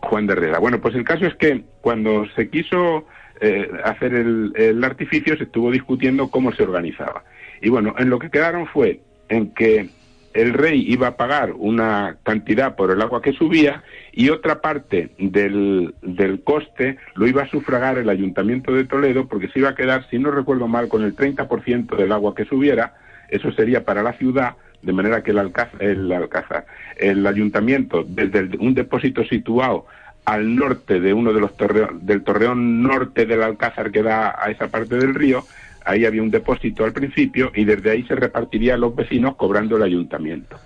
Juan 0.00 0.26
de 0.26 0.32
Herrera. 0.34 0.58
Bueno, 0.58 0.80
pues 0.80 0.94
el 0.94 1.04
caso 1.04 1.26
es 1.26 1.34
que 1.36 1.64
cuando 1.80 2.26
se 2.34 2.50
quiso 2.50 3.06
eh, 3.40 3.70
hacer 3.84 4.14
el, 4.14 4.82
artificio 4.82 5.36
se 5.36 5.44
estuvo 5.44 5.70
discutiendo 5.70 6.30
cómo 6.30 6.52
se 6.52 6.64
organizaba. 6.64 7.24
Y 7.62 7.68
bueno, 7.68 7.94
en 7.98 8.10
lo 8.10 8.18
que 8.18 8.30
quedaron 8.30 8.66
fue 8.66 9.00
en 9.28 9.54
que 9.54 9.90
el 10.34 10.54
rey 10.54 10.84
iba 10.86 11.08
a 11.08 11.16
pagar 11.16 11.52
una 11.52 12.16
cantidad 12.22 12.76
por 12.76 12.90
el 12.90 13.00
agua 13.02 13.22
que 13.22 13.32
subía 13.32 13.82
y 14.12 14.30
otra 14.30 14.60
parte 14.60 15.10
del, 15.18 15.94
del 16.02 16.42
coste 16.42 16.98
lo 17.14 17.26
iba 17.26 17.42
a 17.42 17.50
sufragar 17.50 17.98
el 17.98 18.08
ayuntamiento 18.08 18.72
de 18.72 18.84
Toledo 18.84 19.26
porque 19.26 19.48
se 19.48 19.60
iba 19.60 19.70
a 19.70 19.74
quedar, 19.74 20.08
si 20.10 20.18
no 20.18 20.30
recuerdo 20.30 20.68
mal, 20.68 20.88
con 20.88 21.02
el 21.02 21.16
30% 21.16 21.96
del 21.96 22.12
agua 22.12 22.34
que 22.34 22.44
subiera. 22.44 22.94
Eso 23.28 23.52
sería 23.52 23.84
para 23.84 24.02
la 24.02 24.12
ciudad, 24.14 24.54
de 24.82 24.92
manera 24.92 25.22
que 25.22 25.32
el, 25.32 25.38
alcázar, 25.38 25.82
el, 25.82 26.10
alcázar, 26.12 26.66
el 26.96 27.26
ayuntamiento, 27.26 28.04
desde 28.06 28.56
un 28.58 28.74
depósito 28.74 29.24
situado 29.24 29.86
al 30.28 30.56
norte 30.56 31.00
de 31.00 31.14
uno 31.14 31.32
de 31.32 31.40
los 31.40 31.56
torreones, 31.56 32.04
del 32.04 32.22
torreón 32.22 32.82
norte 32.82 33.24
del 33.24 33.42
Alcázar 33.42 33.90
que 33.90 34.02
da 34.02 34.36
a 34.38 34.50
esa 34.50 34.68
parte 34.68 34.96
del 34.96 35.14
río, 35.14 35.44
ahí 35.88 36.04
había 36.04 36.22
un 36.22 36.30
depósito 36.30 36.84
al 36.84 36.92
principio 36.92 37.50
y 37.54 37.64
desde 37.64 37.90
ahí 37.90 38.02
se 38.04 38.14
repartiría 38.14 38.74
a 38.74 38.76
los 38.76 38.94
vecinos 38.94 39.36
cobrando 39.36 39.76
el 39.76 39.82
ayuntamiento. 39.82 40.56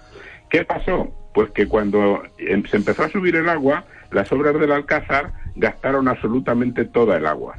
¿Qué 0.51 0.64
pasó? 0.64 1.11
Pues 1.33 1.51
que 1.53 1.66
cuando 1.66 2.23
em, 2.39 2.64
se 2.66 2.77
empezó 2.77 3.05
a 3.05 3.09
subir 3.09 3.37
el 3.37 3.49
agua, 3.49 3.85
las 4.11 4.31
obras 4.33 4.59
del 4.59 4.73
Alcázar 4.73 5.33
gastaron 5.55 6.09
absolutamente 6.09 6.85
toda 6.85 7.16
el 7.16 7.27
agua. 7.27 7.57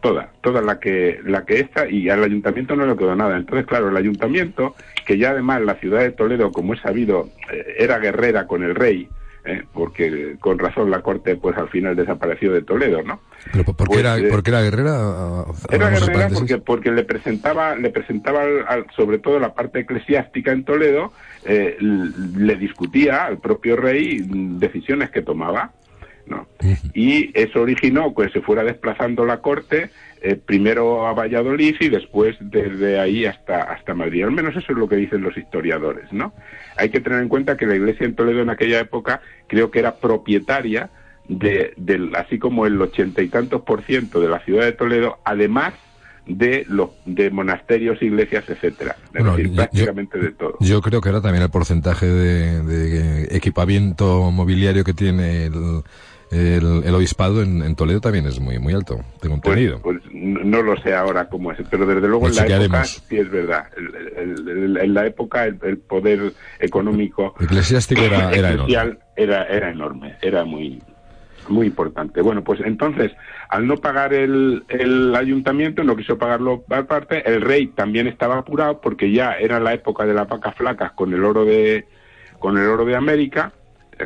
toda, 0.00 0.30
toda 0.42 0.62
la 0.62 0.78
que, 0.78 1.20
la 1.24 1.44
que 1.44 1.58
está, 1.58 1.88
y 1.88 2.08
al 2.08 2.22
ayuntamiento 2.22 2.76
no 2.76 2.86
le 2.86 2.96
quedó 2.96 3.16
nada. 3.16 3.36
Entonces, 3.36 3.66
claro, 3.66 3.88
el 3.88 3.96
ayuntamiento, 3.96 4.76
que 5.04 5.18
ya 5.18 5.30
además 5.30 5.62
la 5.62 5.74
ciudad 5.74 6.00
de 6.02 6.12
Toledo, 6.12 6.52
como 6.52 6.74
es 6.74 6.80
sabido, 6.80 7.30
eh, 7.52 7.74
era 7.78 7.98
guerrera 7.98 8.46
con 8.46 8.62
el 8.62 8.76
rey, 8.76 9.08
¿eh? 9.48 9.64
porque 9.72 10.36
con 10.40 10.58
razón 10.58 10.90
la 10.90 11.00
corte 11.00 11.36
pues 11.36 11.56
al 11.56 11.68
final 11.68 11.96
desapareció 11.96 12.52
de 12.52 12.62
Toledo, 12.62 13.02
¿no? 13.02 13.20
¿Pero 13.52 13.64
por, 13.64 13.76
qué, 13.76 13.84
Pues, 13.86 14.00
era, 14.00 14.18
eh, 14.18 14.28
por 14.28 14.42
qué 14.42 14.50
era 14.50 14.62
guerrera? 14.62 14.90
Era 15.70 15.86
Hagamos 15.86 16.02
el 16.02 16.08
guerrera 16.08 16.28
porque, 16.34 16.58
porque 16.58 16.90
le 16.92 17.04
presentaba, 17.04 17.74
le 17.76 17.90
presentaba 17.90 18.42
al- 18.42 18.64
al- 18.68 18.86
sobre 18.96 19.18
todo 19.18 19.38
la 19.38 19.54
parte 19.54 19.80
eclesiástica 19.80 20.52
en 20.52 20.64
Toledo, 20.64 21.12
eh, 21.44 21.76
le 21.80 22.56
discutía 22.56 23.24
al 23.24 23.38
propio 23.38 23.76
rey 23.76 24.20
decisiones 24.28 25.10
que 25.10 25.22
tomaba. 25.22 25.72
¿no? 26.26 26.46
Y 26.92 27.30
eso 27.32 27.62
originó 27.62 28.14
que 28.14 28.28
se 28.28 28.42
fuera 28.42 28.62
desplazando 28.62 29.24
la 29.24 29.38
corte 29.38 29.88
eh, 30.22 30.36
primero 30.36 31.06
a 31.06 31.12
Valladolid 31.12 31.76
y 31.80 31.88
después 31.88 32.36
desde 32.40 32.98
ahí 33.00 33.24
hasta, 33.26 33.62
hasta 33.62 33.94
Madrid. 33.94 34.24
Al 34.24 34.32
menos 34.32 34.56
eso 34.56 34.72
es 34.72 34.78
lo 34.78 34.88
que 34.88 34.96
dicen 34.96 35.22
los 35.22 35.36
historiadores. 35.36 36.12
¿no? 36.12 36.32
Hay 36.76 36.90
que 36.90 37.00
tener 37.00 37.20
en 37.20 37.28
cuenta 37.28 37.56
que 37.56 37.66
la 37.66 37.76
iglesia 37.76 38.06
en 38.06 38.14
Toledo 38.14 38.40
en 38.42 38.50
aquella 38.50 38.80
época 38.80 39.20
creo 39.46 39.70
que 39.70 39.78
era 39.80 39.96
propietaria 39.96 40.90
de, 41.28 41.72
del, 41.76 42.14
así 42.16 42.38
como 42.38 42.66
el 42.66 42.80
ochenta 42.80 43.20
y 43.22 43.28
tantos 43.28 43.62
por 43.62 43.82
ciento 43.82 44.20
de 44.20 44.28
la 44.28 44.40
ciudad 44.40 44.64
de 44.64 44.72
Toledo, 44.72 45.18
además 45.24 45.74
de 46.26 46.66
los 46.68 46.90
de 47.06 47.30
monasterios, 47.30 48.02
iglesias, 48.02 48.44
etcétera. 48.48 48.96
Es 49.06 49.12
Bueno, 49.12 49.30
decir, 49.36 49.48
yo- 49.50 49.56
prácticamente 49.56 50.18
de 50.18 50.30
todo. 50.32 50.56
Yo 50.60 50.80
creo 50.82 51.00
que 51.00 51.08
era 51.08 51.22
también 51.22 51.42
el 51.42 51.50
porcentaje 51.50 52.04
de, 52.06 52.62
de 52.62 53.36
equipamiento 53.36 54.30
mobiliario 54.30 54.84
que 54.84 54.92
tiene 54.92 55.46
el, 55.46 55.82
el, 56.30 56.82
el 56.84 56.94
obispado 56.94 57.42
en, 57.42 57.62
en 57.62 57.74
Toledo 57.74 58.00
también 58.00 58.26
es 58.26 58.38
muy 58.40 58.58
muy 58.58 58.74
alto, 58.74 58.96
tengo 59.20 59.40
Pues, 59.40 59.56
entendido. 59.58 59.80
pues 59.82 59.98
no 60.12 60.40
no 60.44 60.62
lo 60.62 60.76
sé 60.82 60.94
ahora 60.94 61.28
cómo 61.28 61.52
es, 61.52 61.58
pero 61.70 61.86
desde 61.86 62.06
luego 62.08 62.28
en 62.28 62.34
la 62.36 62.46
época 62.46 62.84
sí 62.84 63.16
es 63.18 63.30
verdad. 63.30 63.66
El- 63.76 64.76
en 64.78 64.94
la 64.94 65.06
época 65.06 65.44
el, 65.46 65.78
poder 65.78 66.32
económico 66.60 67.34
Eclesiástico 67.40 68.02
era, 68.02 68.30
era 68.32 68.52
enorme. 68.52 68.98
era, 69.16 69.44
era 69.44 69.70
enorme, 69.70 70.16
era 70.22 70.44
muy 70.44 70.82
muy 71.48 71.66
importante. 71.68 72.20
Bueno, 72.20 72.44
pues 72.44 72.60
entonces, 72.62 73.10
al 73.48 73.66
no 73.66 73.76
pagar 73.78 74.12
el, 74.12 74.64
el 74.68 75.14
ayuntamiento, 75.16 75.82
no 75.82 75.96
quiso 75.96 76.18
pagarlo 76.18 76.62
aparte, 76.68 77.26
el 77.26 77.40
rey 77.40 77.68
también 77.68 78.06
estaba 78.06 78.36
apurado 78.36 78.82
porque 78.82 79.10
ya 79.10 79.32
era 79.32 79.58
la 79.58 79.72
época 79.72 80.04
de 80.04 80.12
las 80.12 80.28
vacas 80.28 80.54
flacas 80.56 80.92
con 80.92 81.14
el 81.14 81.24
oro 81.24 81.46
de 81.46 81.86
con 82.38 82.58
el 82.58 82.66
oro 82.68 82.84
de 82.84 82.96
América, 82.96 83.52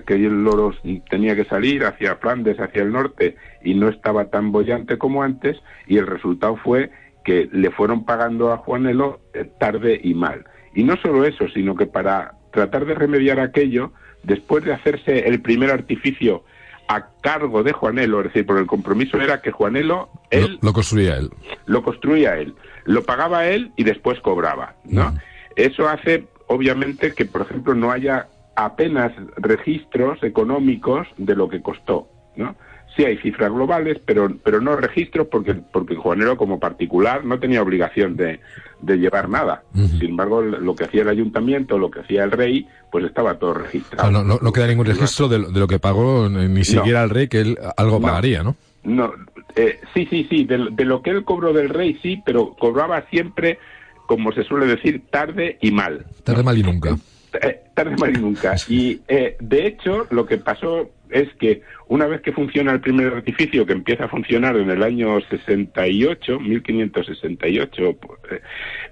que 0.07 0.14
el 0.14 0.47
oro 0.47 0.74
tenía 1.11 1.36
que 1.36 1.45
salir 1.45 1.84
hacia 1.84 2.16
Flandes, 2.16 2.59
hacia 2.59 2.82
el 2.82 2.93
norte, 2.93 3.36
y 3.62 3.74
no 3.74 3.88
estaba 3.88 4.26
tan 4.30 4.51
bollante 4.53 4.99
como 4.99 5.22
antes, 5.22 5.59
y 5.86 5.99
el 5.99 6.07
resultado 6.07 6.57
fue 6.57 6.90
que 7.24 7.49
le 7.53 7.70
fueron 7.70 8.05
pagando 8.05 8.53
a 8.53 8.57
Juanelo 8.59 9.20
eh, 9.34 9.49
tarde 9.61 10.01
y 10.03 10.14
mal. 10.14 10.45
Y 10.74 10.84
no 10.84 10.97
solo 10.97 11.24
eso, 11.24 11.47
sino 11.55 11.76
que 11.76 11.86
para 11.86 12.32
tratar 12.53 12.84
de 12.86 12.95
remediar 12.95 13.38
aquello, 13.38 13.93
después 14.22 14.64
de 14.64 14.72
hacerse 14.72 15.28
el 15.28 15.40
primer 15.40 15.70
artificio 15.70 16.45
a 16.88 17.07
cargo 17.22 17.62
de 17.62 17.72
Juanelo, 17.72 18.18
es 18.20 18.26
decir, 18.26 18.45
por 18.45 18.59
el 18.59 18.66
compromiso 18.66 19.20
era 19.20 19.40
que 19.40 19.51
Juanelo, 19.53 20.11
él 20.30 20.59
Lo, 20.61 20.68
lo 20.68 20.72
construía 20.72 21.16
él. 21.16 21.30
lo 21.66 21.82
construía 21.82 22.36
él, 22.36 22.55
lo 22.84 23.03
pagaba 23.05 23.47
él 23.47 23.70
y 23.76 23.84
después 23.84 24.18
cobraba, 24.20 24.74
¿no? 24.84 25.09
Ujú. 25.09 25.18
Eso 25.55 25.88
hace, 25.88 26.24
obviamente, 26.49 27.12
que, 27.14 27.24
por 27.24 27.43
ejemplo, 27.43 27.74
no 27.74 27.93
haya 27.93 28.26
apenas 28.55 29.12
registros 29.36 30.22
económicos 30.22 31.07
de 31.16 31.34
lo 31.36 31.48
que 31.48 31.62
costó, 31.62 32.09
¿no? 32.36 32.55
Sí 32.94 33.05
hay 33.07 33.16
cifras 33.18 33.50
globales, 33.50 33.98
pero, 34.05 34.30
pero 34.44 34.61
no 34.61 34.76
registros 34.76 35.26
porque, 35.28 35.55
porque 35.55 35.94
Juanelo 35.96 36.36
como 36.36 36.61
particular 36.61 37.24
no 37.24 37.40
tenía 37.40 37.62
obligación 37.62 38.16
de, 38.16 38.40
de 38.82 38.96
llevar 38.98 39.30
nada. 39.30 39.62
Sin 39.98 40.11
embargo, 40.11 40.42
lo 40.42 40.74
que 40.76 40.84
hacía 40.84 41.00
el 41.00 41.09
ayuntamiento, 41.09 41.78
lo 41.78 41.90
que 41.90 42.00
hacía 42.00 42.22
el 42.24 42.30
rey, 42.30 42.68
pues 42.90 43.07
estaba 43.07 43.38
todo 43.38 43.53
O 43.53 43.55
sea, 43.55 43.62
registrado. 43.62 44.11
no, 44.11 44.22
no, 44.24 44.38
no 44.42 44.53
queda 44.53 44.66
ningún 44.66 44.84
registro 44.84 45.26
de, 45.28 45.38
lo- 45.38 45.50
de 45.50 45.59
lo 45.61 45.66
que 45.68 45.78
pagó 45.78 46.28
ni 46.28 46.64
siquiera 46.66 47.03
el 47.03 47.09
rey, 47.09 47.28
que 47.28 47.40
él 47.40 47.59
algo 47.78 47.98
pagaría, 47.98 48.42
¿no? 48.42 48.57
No, 48.84 49.14
eh, 49.57 49.80
sí, 49.94 50.07
sí, 50.11 50.26
sí, 50.28 50.44
de, 50.44 50.68
de 50.72 50.84
lo 50.84 51.00
que 51.00 51.11
él 51.11 51.24
cobró 51.24 51.55
del 51.55 51.70
rey 51.70 51.98
sí, 52.03 52.20
pero 52.26 52.53
cobraba 52.59 53.07
siempre, 53.09 53.59
como 54.07 54.32
se 54.32 54.44
suele 54.44 54.66
decir, 54.66 55.05
tarde 55.11 55.57
y 55.62 55.70
mal. 55.70 56.05
Tarde 56.24 56.42
mal 56.42 56.59
y 56.59 56.62
nunca. 56.62 56.94
Eh, 57.41 57.61
tarde 57.74 57.95
y 58.14 58.18
nunca. 58.20 58.55
Y 58.68 59.01
eh, 59.09 59.37
de 59.41 59.66
hecho, 59.66 60.07
lo 60.11 60.26
que 60.26 60.39
pasó 60.39 60.91
es 61.11 61.28
que 61.39 61.62
una 61.89 62.07
vez 62.07 62.20
que 62.22 62.33
funciona 62.33 62.72
el 62.72 62.80
primer 62.80 63.12
artificio, 63.12 63.64
que 63.66 63.72
empieza 63.72 64.05
a 64.05 64.09
funcionar 64.09 64.57
en 64.57 64.70
el 64.70 64.83
año 64.83 65.20
68, 65.20 66.41
1568, 66.41 67.97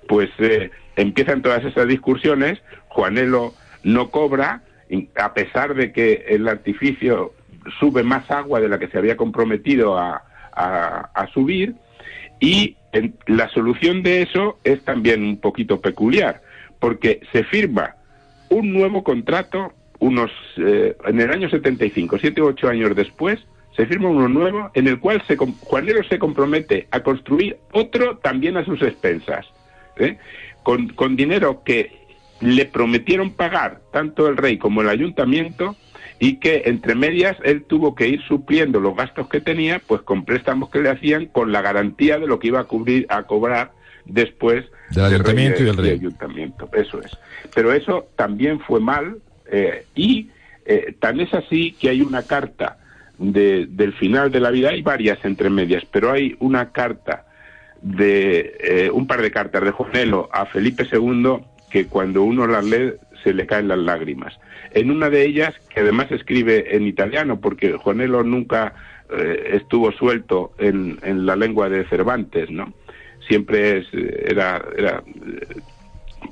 pues, 0.08 0.30
eh, 0.38 0.70
empiezan 0.96 1.42
todas 1.42 1.64
esas 1.64 1.86
discusiones. 1.86 2.58
Juanelo 2.88 3.54
no 3.84 4.10
cobra, 4.10 4.62
a 5.16 5.34
pesar 5.34 5.74
de 5.74 5.92
que 5.92 6.24
el 6.28 6.48
artificio 6.48 7.32
sube 7.78 8.02
más 8.02 8.30
agua 8.30 8.60
de 8.60 8.68
la 8.68 8.78
que 8.78 8.88
se 8.88 8.98
había 8.98 9.16
comprometido 9.16 9.98
a, 9.98 10.22
a- 10.52 11.10
a 11.14 11.26
subir. 11.32 11.74
Y 12.40 12.76
en- 12.92 13.14
la 13.26 13.48
solución 13.50 14.02
de 14.02 14.22
eso 14.22 14.58
es 14.64 14.82
también 14.84 15.22
un 15.22 15.38
poquito 15.40 15.80
peculiar, 15.80 16.42
porque 16.78 17.20
se 17.32 17.44
firma 17.44 17.94
un 18.50 18.72
nuevo 18.72 19.02
contrato 19.02 19.72
unos 20.00 20.30
eh, 20.56 20.96
en 21.06 21.20
el 21.20 21.30
año 21.30 21.48
75, 21.48 22.18
siete 22.18 22.42
u 22.42 22.46
ocho 22.46 22.68
años 22.68 22.94
después, 22.96 23.38
se 23.76 23.86
firma 23.86 24.08
uno 24.08 24.28
nuevo 24.28 24.70
en 24.74 24.88
el 24.88 24.98
cual 24.98 25.22
se, 25.26 25.36
Juanero 25.36 26.02
se 26.04 26.18
compromete 26.18 26.88
a 26.90 27.00
construir 27.00 27.58
otro 27.72 28.18
también 28.18 28.56
a 28.56 28.64
sus 28.64 28.82
expensas, 28.82 29.46
¿eh? 29.96 30.18
con, 30.62 30.88
con 30.88 31.16
dinero 31.16 31.62
que 31.64 31.92
le 32.40 32.64
prometieron 32.66 33.30
pagar 33.30 33.80
tanto 33.92 34.26
el 34.26 34.36
rey 34.36 34.58
como 34.58 34.80
el 34.80 34.88
ayuntamiento 34.88 35.76
y 36.18 36.36
que 36.36 36.62
entre 36.66 36.94
medias 36.94 37.36
él 37.44 37.64
tuvo 37.64 37.94
que 37.94 38.08
ir 38.08 38.22
supliendo 38.22 38.80
los 38.80 38.96
gastos 38.96 39.28
que 39.28 39.40
tenía 39.40 39.80
pues 39.86 40.02
con 40.02 40.24
préstamos 40.24 40.70
que 40.70 40.80
le 40.80 40.90
hacían 40.90 41.26
con 41.26 41.52
la 41.52 41.60
garantía 41.60 42.18
de 42.18 42.26
lo 42.26 42.38
que 42.38 42.48
iba 42.48 42.60
a 42.60 42.64
cubrir 42.64 43.06
a 43.10 43.24
cobrar 43.24 43.72
después 44.06 44.64
Del 44.94 45.04
ayuntamiento 45.04 45.62
y 45.62 45.66
del 45.66 45.76
de- 45.76 45.82
rey. 45.82 45.90
de 45.92 45.96
ayuntamiento 45.96 46.68
eso 46.72 47.00
es 47.02 47.12
pero 47.54 47.72
eso 47.72 48.08
también 48.16 48.60
fue 48.60 48.80
mal 48.80 49.18
eh, 49.50 49.84
y 49.94 50.28
eh, 50.66 50.94
tan 50.98 51.20
es 51.20 51.32
así 51.34 51.72
que 51.72 51.88
hay 51.90 52.00
una 52.02 52.22
carta 52.24 52.78
de- 53.18 53.66
del 53.68 53.92
final 53.94 54.30
de 54.30 54.40
la 54.40 54.50
vida 54.50 54.70
hay 54.70 54.82
varias 54.82 55.24
entre 55.24 55.50
medias 55.50 55.84
pero 55.90 56.10
hay 56.12 56.36
una 56.40 56.70
carta 56.72 57.26
de 57.82 58.56
eh, 58.60 58.90
un 58.92 59.06
par 59.06 59.22
de 59.22 59.30
cartas 59.30 59.62
de 59.64 59.70
Juanelo 59.70 60.28
a 60.32 60.46
Felipe 60.46 60.86
II 60.90 61.38
que 61.70 61.86
cuando 61.86 62.22
uno 62.22 62.46
las 62.46 62.64
lee 62.64 62.92
se 63.22 63.32
le 63.34 63.46
caen 63.46 63.68
las 63.68 63.78
lágrimas. 63.78 64.34
En 64.72 64.90
una 64.90 65.10
de 65.10 65.24
ellas, 65.26 65.54
que 65.72 65.80
además 65.80 66.10
escribe 66.10 66.74
en 66.74 66.86
italiano, 66.86 67.38
porque 67.38 67.74
Juanelo 67.74 68.22
nunca 68.24 68.72
eh, 69.10 69.50
estuvo 69.54 69.92
suelto 69.92 70.52
en, 70.58 70.98
en 71.02 71.26
la 71.26 71.36
lengua 71.36 71.68
de 71.68 71.84
Cervantes, 71.88 72.50
¿no? 72.50 72.72
Siempre 73.30 73.78
es, 73.78 73.86
era, 73.92 74.60
era 74.76 75.04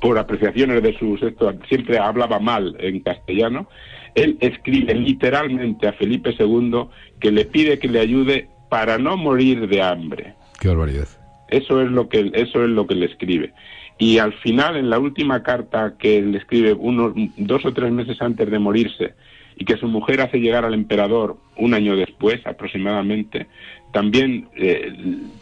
por 0.01 0.19
apreciaciones 0.19 0.83
de 0.83 0.99
sus 0.99 1.23
esto, 1.23 1.55
siempre 1.69 1.97
hablaba 1.99 2.41
mal 2.41 2.77
en 2.81 2.99
castellano. 3.01 3.69
Él 4.17 4.37
escribe 4.41 4.95
literalmente 4.95 5.87
a 5.87 5.93
Felipe 5.93 6.35
II 6.37 6.87
que 7.21 7.31
le 7.31 7.45
pide 7.45 7.79
que 7.79 7.87
le 7.87 8.01
ayude 8.01 8.49
para 8.69 8.99
no 8.99 9.17
morir 9.17 9.69
de 9.69 9.81
hambre. 9.81 10.35
Qué 10.61 10.69
barbaridad. 10.69 11.07
Eso 11.49 11.81
es 11.81 11.89
lo 11.89 12.09
que 12.09 12.31
eso 12.35 12.65
es 12.65 12.71
lo 12.71 12.87
que 12.89 12.97
le 12.97 13.07
escribe. 13.07 13.53
Y 13.99 14.19
al 14.19 14.33
final, 14.35 14.77
en 14.77 14.91
la 14.91 14.99
última 14.99 15.43
carta 15.43 15.95
que 15.99 16.21
le 16.21 16.39
escribe 16.39 16.73
unos 16.73 17.13
dos 17.37 17.65
o 17.65 17.73
tres 17.73 17.91
meses 17.93 18.21
antes 18.21 18.51
de 18.51 18.59
morirse 18.59 19.15
y 19.57 19.65
que 19.65 19.77
su 19.77 19.89
mujer 19.89 20.21
hace 20.21 20.39
llegar 20.39 20.65
al 20.65 20.75
emperador 20.75 21.37
un 21.57 21.75
año 21.75 21.97
después 21.97 22.41
aproximadamente, 22.47 23.49
también 23.93 24.49
eh, 24.57 24.93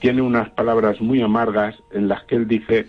tiene 0.01 0.23
unas 0.23 0.51
palabras 0.51 1.01
muy 1.01 1.21
amargas 1.23 1.75
en 1.93 2.09
las 2.09 2.25
que 2.25 2.37
él 2.37 2.47
dice 2.49 2.87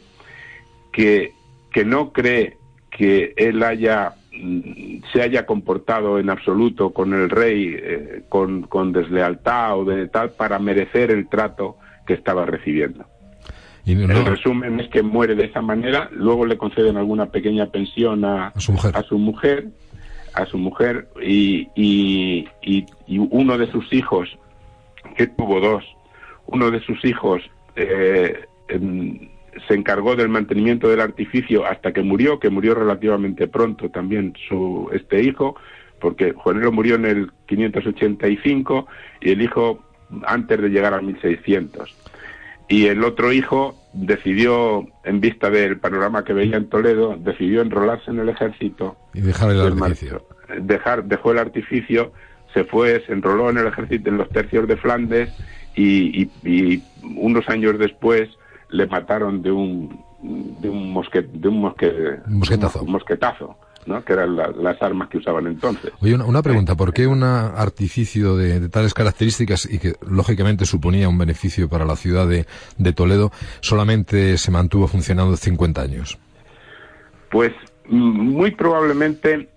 que, 0.92 1.34
que 1.72 1.84
no 1.86 2.12
cree 2.12 2.58
que 2.92 3.34
él 3.38 3.62
haya 3.64 4.14
mm, 4.34 5.02
se 5.14 5.22
haya 5.22 5.46
comportado 5.46 6.20
en 6.20 6.30
absoluto 6.30 6.92
con 6.92 7.14
el 7.14 7.30
rey 7.30 7.76
eh, 7.78 8.22
con, 8.30 8.64
con 8.64 8.92
deslealtad 8.92 9.80
o 9.80 9.86
de 9.86 10.08
tal 10.08 10.32
para 10.32 10.60
merecer 10.60 11.12
el 11.12 11.28
trato 11.28 11.78
que 12.06 12.14
estaba 12.14 12.46
recibiendo. 12.46 13.06
Y 13.86 13.96
no- 13.96 14.12
El 14.14 14.26
resumen 14.26 14.80
es 14.80 14.90
que 14.90 15.02
muere 15.02 15.36
de 15.36 15.46
esa 15.46 15.62
manera, 15.62 16.10
luego 16.12 16.46
le 16.46 16.58
conceden 16.58 16.98
alguna 16.98 17.28
pequeña 17.28 17.68
pensión 17.68 18.26
a, 18.26 18.48
A 18.48 18.60
su 18.60 18.74
mujer. 18.74 18.92
a 18.96 19.04
su 19.04 19.18
mujer, 19.18 19.68
a 20.34 20.46
su 20.46 20.58
mujer 20.58 21.08
y, 21.22 21.68
y, 21.76 22.48
y- 22.62 22.86
y 23.08 23.18
uno 23.18 23.58
de 23.58 23.72
sus 23.72 23.92
hijos, 23.94 24.30
que 25.16 25.28
tuvo 25.28 25.60
dos, 25.60 25.84
uno 26.48 26.72
de 26.72 26.80
sus 26.82 27.04
hijos 27.06 27.42
eh, 27.76 28.46
em, 28.68 29.30
se 29.68 29.74
encargó 29.74 30.16
del 30.16 30.30
mantenimiento 30.30 30.88
del 30.88 31.02
artificio 31.02 31.66
hasta 31.66 31.92
que 31.92 32.04
murió, 32.04 32.40
que 32.40 32.50
murió 32.50 32.76
relativamente 32.76 33.48
pronto 33.48 33.90
también 33.90 34.34
su 34.48 34.90
este 34.94 35.24
hijo, 35.24 35.56
porque 36.00 36.34
Juanelo 36.34 36.72
murió 36.72 36.96
en 36.96 37.06
el 37.06 37.32
585 37.48 38.88
y 39.22 39.32
el 39.32 39.42
hijo 39.42 39.84
antes 40.26 40.62
de 40.62 40.70
llegar 40.70 40.94
al 40.94 41.04
1600. 41.04 41.96
y 42.70 42.88
el 42.88 43.04
otro 43.06 43.32
hijo 43.32 43.76
decidió, 43.94 44.86
en 45.04 45.22
vista 45.22 45.50
del 45.50 45.80
panorama 45.80 46.24
que 46.24 46.34
veía 46.34 46.58
en 46.58 46.70
Toledo, 46.70 47.16
decidió 47.18 47.62
enrolarse 47.62 48.12
en 48.12 48.20
el 48.20 48.30
ejército. 48.30 48.98
Y 49.14 49.22
dejar 49.22 49.52
el 49.52 49.62
artificio. 49.62 50.26
Dejar, 50.62 51.06
dejó 51.06 51.32
el 51.32 51.40
artificio, 51.40 52.12
se 52.58 52.64
fue, 52.64 53.04
se 53.06 53.14
enroló 53.14 53.52
en 53.52 53.60
el 53.60 53.68
ejército 53.68 54.10
en 54.10 54.18
los 54.18 54.30
tercios 54.30 54.68
de 54.68 54.78
Flandes 54.78 55.30
y, 55.76 56.28
unos 57.04 57.48
años 57.50 57.78
después 57.78 58.30
le 58.70 58.88
mataron 58.88 59.44
de 59.44 59.52
un 59.52 60.04
de 60.60 60.70
un 60.70 60.94
de 61.34 61.48
un, 61.48 61.62
mosquetazo. 61.62 62.82
Un 62.82 62.92
mosquetazo 62.92 63.56
que 64.06 64.14
eran 64.14 64.36
las 64.36 64.82
armas 64.82 65.08
que 65.08 65.18
usaban 65.20 65.48
entonces. 65.48 65.92
Oye, 66.02 66.16
una, 66.16 66.42
pregunta, 66.42 66.76
¿por 66.76 66.94
qué 66.94 67.08
un 67.08 67.24
artificio 67.24 68.36
de, 68.36 68.68
tales 68.70 68.94
características 68.94 69.66
y 69.72 69.80
que 69.80 69.94
lógicamente 70.06 70.66
suponía 70.66 71.08
un 71.08 71.18
beneficio 71.18 71.70
para 71.70 71.86
la 71.86 71.96
ciudad 71.96 72.28
de, 72.28 72.46
Toledo 72.94 73.32
solamente 73.62 74.38
se 74.38 74.52
mantuvo 74.52 74.88
funcionando 74.88 75.38
50 75.38 75.82
años? 75.82 76.18
Pues 77.32 77.54
muy 77.88 78.52
probablemente 78.52 79.48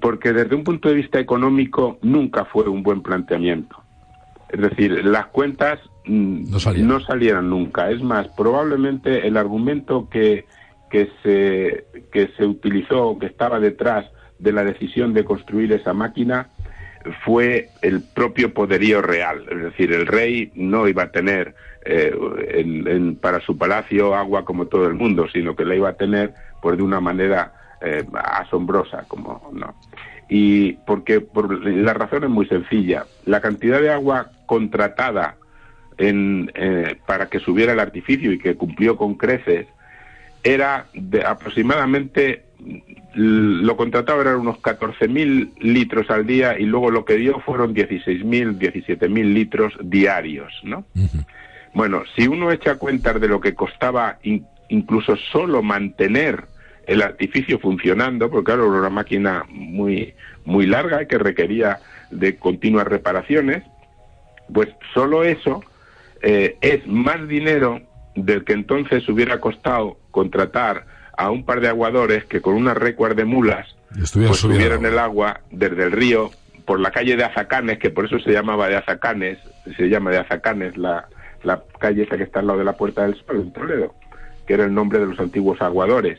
porque 0.00 0.32
desde 0.32 0.54
un 0.54 0.64
punto 0.64 0.88
de 0.88 0.94
vista 0.94 1.18
económico 1.18 1.98
nunca 2.02 2.44
fue 2.44 2.68
un 2.68 2.82
buen 2.82 3.02
planteamiento. 3.02 3.76
Es 4.48 4.60
decir, 4.60 5.04
las 5.04 5.26
cuentas 5.26 5.80
mm, 6.06 6.44
no 6.50 7.00
salieron 7.00 7.50
nunca. 7.50 7.90
Es 7.90 8.02
más, 8.02 8.28
probablemente 8.36 9.26
el 9.26 9.36
argumento 9.36 10.08
que, 10.08 10.44
que 10.90 11.10
se, 11.22 11.86
que 12.12 12.28
se 12.36 12.44
utilizó, 12.44 13.18
que 13.18 13.26
estaba 13.26 13.58
detrás 13.58 14.06
de 14.38 14.52
la 14.52 14.64
decisión 14.64 15.14
de 15.14 15.24
construir 15.24 15.72
esa 15.72 15.92
máquina, 15.92 16.50
fue 17.24 17.68
el 17.82 18.02
propio 18.02 18.54
poderío 18.54 19.02
real. 19.02 19.44
Es 19.50 19.62
decir, 19.62 19.92
el 19.92 20.06
rey 20.06 20.50
no 20.54 20.88
iba 20.88 21.04
a 21.04 21.10
tener 21.10 21.54
eh, 21.84 23.14
para 23.20 23.40
su 23.40 23.58
palacio 23.58 24.14
agua 24.14 24.44
como 24.44 24.66
todo 24.66 24.86
el 24.86 24.94
mundo, 24.94 25.26
sino 25.32 25.54
que 25.54 25.64
la 25.64 25.74
iba 25.74 25.90
a 25.90 25.96
tener 25.96 26.32
pues 26.62 26.76
de 26.78 26.82
una 26.82 27.00
manera 27.00 27.52
eh, 27.80 28.04
asombrosa, 28.12 29.04
como 29.08 29.50
no. 29.52 29.74
Y 30.28 30.72
porque 30.86 31.20
por, 31.20 31.64
la 31.66 31.94
razón 31.94 32.24
es 32.24 32.30
muy 32.30 32.46
sencilla. 32.46 33.04
La 33.26 33.40
cantidad 33.40 33.80
de 33.80 33.90
agua 33.90 34.30
contratada 34.46 35.36
en, 35.98 36.50
eh, 36.54 36.96
para 37.06 37.26
que 37.28 37.40
subiera 37.40 37.72
el 37.72 37.80
artificio 37.80 38.32
y 38.32 38.38
que 38.38 38.56
cumplió 38.56 38.96
con 38.96 39.14
creces 39.14 39.66
era 40.42 40.86
de 40.92 41.24
aproximadamente 41.24 42.44
lo 43.14 43.76
contratado 43.76 44.20
eran 44.20 44.36
unos 44.36 44.56
14.000 44.58 45.52
litros 45.60 46.10
al 46.10 46.26
día 46.26 46.58
y 46.58 46.64
luego 46.64 46.90
lo 46.90 47.04
que 47.04 47.14
dio 47.14 47.38
fueron 47.40 47.74
16.000, 47.74 48.58
17.000 48.58 49.32
litros 49.32 49.74
diarios, 49.82 50.52
¿no? 50.64 50.84
Bueno, 51.72 52.02
si 52.16 52.26
uno 52.26 52.50
echa 52.50 52.76
cuentas 52.76 53.20
de 53.20 53.28
lo 53.28 53.40
que 53.40 53.54
costaba 53.54 54.18
incluso 54.68 55.16
solo 55.16 55.62
mantener 55.62 56.46
el 56.86 57.02
artificio 57.02 57.58
funcionando, 57.58 58.30
porque 58.30 58.46
claro, 58.46 58.66
era 58.66 58.80
una 58.80 58.90
máquina 58.90 59.44
muy, 59.48 60.14
muy 60.44 60.66
larga 60.66 61.06
que 61.06 61.18
requería 61.18 61.78
de 62.10 62.36
continuas 62.36 62.86
reparaciones, 62.86 63.62
pues 64.52 64.68
solo 64.92 65.24
eso 65.24 65.62
eh, 66.22 66.56
es 66.60 66.86
más 66.86 67.26
dinero 67.28 67.80
del 68.14 68.44
que 68.44 68.52
entonces 68.52 69.08
hubiera 69.08 69.40
costado 69.40 69.98
contratar 70.10 70.86
a 71.16 71.30
un 71.30 71.44
par 71.44 71.60
de 71.60 71.68
aguadores 71.68 72.24
que 72.24 72.40
con 72.40 72.54
una 72.54 72.74
recuar 72.74 73.14
de 73.14 73.24
mulas 73.24 73.74
pues 73.94 74.38
subieran 74.38 74.84
el 74.84 74.98
agua 74.98 75.40
desde 75.50 75.84
el 75.84 75.92
río 75.92 76.30
por 76.64 76.80
la 76.80 76.90
calle 76.90 77.16
de 77.16 77.24
Azacanes, 77.24 77.78
que 77.78 77.90
por 77.90 78.06
eso 78.06 78.18
se 78.18 78.32
llamaba 78.32 78.68
de 78.68 78.76
Azacanes, 78.76 79.38
se 79.76 79.88
llama 79.88 80.10
de 80.10 80.18
Azacanes 80.18 80.76
la, 80.76 81.08
la 81.42 81.62
calle 81.78 82.02
esa 82.02 82.16
que 82.16 82.24
está 82.24 82.40
al 82.40 82.46
lado 82.46 82.58
de 82.58 82.64
la 82.64 82.76
Puerta 82.76 83.02
del 83.02 83.14
Sol 83.14 83.36
en 83.36 83.52
Toledo, 83.52 83.94
que 84.46 84.54
era 84.54 84.64
el 84.64 84.74
nombre 84.74 84.98
de 84.98 85.06
los 85.06 85.18
antiguos 85.20 85.60
aguadores. 85.60 86.18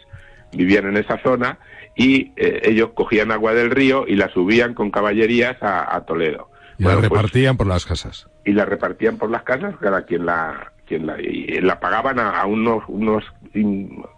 Vivían 0.56 0.88
en 0.88 0.98
esa 0.98 1.22
zona 1.22 1.60
y 1.96 2.34
eh, 2.36 2.62
ellos 2.64 2.92
cogían 2.94 3.32
agua 3.32 3.54
del 3.54 3.72
río 3.72 4.06
y 4.08 4.16
la 4.16 4.30
subían 4.30 4.74
con 4.74 4.92
caballerías 4.92 5.58
a, 5.62 6.04
Toledo. 6.06 6.50
Y 6.78 6.84
la 6.84 6.94
pues 6.94 7.04
repartían 7.04 7.58
por 7.58 7.68
las 7.68 7.86
casas. 7.86 8.28
Y 8.44 8.52
la 8.52 8.66
repartían 8.66 9.18
por 9.18 9.30
las 9.30 9.44
casas, 9.44 9.76
cada 9.80 10.06
quien 10.06 10.26
la, 10.26 10.74
quien 10.86 11.08
la, 11.08 11.20
y 11.22 11.62
la 11.62 11.80
pagaban 11.80 12.20
a, 12.20 12.46
unos, 12.46 12.84
unos 12.88 13.24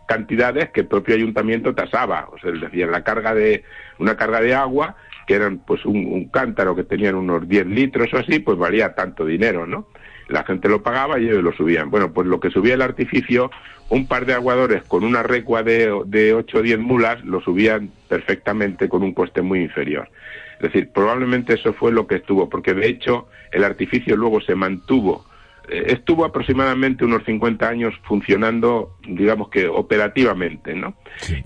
cantidades 0.07 0.69
que 0.71 0.81
el 0.81 0.87
propio 0.87 1.15
ayuntamiento 1.15 1.75
tasaba. 1.75 2.27
O 2.31 2.39
sea, 2.39 2.51
decía, 2.51 2.87
la 2.87 3.03
carga 3.03 3.35
de, 3.35 3.63
una 3.99 4.17
carga 4.17 4.41
de 4.41 4.55
agua, 4.55 4.95
que 5.27 5.35
eran 5.35 5.59
pues 5.59 5.85
un, 5.85 6.29
cántaro 6.29 6.75
que 6.75 6.83
tenían 6.83 7.15
unos 7.15 7.47
10 7.47 7.67
litros 7.67 8.11
o 8.13 8.17
así, 8.17 8.39
pues 8.39 8.57
valía 8.57 8.95
tanto 8.95 9.25
dinero, 9.25 9.67
¿no? 9.67 9.87
La 10.29 10.43
gente 10.43 10.67
lo 10.67 10.81
pagaba 10.81 11.19
y 11.19 11.25
ellos 11.25 11.43
lo 11.43 11.53
subían. 11.53 11.89
Bueno, 11.89 12.11
pues 12.11 12.27
lo 12.27 12.39
que 12.39 12.49
subía 12.49 12.73
el 12.73 12.81
artificio, 12.81 13.51
un 13.89 14.07
par 14.07 14.25
de 14.25 14.33
aguadores 14.33 14.83
con 14.83 15.03
una 15.03 15.23
recua 15.23 15.63
de, 15.63 16.01
de 16.05 16.33
8 16.33 16.57
o 16.57 16.61
10 16.61 16.79
mulas 16.79 17.23
lo 17.23 17.41
subían 17.41 17.89
perfectamente 18.07 18.89
con 18.89 19.03
un 19.03 19.13
coste 19.13 19.41
muy 19.41 19.61
inferior. 19.61 20.09
Es 20.55 20.73
decir, 20.73 20.91
probablemente 20.91 21.53
eso 21.53 21.73
fue 21.73 21.91
lo 21.91 22.07
que 22.07 22.15
estuvo, 22.15 22.49
porque 22.49 22.73
de 22.73 22.87
hecho 22.87 23.27
el 23.51 23.63
artificio 23.63 24.17
luego 24.17 24.41
se 24.41 24.55
mantuvo 24.55 25.25
eh, 25.67 25.85
estuvo 25.87 26.23
aproximadamente 26.23 27.03
unos 27.03 27.23
50 27.25 27.67
años 27.67 27.93
funcionando, 28.03 28.95
digamos 29.05 29.49
que 29.49 29.67
operativamente, 29.67 30.73
¿no? 30.73 30.95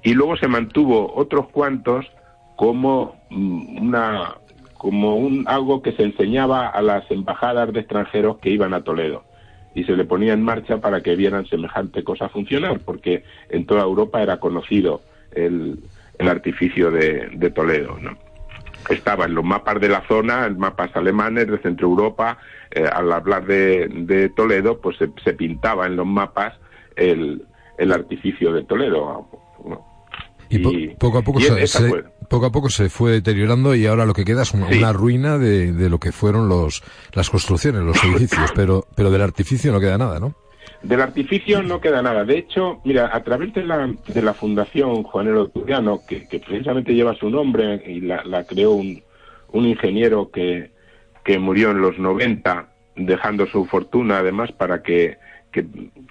Y 0.04 0.14
luego 0.14 0.38
se 0.38 0.48
mantuvo 0.48 1.12
otros 1.16 1.50
cuantos 1.50 2.06
como 2.56 3.20
mm, 3.32 3.82
una 3.82 4.36
como 4.78 5.16
un 5.16 5.44
algo 5.48 5.82
que 5.82 5.92
se 5.94 6.04
enseñaba 6.04 6.68
a 6.68 6.82
las 6.82 7.10
embajadas 7.12 7.72
de 7.72 7.82
extranjeros 7.82 8.40
que 8.40 8.50
iban 8.50 8.74
a 8.74 8.84
Toledo 8.84 9.24
y 9.74 9.84
se 9.84 9.96
le 9.96 10.06
ponía 10.06 10.34
en 10.34 10.44
marcha 10.44 10.80
para 10.80 11.02
que 11.02 11.16
vieran 11.16 11.46
semejante 11.46 12.04
cosa 12.04 12.30
funcionar, 12.30 12.80
porque 12.80 13.24
en 13.50 13.66
toda 13.66 13.84
Europa 13.84 14.22
era 14.22 14.40
conocido 14.40 15.02
el, 15.34 15.80
el 16.18 16.28
artificio 16.28 16.92
de, 16.92 17.30
de 17.34 17.52
Toledo, 17.52 17.98
¿no? 18.00 18.18
estaba 18.90 19.26
en 19.26 19.36
los 19.36 19.44
mapas 19.44 19.80
de 19.80 19.90
la 19.90 20.06
zona, 20.08 20.46
en 20.46 20.58
mapas 20.58 20.96
alemanes 20.96 21.48
de 21.48 21.58
Centro 21.60 21.88
Europa, 21.88 22.38
eh, 22.72 22.86
al 22.92 23.12
hablar 23.12 23.46
de, 23.46 24.32
Toledo, 24.36 24.80
pues 24.80 24.98
se, 24.98 25.34
pintaba 25.34 25.86
en 25.86 25.96
los 25.96 26.06
mapas 26.06 26.56
el, 26.96 27.44
el 27.78 27.92
artificio 27.92 28.52
de 28.54 28.64
Toledo. 28.64 29.28
Y, 30.50 30.90
poco 30.90 31.20
a 31.20 31.22
poco 31.22 31.40
se, 31.40 31.68
poco 32.32 32.46
a 32.46 32.52
poco 32.52 32.70
se 32.70 32.90
fue 32.90 33.12
deteriorando 33.12 33.76
y 33.76 33.86
ahora 33.86 34.06
lo 34.06 34.14
que 34.14 34.24
queda 34.24 34.44
es 34.44 34.54
una, 34.54 34.94
ruina 34.94 35.38
de, 35.38 35.74
de, 35.74 35.90
lo 35.90 36.00
que 36.00 36.14
fueron 36.14 36.48
los 36.48 36.82
las 37.12 37.30
construcciones, 37.30 37.82
los 37.82 38.02
edificios, 38.06 38.52
pero 38.56 38.86
pero 38.96 39.12
del 39.12 39.22
artificio 39.22 39.74
no 39.74 39.82
queda 39.82 39.98
nada, 39.98 40.18
¿no? 40.18 40.34
Del 40.82 41.02
artificio 41.02 41.62
no 41.62 41.82
queda 41.82 42.02
nada. 42.02 42.24
De 42.24 42.38
hecho, 42.38 42.80
mira, 42.86 43.10
a 43.14 43.22
través 43.22 43.54
de 43.54 43.64
la, 43.64 43.94
de 44.08 44.22
la 44.22 44.34
Fundación 44.34 45.04
Juanero 45.04 45.50
Turiano, 45.50 46.00
que, 46.08 46.26
que 46.30 46.40
precisamente 46.40 46.94
lleva 46.94 47.14
su 47.16 47.30
nombre 47.30 47.84
y 47.86 48.00
la, 48.00 48.24
la 48.24 48.46
creó 48.46 48.72
un, 48.72 49.04
un 49.52 49.66
ingeniero 49.66 50.32
que, 50.32 50.72
que 51.26 51.38
murió 51.38 51.72
en 51.72 51.82
los 51.82 52.00
90, 52.00 52.70
dejando 52.96 53.46
su 53.46 53.66
fortuna 53.66 54.20
además 54.20 54.54
para 54.54 54.82
que, 54.82 55.18
que, 55.52 55.66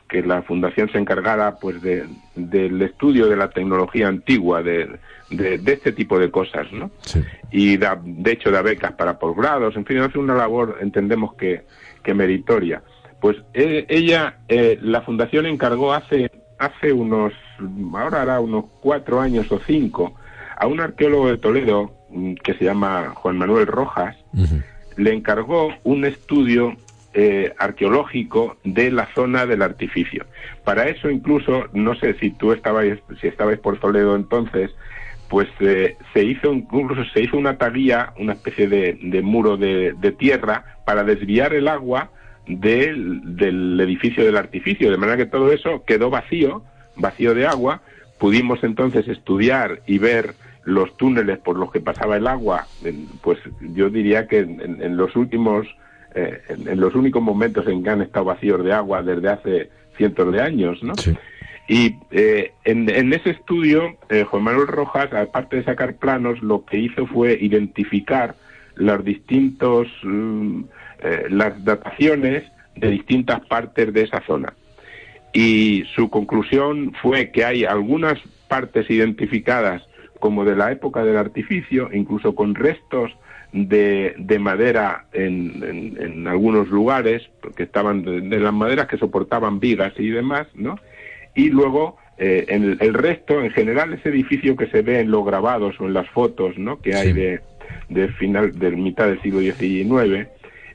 que 0.08 0.22
la 0.22 0.42
fundación 0.42 0.90
se 0.90 0.98
encargara 0.98 1.56
pues 1.56 1.80
de, 1.82 2.04
del 2.34 2.80
estudio 2.82 3.26
de 3.26 3.36
la 3.36 3.50
tecnología 3.50 4.08
antigua, 4.08 4.62
de, 4.62 4.98
de, 5.30 5.58
de 5.58 5.72
este 5.72 5.92
tipo 5.92 6.18
de 6.18 6.30
cosas, 6.30 6.70
¿no? 6.72 6.90
Y 7.50 7.76
da, 7.76 8.00
de 8.02 8.32
hecho 8.32 8.50
da 8.50 8.62
becas 8.62 8.92
para 8.92 9.18
posgrados, 9.18 9.76
en 9.76 9.84
fin, 9.84 9.98
hace 9.98 10.18
una 10.18 10.34
labor, 10.34 10.78
entendemos 10.80 11.34
que, 11.34 11.62
que 12.02 12.14
meritoria. 12.14 12.82
Pues 13.20 13.36
eh, 13.54 13.86
ella, 13.88 14.38
eh, 14.48 14.78
la 14.82 15.02
fundación 15.02 15.46
encargó 15.46 15.92
hace, 15.92 16.30
hace 16.58 16.92
unos, 16.92 17.32
ahora 17.94 18.22
hará 18.22 18.40
unos 18.40 18.66
cuatro 18.80 19.20
años 19.20 19.50
o 19.52 19.60
cinco, 19.66 20.14
a 20.56 20.66
un 20.66 20.80
arqueólogo 20.80 21.28
de 21.28 21.38
Toledo 21.38 21.92
mm, 22.10 22.34
que 22.34 22.54
se 22.54 22.64
llama 22.64 23.12
Juan 23.14 23.38
Manuel 23.38 23.66
Rojas, 23.66 24.16
le 24.96 25.14
encargó 25.14 25.70
un 25.84 26.04
estudio 26.04 26.76
eh, 27.14 27.52
arqueológico 27.58 28.56
de 28.64 28.90
la 28.90 29.06
zona 29.14 29.46
del 29.46 29.62
artificio. 29.62 30.26
Para 30.64 30.88
eso 30.88 31.10
incluso, 31.10 31.66
no 31.72 31.94
sé 31.94 32.14
si 32.14 32.30
tú 32.30 32.52
estabais, 32.52 32.98
si 33.20 33.26
estabais 33.26 33.58
por 33.58 33.78
Toledo 33.78 34.16
entonces, 34.16 34.70
pues 35.28 35.48
se 35.58 36.24
hizo 36.24 36.52
incluso 36.52 37.04
se 37.12 37.22
hizo 37.22 37.36
una 37.36 37.56
taguía, 37.56 38.12
una 38.18 38.32
especie 38.32 38.68
de, 38.68 38.98
de 39.00 39.22
muro 39.22 39.56
de, 39.56 39.94
de, 40.00 40.10
tierra 40.10 40.78
para 40.84 41.04
desviar 41.04 41.54
el 41.54 41.68
agua 41.68 42.10
del, 42.58 43.78
edificio 43.80 44.24
del 44.24 44.36
artificio, 44.36 44.90
de 44.90 44.96
manera 44.96 45.16
que 45.16 45.26
todo 45.26 45.52
eso 45.52 45.84
quedó 45.84 46.10
vacío, 46.10 46.62
vacío 46.96 47.34
de 47.34 47.46
agua. 47.46 47.82
Pudimos 48.18 48.62
entonces 48.64 49.08
estudiar 49.08 49.80
y 49.86 49.98
ver 49.98 50.34
los 50.64 50.94
túneles 50.96 51.38
por 51.38 51.56
los 51.56 51.72
que 51.72 51.80
pasaba 51.80 52.16
el 52.16 52.26
agua, 52.26 52.66
pues 53.22 53.38
yo 53.60 53.88
diría 53.88 54.28
que 54.28 54.40
en, 54.40 54.96
los 54.96 55.16
últimos, 55.16 55.66
eh, 56.14 56.40
en, 56.48 56.80
los 56.80 56.94
únicos 56.94 57.22
momentos 57.22 57.66
en 57.66 57.82
que 57.82 57.90
han 57.90 58.02
estado 58.02 58.26
vacíos 58.26 58.64
de 58.64 58.72
agua 58.72 59.02
desde 59.02 59.28
hace 59.28 59.70
cientos 59.96 60.32
de 60.32 60.40
años, 60.40 60.82
¿no? 60.82 60.92
Y 61.68 61.96
eh, 62.10 62.52
en, 62.64 63.12
ese 63.12 63.30
estudio, 63.30 63.96
eh, 64.08 64.24
Juan 64.24 64.42
Manuel 64.42 64.66
Rojas, 64.66 65.12
aparte 65.12 65.56
de 65.56 65.64
sacar 65.64 65.94
planos, 65.94 66.42
lo 66.42 66.64
que 66.64 66.78
hizo 66.78 67.06
fue 67.06 67.38
identificar 67.40 68.34
los 68.74 69.04
distintos 69.04 69.88
mm, 70.02 70.62
las 71.30 71.64
dataciones 71.64 72.44
de 72.76 72.90
distintas 72.90 73.40
partes 73.46 73.92
de 73.92 74.02
esa 74.02 74.20
zona. 74.26 74.52
Y 75.32 75.84
su 75.94 76.10
conclusión 76.10 76.92
fue 77.00 77.30
que 77.30 77.44
hay 77.44 77.64
algunas 77.64 78.18
partes 78.48 78.90
identificadas 78.90 79.82
como 80.18 80.44
de 80.44 80.56
la 80.56 80.70
época 80.72 81.04
del 81.04 81.16
artificio, 81.16 81.88
incluso 81.92 82.34
con 82.34 82.54
restos 82.54 83.12
de, 83.52 84.14
de 84.18 84.38
madera 84.38 85.06
en, 85.12 85.96
en, 85.98 86.28
algunos 86.28 86.68
lugares, 86.68 87.28
porque 87.40 87.64
estaban 87.64 88.02
de, 88.04 88.38
las 88.38 88.52
maderas 88.52 88.86
que 88.86 88.98
soportaban 88.98 89.60
vigas 89.60 89.92
y 89.98 90.08
demás, 90.10 90.46
¿no? 90.54 90.78
Y 91.34 91.50
luego 91.50 91.96
eh, 92.18 92.44
en 92.48 92.76
el, 92.80 92.94
resto, 92.94 93.42
en 93.42 93.50
general, 93.50 93.92
ese 93.92 94.10
edificio 94.10 94.56
que 94.56 94.66
se 94.68 94.82
ve 94.82 95.00
en 95.00 95.10
los 95.10 95.24
grabados 95.24 95.80
o 95.80 95.86
en 95.86 95.94
las 95.94 96.08
fotos, 96.10 96.58
¿no? 96.58 96.80
Que 96.80 96.94
hay 96.94 97.12
de, 97.12 97.40
de 97.88 98.08
final, 98.08 98.58
de 98.58 98.70
mitad 98.72 99.06
del 99.06 99.20
siglo 99.22 99.40
XIX, 99.40 100.28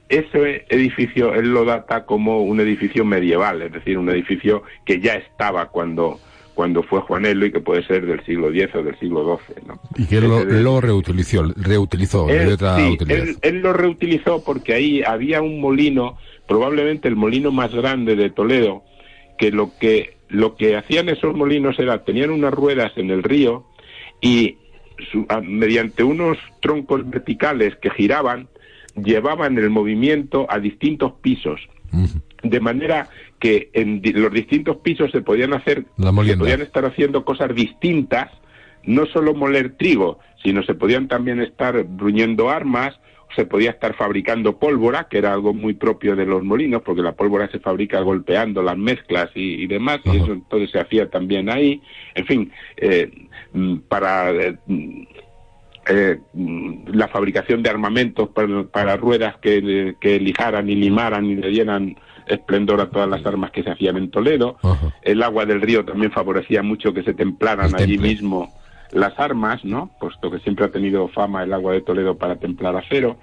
ese 0.07 0.65
edificio 0.69 1.34
él 1.34 1.51
lo 1.51 1.65
data 1.65 2.05
como 2.05 2.43
un 2.43 2.59
edificio 2.59 3.03
medieval, 3.05 3.61
es 3.63 3.71
decir, 3.71 3.97
un 3.97 4.09
edificio 4.09 4.63
que 4.86 4.99
ya 4.99 5.15
estaba 5.15 5.69
cuando 5.69 6.19
cuando 6.56 6.82
fue 6.82 7.01
Juanelo 7.01 7.45
y 7.45 7.51
que 7.51 7.60
puede 7.60 7.86
ser 7.86 8.06
del 8.06 8.26
siglo 8.26 8.49
X 8.49 8.74
o 8.76 8.82
del 8.82 8.97
siglo 8.97 9.39
XII. 9.45 9.68
¿no? 9.68 9.80
Y 9.97 10.06
que 10.06 10.18
él 10.18 10.64
lo, 10.64 10.82
reutilizó, 10.82 11.43
reutilizó 11.56 12.30
él, 12.30 12.53
otra 12.53 12.78
sí, 12.78 12.97
él, 13.41 13.62
lo 13.62 13.74
reutilizó 13.74 14.43
porque 14.43 14.74
ahí 14.74 15.03
había 15.03 15.41
un 15.41 15.60
molino, 15.60 16.18
probablemente 16.47 17.08
el 17.08 17.18
molino 17.18 17.51
más 17.51 17.72
grande 17.76 18.16
de 18.16 18.30
Toledo, 18.30 18.84
que 19.38 19.51
lo 19.51 19.72
que 19.78 20.16
lo 20.30 20.56
que 20.56 20.76
hacían 20.76 21.10
esos 21.10 21.36
molinos 21.36 21.78
era 21.78 22.03
tenían 22.03 22.32
unas 22.32 22.53
ruedas 22.53 22.93
en 22.95 23.12
el 23.12 23.22
río 23.22 23.66
y 24.22 24.58
mediante 25.43 26.03
unos 26.03 26.38
troncos 26.62 27.08
verticales 27.08 27.76
que 27.76 27.91
giraban 27.91 28.47
llevaban 28.95 29.58
el 29.58 29.70
movimiento 29.70 30.47
a 30.49 30.58
distintos 30.60 31.14
pisos 31.22 31.60
de 32.43 32.60
manera 32.60 33.10
que 33.45 33.69
en 33.73 34.01
los 34.03 34.31
distintos 34.31 34.77
pisos 34.77 35.11
se 35.11 35.21
podían 35.21 35.53
hacer, 35.53 35.85
se 36.25 36.35
podían 36.35 36.63
estar 36.63 36.83
haciendo 36.83 37.23
cosas 37.23 37.53
distintas, 37.53 38.31
no 38.85 39.05
solo 39.05 39.35
moler 39.35 39.77
trigo, 39.77 40.17
sino 40.43 40.63
se 40.63 40.73
podían 40.73 41.07
también 41.07 41.39
estar 41.39 41.83
bruñendo 41.83 42.49
armas, 42.49 42.99
se 43.35 43.45
podía 43.45 43.69
estar 43.69 43.95
fabricando 43.95 44.57
pólvora, 44.57 45.07
que 45.11 45.19
era 45.19 45.31
algo 45.31 45.53
muy 45.53 45.75
propio 45.75 46.15
de 46.15 46.25
los 46.25 46.43
molinos, 46.43 46.81
porque 46.81 47.03
la 47.03 47.11
pólvora 47.11 47.47
se 47.51 47.59
fabrica 47.59 47.99
golpeando 47.99 48.63
las 48.63 48.79
mezclas 48.79 49.29
y, 49.35 49.67
demás, 49.67 49.99
y 50.05 50.17
eso 50.17 50.33
entonces 50.33 50.71
se 50.71 50.79
hacía 50.79 51.07
también 51.11 51.47
ahí. 51.47 51.79
En 52.15 52.25
fin, 52.25 52.51
eh, 52.77 53.11
mm, 53.53 53.75
para 53.87 54.31
eh, 54.31 54.57
eh, 55.87 56.17
la 56.87 57.07
fabricación 57.09 57.61
de 57.61 57.69
armamentos 57.69 58.29
para, 58.29 58.97
ruedas 58.97 59.37
que, 59.37 59.93
que, 60.01 60.19
lijaran 60.19 60.67
y 60.67 60.73
limaran 60.73 61.25
y 61.25 61.35
le 61.35 61.49
dieran 61.49 61.95
esplendor 62.28 62.82
a 62.82 62.89
todas 62.89 63.09
las 63.09 63.26
armas 63.26 63.51
que 63.51 63.63
se 63.63 63.71
hacían 63.71 63.97
en 63.97 64.11
Toledo. 64.11 64.57
El 65.01 65.23
agua 65.23 65.45
del 65.45 65.61
río 65.61 65.86
también 65.86 66.11
favorecía 66.11 66.63
mucho 66.63 66.93
que 66.93 67.03
se 67.03 67.13
templaran 67.13 67.76
allí 67.76 67.97
mismo 67.97 68.53
las 68.91 69.19
armas, 69.19 69.63
¿no? 69.65 69.91
Puesto 69.99 70.32
que 70.32 70.39
siempre 70.39 70.65
ha 70.65 70.71
tenido 70.71 71.07
fama 71.09 71.43
el 71.43 71.53
agua 71.53 71.73
de 71.73 71.82
Toledo 71.82 72.17
para 72.17 72.38
templar 72.38 72.76
acero. 72.76 73.17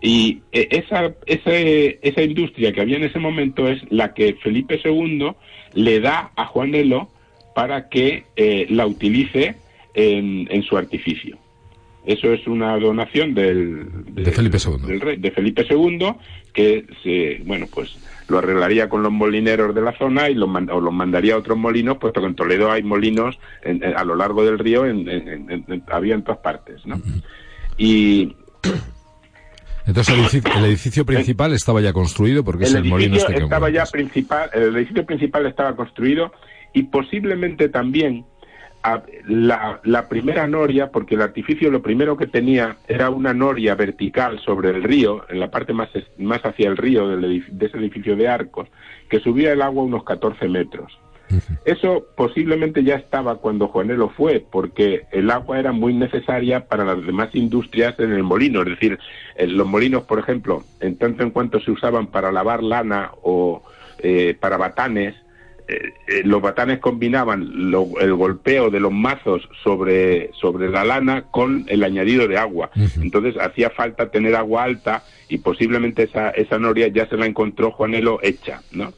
Y 0.00 0.42
eh, 0.52 0.68
esa, 0.70 1.12
esa, 1.26 1.50
esa 1.50 2.22
industria 2.22 2.72
que 2.72 2.80
había 2.80 2.96
en 2.96 3.04
ese 3.04 3.18
momento 3.18 3.66
es 3.66 3.80
la 3.90 4.14
que 4.14 4.34
Felipe 4.34 4.80
II 4.84 5.32
le 5.74 6.00
da 6.00 6.30
a 6.36 6.46
Juanelo 6.46 7.08
para 7.54 7.88
que 7.88 8.24
eh, 8.36 8.66
la 8.70 8.86
utilice 8.86 9.56
en, 9.94 10.46
en 10.50 10.62
su 10.62 10.76
artificio. 10.76 11.38
Eso 12.06 12.32
es 12.32 12.46
una 12.46 12.78
donación 12.78 13.34
del, 13.34 13.88
de 14.14 14.30
Felipe 14.30 14.58
II. 14.64 14.86
Del 14.86 15.00
rey, 15.00 15.16
de 15.16 15.30
Felipe 15.32 15.66
II, 15.68 16.14
que 16.52 16.86
se, 17.02 17.42
bueno, 17.44 17.66
pues 17.72 17.98
lo 18.28 18.38
arreglaría 18.38 18.88
con 18.88 19.02
los 19.02 19.12
molineros 19.12 19.74
de 19.74 19.80
la 19.80 19.96
zona 19.98 20.30
y 20.30 20.34
los, 20.34 20.48
o 20.48 20.80
los 20.80 20.92
mandaría 20.92 21.34
a 21.34 21.38
otros 21.38 21.58
molinos, 21.58 21.98
puesto 21.98 22.20
que 22.20 22.28
en 22.28 22.34
Toledo 22.36 22.70
hay 22.70 22.84
molinos 22.84 23.38
a 23.96 24.04
lo 24.04 24.14
largo 24.14 24.44
del 24.44 24.58
río, 24.58 24.86
en, 24.86 25.82
había 25.88 26.14
en 26.14 26.22
todas 26.22 26.38
partes, 26.38 26.86
¿no? 26.86 27.00
Y 27.76 28.36
entonces 29.86 30.14
el 30.14 30.64
edificio, 30.64 31.04
principal 31.04 31.52
estaba 31.52 31.80
ya 31.80 31.92
construido 31.92 32.42
porque 32.44 32.64
es 32.64 32.74
el 32.74 32.84
molino 32.84 33.16
este 33.16 33.36
estaba 33.36 33.70
ya 33.70 33.84
principal, 33.86 34.50
el 34.52 34.76
edificio 34.76 35.06
principal 35.06 35.46
estaba 35.46 35.76
construido 35.76 36.32
y 36.72 36.84
posiblemente 36.84 37.68
también 37.68 38.24
la, 39.26 39.80
la, 39.84 40.08
primera 40.08 40.46
noria, 40.46 40.90
porque 40.90 41.14
el 41.14 41.22
artificio 41.22 41.70
lo 41.70 41.82
primero 41.82 42.16
que 42.16 42.26
tenía 42.26 42.76
era 42.88 43.10
una 43.10 43.32
noria 43.34 43.74
vertical 43.74 44.38
sobre 44.40 44.70
el 44.70 44.82
río, 44.82 45.24
en 45.28 45.40
la 45.40 45.50
parte 45.50 45.72
más, 45.72 45.88
más 46.18 46.44
hacia 46.44 46.68
el 46.68 46.76
río 46.76 47.08
de 47.08 47.42
ese 47.60 47.78
edificio 47.78 48.16
de 48.16 48.28
arcos, 48.28 48.68
que 49.08 49.20
subía 49.20 49.52
el 49.52 49.62
agua 49.62 49.82
unos 49.82 50.04
14 50.04 50.48
metros. 50.48 50.98
Eso 51.64 52.06
posiblemente 52.16 52.84
ya 52.84 52.94
estaba 52.94 53.36
cuando 53.36 53.68
Juanelo 53.68 54.10
fue, 54.10 54.44
porque 54.48 55.06
el 55.10 55.30
agua 55.30 55.58
era 55.58 55.72
muy 55.72 55.92
necesaria 55.92 56.66
para 56.66 56.84
las 56.84 57.04
demás 57.04 57.34
industrias 57.34 57.98
en 57.98 58.12
el 58.12 58.22
molino. 58.22 58.62
Es 58.62 58.68
decir, 58.68 58.98
los 59.38 59.66
molinos, 59.66 60.04
por 60.04 60.18
ejemplo, 60.18 60.64
en 60.80 60.96
tanto 60.96 61.22
en 61.22 61.30
cuanto 61.30 61.60
se 61.60 61.70
usaban 61.70 62.06
para 62.08 62.30
lavar 62.30 62.62
lana 62.62 63.10
o 63.22 63.62
eh, 63.98 64.36
para 64.38 64.56
batanes, 64.56 65.14
eh, 65.68 65.94
eh, 66.06 66.22
los 66.24 66.40
batanes 66.40 66.78
combinaban 66.78 67.42
el 67.42 68.14
golpeo 68.14 68.70
de 68.70 68.78
los 68.78 68.92
mazos 68.92 69.48
sobre, 69.64 70.30
sobre 70.40 70.68
la 70.68 70.84
lana 70.84 71.22
con 71.22 71.64
el 71.66 71.82
añadido 71.82 72.28
de 72.28 72.38
agua. 72.38 72.70
Entonces 73.00 73.34
hacía 73.40 73.70
falta 73.70 74.10
tener 74.10 74.36
agua 74.36 74.62
alta 74.62 75.02
y 75.28 75.38
posiblemente 75.38 76.04
esa, 76.04 76.30
esa 76.30 76.60
noria 76.60 76.86
ya 76.86 77.08
se 77.08 77.16
la 77.16 77.26
encontró 77.26 77.72
Juanelo 77.72 78.20
hecha, 78.22 78.62
¿no? 78.70 78.92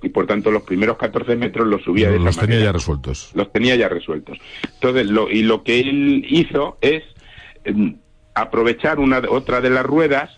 Y 0.00 0.10
por 0.10 0.28
tanto 0.28 0.52
los 0.52 0.62
primeros 0.62 0.96
14 0.98 1.34
metros 1.34 1.66
los 1.66 1.82
subía 1.82 2.10
de 2.10 2.16
esa 2.16 2.26
Los 2.26 2.38
tenía 2.38 2.60
ya 2.60 2.70
resueltos. 2.70 3.32
Los 3.34 3.52
tenía 3.52 3.74
ya 3.74 3.88
resueltos. 3.88 4.38
Entonces, 4.74 5.06
lo, 5.06 5.28
y 5.28 5.42
lo 5.42 5.64
que 5.64 5.80
él 5.80 6.24
hizo 6.28 6.78
es 6.80 7.02
em, 7.64 7.96
aprovechar 8.34 9.00
una, 9.00 9.20
otra 9.28 9.60
de 9.60 9.70
las 9.70 9.84
ruedas 9.84 10.30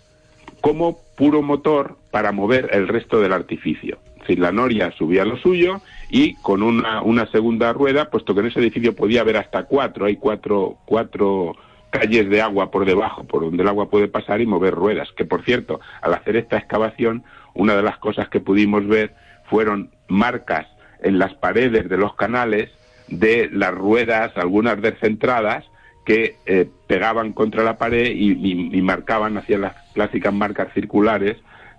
como 0.59 0.97
puro 1.15 1.43
motor 1.43 1.99
para 2.09 2.31
mover 2.31 2.69
el 2.73 2.87
resto 2.87 3.21
del 3.21 3.33
artificio 3.33 3.99
la 4.27 4.51
noria 4.51 4.91
subía 4.91 5.25
lo 5.25 5.37
suyo 5.37 5.81
y 6.09 6.35
con 6.35 6.63
una, 6.63 7.01
una 7.01 7.25
segunda 7.27 7.73
rueda, 7.73 8.09
puesto 8.09 8.33
que 8.33 8.41
en 8.41 8.47
ese 8.47 8.59
edificio 8.59 8.95
podía 8.95 9.21
haber 9.21 9.37
hasta 9.37 9.63
cuatro, 9.63 10.05
hay 10.05 10.15
cuatro, 10.15 10.77
cuatro 10.85 11.55
calles 11.89 12.29
de 12.29 12.41
agua 12.41 12.71
por 12.71 12.85
debajo, 12.85 13.23
por 13.25 13.41
donde 13.43 13.63
el 13.63 13.69
agua 13.69 13.89
puede 13.89 14.07
pasar 14.07 14.41
y 14.41 14.45
mover 14.45 14.73
ruedas. 14.73 15.09
Que 15.15 15.25
por 15.25 15.43
cierto, 15.43 15.79
al 16.01 16.13
hacer 16.13 16.37
esta 16.37 16.57
excavación, 16.57 17.23
una 17.53 17.75
de 17.75 17.83
las 17.83 17.97
cosas 17.97 18.29
que 18.29 18.39
pudimos 18.39 18.87
ver 18.87 19.13
fueron 19.49 19.91
marcas 20.07 20.67
en 21.01 21.19
las 21.19 21.33
paredes 21.33 21.89
de 21.89 21.97
los 21.97 22.15
canales 22.15 22.69
de 23.07 23.49
las 23.51 23.73
ruedas, 23.73 24.31
algunas 24.37 24.81
descentradas, 24.81 25.65
que 26.05 26.37
eh, 26.45 26.67
pegaban 26.87 27.33
contra 27.33 27.63
la 27.63 27.77
pared 27.77 28.09
y, 28.11 28.75
y 28.75 28.81
marcaban, 28.81 29.37
hacían 29.37 29.61
las 29.61 29.75
clásicas 29.93 30.33
marcas 30.33 30.73
circulares 30.73 31.37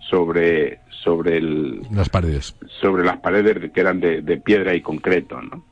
sobre, 0.09 0.81
sobre 1.03 1.39
el, 1.39 1.83
las 1.91 2.09
paredes. 2.09 2.55
Sobre 2.81 3.05
las 3.05 3.19
paredes 3.19 3.71
que 3.73 3.81
eran 3.81 4.01
de, 4.01 4.23
piedra 4.45 4.75
y 4.75 4.81
concreto, 4.81 5.41
¿no? 5.41 5.65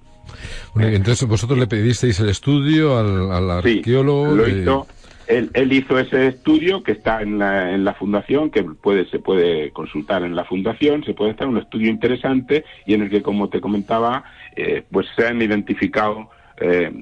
entonces 0.77 1.27
vosotros 1.27 1.59
le 1.59 1.67
pedisteis 1.67 2.21
el 2.21 2.29
estudio 2.29 2.97
al, 2.97 3.51
arqueólogo. 3.51 4.37
lo 4.37 4.49
hizo, 4.49 4.87
él, 5.27 5.51
él, 5.55 5.73
hizo 5.73 5.99
ese 5.99 6.29
estudio 6.29 6.83
que 6.83 6.93
está 6.93 7.23
en 7.23 7.39
la, 7.39 7.73
en 7.75 7.85
la 7.85 7.95
fundación, 7.95 8.51
que 8.51 8.63
puede, 8.63 9.09
se 9.11 9.19
puede 9.19 9.71
consultar 9.73 10.23
en 10.23 10.37
la 10.37 10.45
fundación, 10.45 11.05
se 11.05 11.15
puede 11.15 11.33
estar 11.33 11.49
un 11.49 11.59
estudio 11.59 11.91
interesante 11.91 12.65
y 12.87 12.95
en 12.95 13.03
el 13.03 13.11
que, 13.11 13.23
como 13.23 13.49
te 13.49 13.61
comentaba, 13.61 14.25
eh, 14.57 14.85
pues 14.91 15.07
se 15.17 15.27
han 15.27 15.43
identificado 15.43 16.31
eh, 16.61 16.93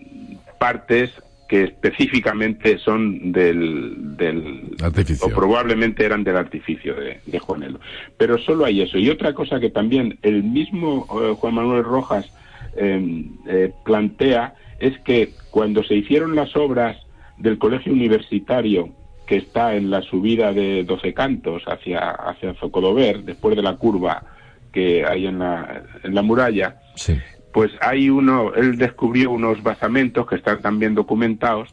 partes 0.58 1.10
que 1.48 1.64
específicamente 1.64 2.78
son 2.78 3.32
del, 3.32 4.16
del 4.16 4.76
artificio. 4.82 5.26
o 5.26 5.30
probablemente 5.30 6.04
eran 6.04 6.22
del 6.22 6.36
artificio 6.36 6.94
de, 6.94 7.20
de, 7.24 7.38
Juanelo. 7.38 7.80
Pero 8.18 8.36
solo 8.36 8.66
hay 8.66 8.82
eso. 8.82 8.98
Y 8.98 9.08
otra 9.08 9.32
cosa 9.32 9.58
que 9.58 9.70
también 9.70 10.18
el 10.22 10.44
mismo 10.44 11.06
eh, 11.22 11.34
Juan 11.38 11.54
Manuel 11.54 11.84
Rojas 11.84 12.30
em, 12.76 13.30
eh, 13.48 13.72
plantea 13.84 14.54
es 14.78 14.98
que 15.00 15.30
cuando 15.50 15.82
se 15.82 15.94
hicieron 15.94 16.36
las 16.36 16.54
obras 16.54 16.98
del 17.38 17.58
colegio 17.58 17.94
universitario 17.94 18.90
que 19.26 19.36
está 19.36 19.74
en 19.74 19.90
la 19.90 20.02
subida 20.02 20.52
de 20.52 20.84
Doce 20.84 21.14
Cantos 21.14 21.62
hacia, 21.66 22.10
hacia 22.10 22.54
Zocodover, 22.54 23.24
después 23.24 23.56
de 23.56 23.62
la 23.62 23.76
curva 23.76 24.22
que 24.70 25.04
hay 25.06 25.26
en 25.26 25.38
la, 25.38 25.82
en 26.04 26.14
la 26.14 26.22
muralla, 26.22 26.76
sí 26.94 27.14
pues 27.52 27.70
hay 27.80 28.10
uno, 28.10 28.54
él 28.54 28.76
descubrió 28.76 29.30
unos 29.30 29.62
basamentos 29.62 30.26
que 30.26 30.36
están 30.36 30.60
también 30.60 30.94
documentados 30.94 31.68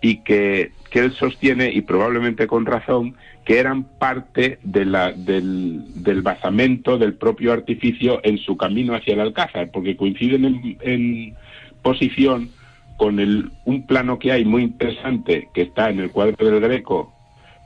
y 0.00 0.22
que, 0.22 0.72
que 0.90 1.00
él 1.00 1.12
sostiene, 1.12 1.72
y 1.72 1.82
probablemente 1.82 2.46
con 2.46 2.66
razón, 2.66 3.16
que 3.44 3.58
eran 3.58 3.84
parte 3.84 4.58
de 4.62 4.84
la, 4.84 5.12
del, 5.12 6.02
del, 6.02 6.22
basamento 6.22 6.98
del 6.98 7.14
propio 7.14 7.52
artificio 7.52 8.20
en 8.22 8.38
su 8.38 8.56
camino 8.56 8.94
hacia 8.94 9.14
el 9.14 9.20
Alcázar, 9.20 9.70
porque 9.70 9.96
coinciden 9.96 10.44
en, 10.44 10.78
en 10.80 11.34
posición 11.82 12.50
con 12.96 13.20
el, 13.20 13.50
un 13.64 13.86
plano 13.86 14.18
que 14.18 14.32
hay 14.32 14.44
muy 14.44 14.62
interesante 14.62 15.48
que 15.54 15.62
está 15.62 15.90
en 15.90 16.00
el 16.00 16.10
cuadro 16.10 16.50
del 16.50 16.60
Greco 16.60 17.12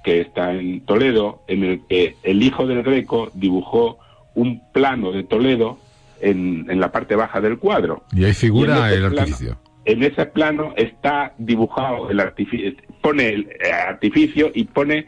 que 0.03 0.21
está 0.21 0.53
en 0.53 0.81
Toledo, 0.81 1.43
en 1.47 1.65
el 1.65 1.81
que 1.89 2.17
el 2.23 2.43
hijo 2.43 2.67
del 2.67 2.83
Greco 2.83 3.31
dibujó 3.35 3.99
un 4.35 4.61
plano 4.73 5.13
de 5.13 5.23
Toledo 5.23 5.79
en, 6.23 6.67
en 6.71 6.81
la 6.81 6.91
parte 6.91 7.15
baja 7.17 7.41
del 7.41 7.59
cuadro. 7.59 8.05
Y 8.13 8.25
ahí 8.25 8.33
figura 8.35 8.91
Y 8.91 8.95
el 8.95 9.01
plano- 9.01 9.19
artificio. 9.21 9.59
En 9.85 10.03
ese 10.05 10.25
plano 10.27 10.73
está 10.77 11.35
dibujado 11.39 12.09
el 12.09 12.21
artificio, 12.21 12.73
pone 13.01 13.29
el 13.31 13.49
eh, 13.61 13.73
artificio 13.73 14.51
y 14.55 14.65
pone 14.65 15.07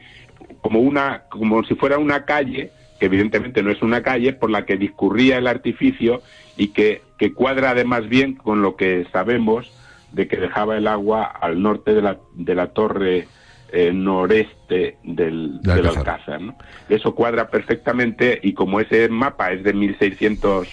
como 0.60 0.80
una, 0.80 1.22
como 1.30 1.62
si 1.64 1.74
fuera 1.76 1.96
una 1.98 2.24
calle, 2.24 2.70
que 2.98 3.06
evidentemente 3.06 3.62
no 3.62 3.70
es 3.70 3.80
una 3.82 4.02
calle, 4.02 4.32
por 4.32 4.50
la 4.50 4.64
que 4.66 4.76
discurría 4.76 5.38
el 5.38 5.46
artificio 5.46 6.22
y 6.56 6.68
que, 6.68 7.02
que 7.18 7.32
cuadra 7.32 7.70
además 7.70 8.08
bien 8.08 8.34
con 8.34 8.62
lo 8.62 8.74
que 8.74 9.06
sabemos 9.12 9.70
de 10.12 10.26
que 10.26 10.36
dejaba 10.38 10.76
el 10.76 10.88
agua 10.88 11.24
al 11.24 11.62
norte 11.62 11.94
de 11.94 12.02
la, 12.02 12.18
de 12.34 12.54
la 12.56 12.68
torre 12.68 13.28
eh, 13.72 13.92
noreste 13.92 14.96
del, 15.04 15.60
De 15.60 15.74
del 15.74 15.86
Alcázar. 15.86 15.98
Alcázar. 15.98 16.40
¿no? 16.40 16.56
Eso 16.88 17.14
cuadra 17.14 17.48
perfectamente 17.48 18.40
y 18.42 18.54
como 18.54 18.80
ese 18.80 19.08
mapa 19.08 19.52
es 19.52 19.62
de 19.64 19.72
1600, 19.72 20.68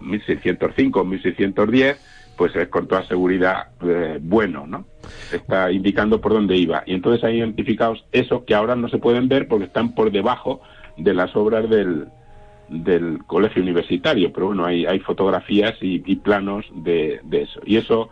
1605, 0.00 1.04
1610, 1.04 2.32
pues 2.36 2.54
es 2.56 2.68
con 2.68 2.86
toda 2.86 3.02
seguridad 3.04 3.68
eh, 3.82 4.18
bueno, 4.20 4.66
¿no? 4.66 4.84
Está 5.32 5.72
indicando 5.72 6.20
por 6.20 6.32
dónde 6.32 6.56
iba. 6.56 6.82
Y 6.86 6.94
entonces 6.94 7.24
hay 7.24 7.38
identificados 7.38 8.04
esos 8.12 8.44
que 8.44 8.54
ahora 8.54 8.76
no 8.76 8.88
se 8.88 8.98
pueden 8.98 9.28
ver 9.28 9.48
porque 9.48 9.64
están 9.66 9.94
por 9.94 10.10
debajo 10.12 10.60
de 10.96 11.14
las 11.14 11.34
obras 11.34 11.68
del, 11.68 12.06
del 12.68 13.18
colegio 13.26 13.62
universitario. 13.62 14.32
Pero 14.32 14.46
bueno, 14.46 14.64
hay, 14.64 14.86
hay 14.86 15.00
fotografías 15.00 15.74
y, 15.80 15.98
planos 16.16 16.64
de, 16.74 17.20
de 17.24 17.42
eso. 17.42 17.60
Y 17.64 17.76
eso 17.76 18.08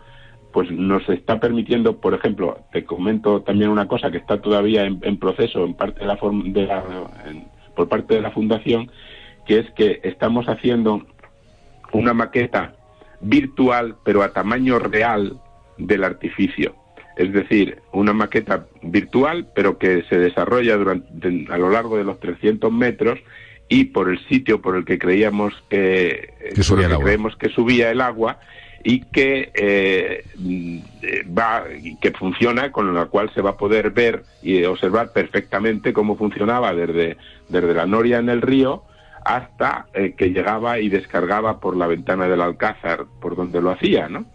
pues 0.51 0.71
nos 0.71 1.07
está 1.09 1.39
permitiendo, 1.39 1.97
por 1.97 2.13
ejemplo, 2.13 2.59
te 2.71 2.83
comento 2.83 3.41
también 3.41 3.69
una 3.69 3.87
cosa 3.87 4.09
que 4.11 4.17
está 4.17 4.41
todavía 4.41 4.85
en, 4.85 5.17
proceso 5.17 5.63
en 5.65 5.73
parte 5.75 5.99
de 5.99 6.05
la, 6.07 6.15
de 6.17 6.65
la- 6.65 6.83
en- 7.27 7.47
por 7.75 7.87
parte 7.87 8.15
de 8.15 8.21
la 8.21 8.31
fundación, 8.31 8.89
que 9.45 9.59
es 9.59 9.69
que 9.71 9.99
estamos 10.03 10.47
haciendo 10.49 11.05
una 11.93 12.13
maqueta 12.13 12.75
virtual, 13.21 13.95
pero 14.03 14.21
a 14.23 14.33
tamaño 14.33 14.79
real 14.79 15.39
del 15.77 16.03
artificio. 16.03 16.75
Es 17.15 17.33
decir, 17.33 17.79
una 17.93 18.13
maqueta 18.13 18.67
virtual, 18.83 19.47
pero 19.55 19.77
que 19.77 20.03
se 20.03 20.17
desarrolla 20.17 20.77
durante, 20.77 21.47
a 21.49 21.57
lo 21.57 21.69
largo 21.69 21.97
de 21.97 22.03
los 22.03 22.19
300 22.19 22.71
metros 22.71 23.19
y 23.69 23.85
por 23.85 24.09
el 24.09 24.19
sitio 24.27 24.61
por 24.61 24.75
el 24.75 24.85
que 24.85 24.99
creíamos 24.99 25.53
que, 25.69 26.33
Que 26.49 26.55
por 26.55 26.63
subía 26.63 26.85
el 26.85 26.93
agua. 26.93 27.03
creemos 27.05 27.35
que 27.35 27.49
subía 27.49 27.91
el 27.91 28.01
agua 28.01 28.39
y 28.83 29.01
que 29.01 29.51
eh, 29.55 30.23
mm, 30.37 30.77
eh, 31.01 31.23
va 31.37 31.65
que 31.99 32.11
funciona 32.11 32.71
con 32.71 32.93
la 32.93 33.05
cual 33.07 33.31
se 33.33 33.41
va 33.41 33.51
a 33.51 33.57
poder 33.57 33.89
ver 33.89 34.23
y 34.43 34.63
observar 34.63 35.11
perfectamente 35.11 35.91
cómo 35.93 36.15
funcionaba 36.15 36.73
desde 36.73 37.17
desde 37.49 37.73
la 37.73 37.87
noria 37.87 38.19
en 38.19 38.29
el 38.29 38.41
río 38.41 38.83
hasta 39.27 39.87
eh, 39.93 40.13
que 40.17 40.29
llegaba 40.29 40.79
y 40.79 40.89
descargaba 40.89 41.59
por 41.59 41.75
la 41.75 41.85
ventana 41.87 42.27
del 42.27 42.41
alcázar 42.41 43.05
por 43.21 43.35
donde 43.35 43.61
lo 43.61 43.71
hacía, 43.71 44.07
¿no? 44.07 44.25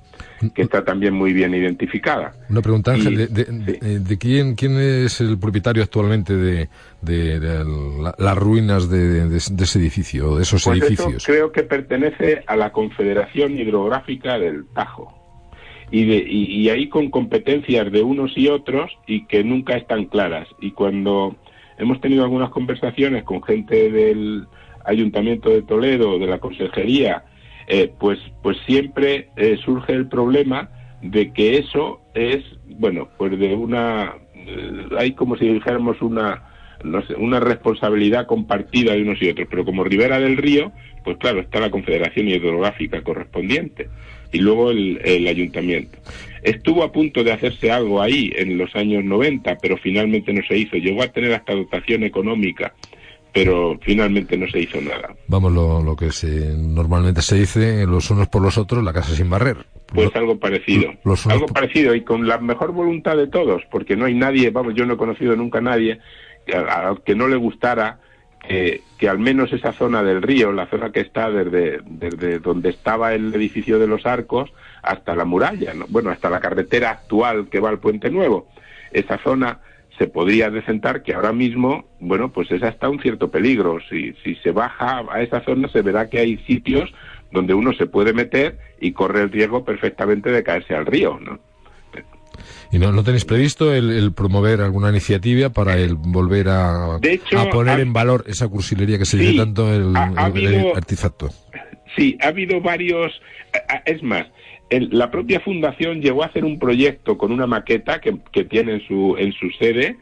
Que 0.54 0.62
está 0.62 0.84
también 0.84 1.14
muy 1.14 1.32
bien 1.32 1.54
identificada. 1.54 2.32
Una 2.50 2.60
pregunta, 2.60 2.92
Ángel, 2.92 3.12
Y- 3.14 3.16
de, 3.16 3.26
de- 3.28 3.44
sí. 3.46 3.52
de- 3.80 3.98
de 4.00 4.18
quién, 4.18 4.54
quién 4.54 4.76
es 4.78 5.20
el 5.20 5.38
propietario 5.38 5.82
actualmente 5.82 6.36
de, 6.36 6.68
de- 7.00 7.40
de 7.40 7.64
la- 8.02 8.14
las 8.18 8.36
ruinas 8.36 8.90
de, 8.90 9.34
ese 9.36 9.78
edificio, 9.78 10.36
de 10.36 10.42
esos 10.42 10.64
Pues 10.64 10.78
eso 10.78 10.86
edificios? 10.86 11.24
creo 11.24 11.52
que 11.52 11.62
pertenece 11.62 12.42
a 12.46 12.56
la 12.56 12.70
Confederación 12.72 13.56
Hidrográfica 13.58 14.38
del 14.38 14.66
Tajo. 14.74 15.16
Y, 15.90 16.04
de- 16.06 16.24
y, 16.28 16.44
y 16.62 16.68
ahí 16.70 16.88
con 16.88 17.10
competencias 17.10 17.90
de 17.92 18.02
unos 18.02 18.32
y 18.36 18.48
otros 18.48 18.90
y 19.06 19.26
que 19.26 19.44
nunca 19.44 19.76
están 19.76 20.06
claras. 20.06 20.48
Y 20.60 20.72
cuando 20.72 21.36
hemos 21.78 22.00
tenido 22.00 22.24
algunas 22.24 22.50
conversaciones 22.50 23.24
con 23.24 23.42
gente 23.42 23.90
del 23.90 24.46
Ayuntamiento 24.84 25.50
de 25.50 25.62
Toledo, 25.62 26.18
de 26.18 26.26
la 26.26 26.38
Consejería, 26.38 27.24
eh, 27.66 27.90
pues, 27.98 28.18
pues 28.42 28.56
siempre 28.66 29.28
eh, 29.36 29.58
surge 29.64 29.92
el 29.92 30.08
problema 30.08 30.70
de 31.00 31.32
que 31.32 31.58
eso 31.58 32.00
es, 32.14 32.44
bueno, 32.66 33.08
pues 33.18 33.38
de 33.38 33.54
una, 33.54 34.14
eh, 34.34 34.86
hay 34.98 35.12
como 35.12 35.36
si 35.36 35.48
dijéramos 35.48 36.00
una, 36.02 36.42
no 36.84 37.04
sé, 37.06 37.14
una 37.14 37.40
responsabilidad 37.40 38.26
compartida 38.26 38.92
de 38.92 39.02
unos 39.02 39.20
y 39.22 39.30
otros, 39.30 39.48
pero 39.50 39.64
como 39.64 39.84
Ribera 39.84 40.18
del 40.18 40.36
Río, 40.36 40.72
pues 41.04 41.16
claro, 41.18 41.40
está 41.40 41.60
la 41.60 41.70
Confederación 41.70 42.28
Hidrográfica 42.28 43.02
correspondiente 43.02 43.88
y 44.32 44.38
luego 44.38 44.70
el, 44.70 45.00
el 45.04 45.26
ayuntamiento. 45.26 45.98
Estuvo 46.42 46.82
a 46.82 46.92
punto 46.92 47.22
de 47.22 47.32
hacerse 47.32 47.70
algo 47.70 48.02
ahí 48.02 48.32
en 48.34 48.58
los 48.58 48.74
años 48.74 49.04
90, 49.04 49.58
pero 49.62 49.76
finalmente 49.76 50.32
no 50.32 50.42
se 50.46 50.58
hizo. 50.58 50.76
Llegó 50.76 51.02
a 51.02 51.08
tener 51.08 51.32
hasta 51.32 51.54
dotación 51.54 52.02
económica, 52.02 52.74
pero 53.32 53.78
finalmente 53.82 54.36
no 54.36 54.46
se 54.48 54.60
hizo 54.60 54.80
nada. 54.80 55.14
Vamos, 55.28 55.52
lo, 55.52 55.82
lo 55.82 55.96
que 55.96 56.10
se, 56.12 56.54
normalmente 56.56 57.22
se 57.22 57.36
dice, 57.36 57.86
los 57.86 58.10
unos 58.10 58.28
por 58.28 58.42
los 58.42 58.58
otros, 58.58 58.84
la 58.84 58.92
casa 58.92 59.14
sin 59.14 59.30
barrer. 59.30 59.56
Pues 59.86 60.12
Lo- 60.14 60.20
algo 60.20 60.38
parecido. 60.38 60.92
los 61.04 61.24
unos 61.26 61.34
Algo 61.38 61.46
parecido 61.46 61.94
y 61.94 62.02
con 62.02 62.26
la 62.26 62.38
mejor 62.38 62.72
voluntad 62.72 63.16
de 63.16 63.26
todos, 63.28 63.62
porque 63.70 63.96
no 63.96 64.04
hay 64.06 64.14
nadie, 64.14 64.50
vamos, 64.50 64.74
yo 64.74 64.84
no 64.86 64.94
he 64.94 64.96
conocido 64.98 65.34
nunca 65.36 65.58
a 65.58 65.62
nadie 65.62 65.98
que, 66.46 66.56
a- 66.56 66.90
a- 66.90 66.96
que 67.04 67.14
no 67.14 67.28
le 67.28 67.36
gustara 67.36 67.98
que, 68.48 68.80
que 68.98 69.08
al 69.08 69.18
menos 69.20 69.52
esa 69.52 69.72
zona 69.72 70.02
del 70.02 70.20
río, 70.20 70.50
la 70.52 70.66
zona 70.66 70.90
que 70.90 71.00
está 71.00 71.30
desde, 71.30 71.78
desde 71.86 72.38
donde 72.40 72.70
estaba 72.70 73.14
el 73.14 73.32
edificio 73.34 73.78
de 73.78 73.86
los 73.86 74.04
arcos 74.04 74.50
hasta 74.82 75.14
la 75.14 75.24
muralla, 75.24 75.72
¿no? 75.74 75.86
bueno, 75.88 76.10
hasta 76.10 76.28
la 76.28 76.40
carretera 76.40 76.90
actual 76.90 77.48
que 77.48 77.60
va 77.60 77.68
al 77.68 77.78
Puente 77.78 78.10
Nuevo, 78.10 78.48
esa 78.92 79.16
zona 79.18 79.60
se 79.98 80.06
podría 80.06 80.50
decentar 80.50 81.02
que 81.02 81.14
ahora 81.14 81.32
mismo, 81.32 81.84
bueno, 82.00 82.32
pues 82.32 82.50
es 82.50 82.62
hasta 82.62 82.88
un 82.88 83.00
cierto 83.00 83.30
peligro. 83.30 83.78
Si, 83.90 84.14
si 84.24 84.34
se 84.36 84.50
baja 84.50 85.04
a 85.10 85.20
esa 85.22 85.44
zona 85.44 85.68
se 85.68 85.82
verá 85.82 86.08
que 86.08 86.18
hay 86.18 86.38
sitios 86.46 86.92
donde 87.30 87.54
uno 87.54 87.72
se 87.74 87.86
puede 87.86 88.12
meter 88.12 88.58
y 88.80 88.92
corre 88.92 89.22
el 89.22 89.30
riesgo 89.30 89.64
perfectamente 89.64 90.30
de 90.30 90.42
caerse 90.42 90.74
al 90.74 90.86
río, 90.86 91.18
¿no? 91.20 91.38
¿Y 92.72 92.78
no, 92.78 92.90
no 92.90 93.04
tenéis 93.04 93.26
previsto 93.26 93.74
el, 93.74 93.90
el 93.90 94.12
promover 94.12 94.62
alguna 94.62 94.88
iniciativa 94.88 95.50
para 95.50 95.76
el 95.76 95.94
volver 95.94 96.48
a, 96.48 96.98
hecho, 97.02 97.38
a 97.38 97.50
poner 97.50 97.78
ha- 97.78 97.82
en 97.82 97.92
valor 97.92 98.24
esa 98.26 98.48
cursilería 98.48 98.98
que 98.98 99.04
se 99.04 99.18
Sí, 99.18 99.24
dice 99.26 99.38
tanto 99.38 99.72
el, 99.72 99.94
ha- 99.94 100.04
ha 100.16 100.26
el- 100.28 100.38
el 100.38 100.54
habido- 100.54 100.76
artefacto? 100.76 101.28
Sí, 101.96 102.16
ha 102.22 102.28
habido 102.28 102.60
varios. 102.62 103.12
a- 103.68 103.74
a- 103.74 103.82
Es 103.84 104.02
más, 104.02 104.26
el- 104.76 104.88
la 104.92 105.10
propia 105.10 105.40
fundación 105.40 106.00
llegó 106.00 106.22
a 106.22 106.26
hacer 106.26 106.44
un 106.44 106.58
proyecto 106.58 107.16
con 107.18 107.30
una 107.32 107.46
maqueta 107.46 108.00
que, 108.00 108.16
que 108.32 108.44
tiene 108.44 108.74
en 108.74 108.80
su, 108.86 109.16
en 109.18 109.32
su 109.32 109.50
sede 109.50 109.96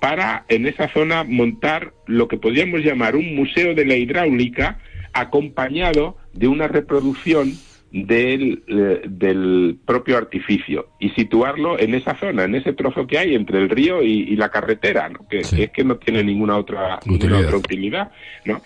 para 0.00 0.44
en 0.48 0.66
esa 0.66 0.88
zona 0.88 1.24
montar 1.24 1.92
lo 2.06 2.26
que 2.28 2.36
podríamos 2.36 2.80
llamar 2.82 3.14
un 3.16 3.34
museo 3.36 3.74
de 3.74 3.84
la 3.84 3.96
hidráulica 3.96 4.78
acompañado 5.12 6.16
de 6.32 6.48
una 6.48 6.68
reproducción 6.68 7.52
del, 7.92 8.62
eh, 8.68 9.02
del 9.06 9.76
propio 9.84 10.16
artificio 10.16 10.88
y 10.98 11.10
situarlo 11.10 11.78
en 11.78 11.94
esa 11.94 12.14
zona, 12.18 12.44
en 12.44 12.54
ese 12.54 12.72
trozo 12.72 13.06
que 13.06 13.18
hay 13.18 13.34
entre 13.34 13.58
el 13.58 13.68
río 13.68 14.02
y, 14.02 14.22
y 14.32 14.36
la 14.36 14.48
carretera, 14.50 15.08
¿no? 15.10 15.28
que, 15.28 15.44
Sí. 15.44 15.56
que 15.56 15.62
es 15.64 15.70
que 15.70 15.84
no 15.84 15.96
tiene 15.96 16.24
ninguna 16.24 16.56
otra, 16.56 16.98
ninguna 17.04 17.16
Utilidad. 17.26 17.44
otra 17.46 17.56
utilidad. 17.58 18.12
¿no? 18.46 18.62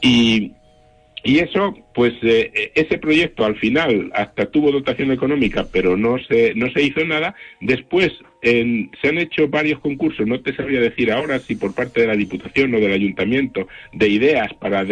Y, 0.00 0.52
y 1.24 1.38
eso, 1.38 1.74
pues 1.94 2.12
eh, 2.22 2.70
ese 2.74 2.98
proyecto 2.98 3.44
al 3.44 3.56
final 3.56 4.10
hasta 4.14 4.46
tuvo 4.50 4.70
dotación 4.70 5.10
económica, 5.10 5.66
pero 5.72 5.96
no 5.96 6.18
se, 6.18 6.54
no 6.54 6.70
se 6.70 6.82
hizo 6.82 7.04
nada. 7.04 7.34
Después 7.60 8.12
en- 8.42 8.90
se 9.00 9.08
han 9.08 9.18
hecho 9.18 9.48
varios 9.48 9.80
concursos, 9.80 10.26
no 10.26 10.40
te 10.40 10.54
sabría 10.54 10.80
decir 10.80 11.10
ahora 11.10 11.40
si 11.40 11.56
por 11.56 11.74
parte 11.74 12.02
de 12.02 12.06
la 12.08 12.16
Diputación 12.16 12.74
o 12.74 12.80
del 12.80 12.92
Ayuntamiento, 12.92 13.66
de 13.92 14.08
ideas 14.08 14.52
para, 14.54 14.84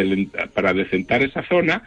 para 0.54 0.72
decentar 0.72 1.22
esa 1.22 1.46
zona. 1.48 1.82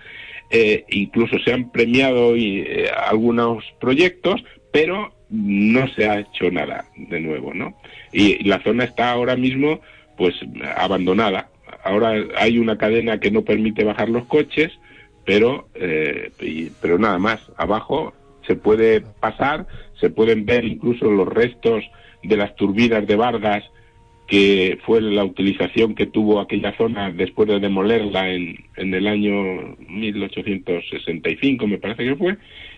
Eh, 0.51 0.85
incluso 0.89 1.39
se 1.39 1.51
han 1.51 1.71
premiado 1.71 2.35
eh, 2.35 2.87
algunos 3.07 3.63
proyectos, 3.81 4.43
pero 4.71 5.11
no 5.29 5.87
se 5.95 6.07
ha 6.07 6.19
hecho 6.19 6.51
nada 6.51 6.85
de 6.95 7.19
nuevo, 7.19 7.53
¿no? 7.53 7.75
Y, 8.13 8.43
la 8.43 8.61
zona 8.61 8.83
está 8.83 9.09
ahora 9.09 9.35
mismo, 9.35 9.81
pues, 10.17 10.35
abandonada. 10.77 11.49
Ahora 11.86 12.15
hay 12.38 12.57
una 12.57 12.77
cadena 12.77 13.19
que 13.19 13.29
no 13.31 13.43
permite 13.43 13.83
bajar 13.83 14.09
los 14.09 14.25
coches, 14.25 14.71
pero, 15.23 15.69
eh, 15.75 16.31
y- 16.41 16.71
pero 16.81 16.97
nada 16.97 17.19
más. 17.19 17.39
Abajo 17.57 18.13
se 18.47 18.55
puede 18.55 19.01
pasar, 19.01 19.67
se 19.99 20.09
pueden 20.09 20.45
ver 20.45 20.65
incluso 20.65 21.09
los 21.09 21.27
restos 21.27 21.83
de 22.23 22.38
las 22.38 22.55
turbinas 22.55 23.05
de 23.07 23.15
Vargas 23.15 23.63
que 24.27 24.79
fue 24.83 25.01
la 25.01 25.23
utilización 25.23 25.93
que 25.93 26.07
tuvo 26.07 26.39
aquella 26.39 26.75
zona 26.75 27.11
después 27.11 27.47
de 27.47 27.59
demolerla 27.59 28.31
en, 28.31 28.55
en 28.75 28.93
el 28.95 29.05
año 29.05 29.75
1865, 29.88 31.67
me 31.67 31.77
parece 31.77 32.03
que 32.05 32.15
fue, 32.15 32.36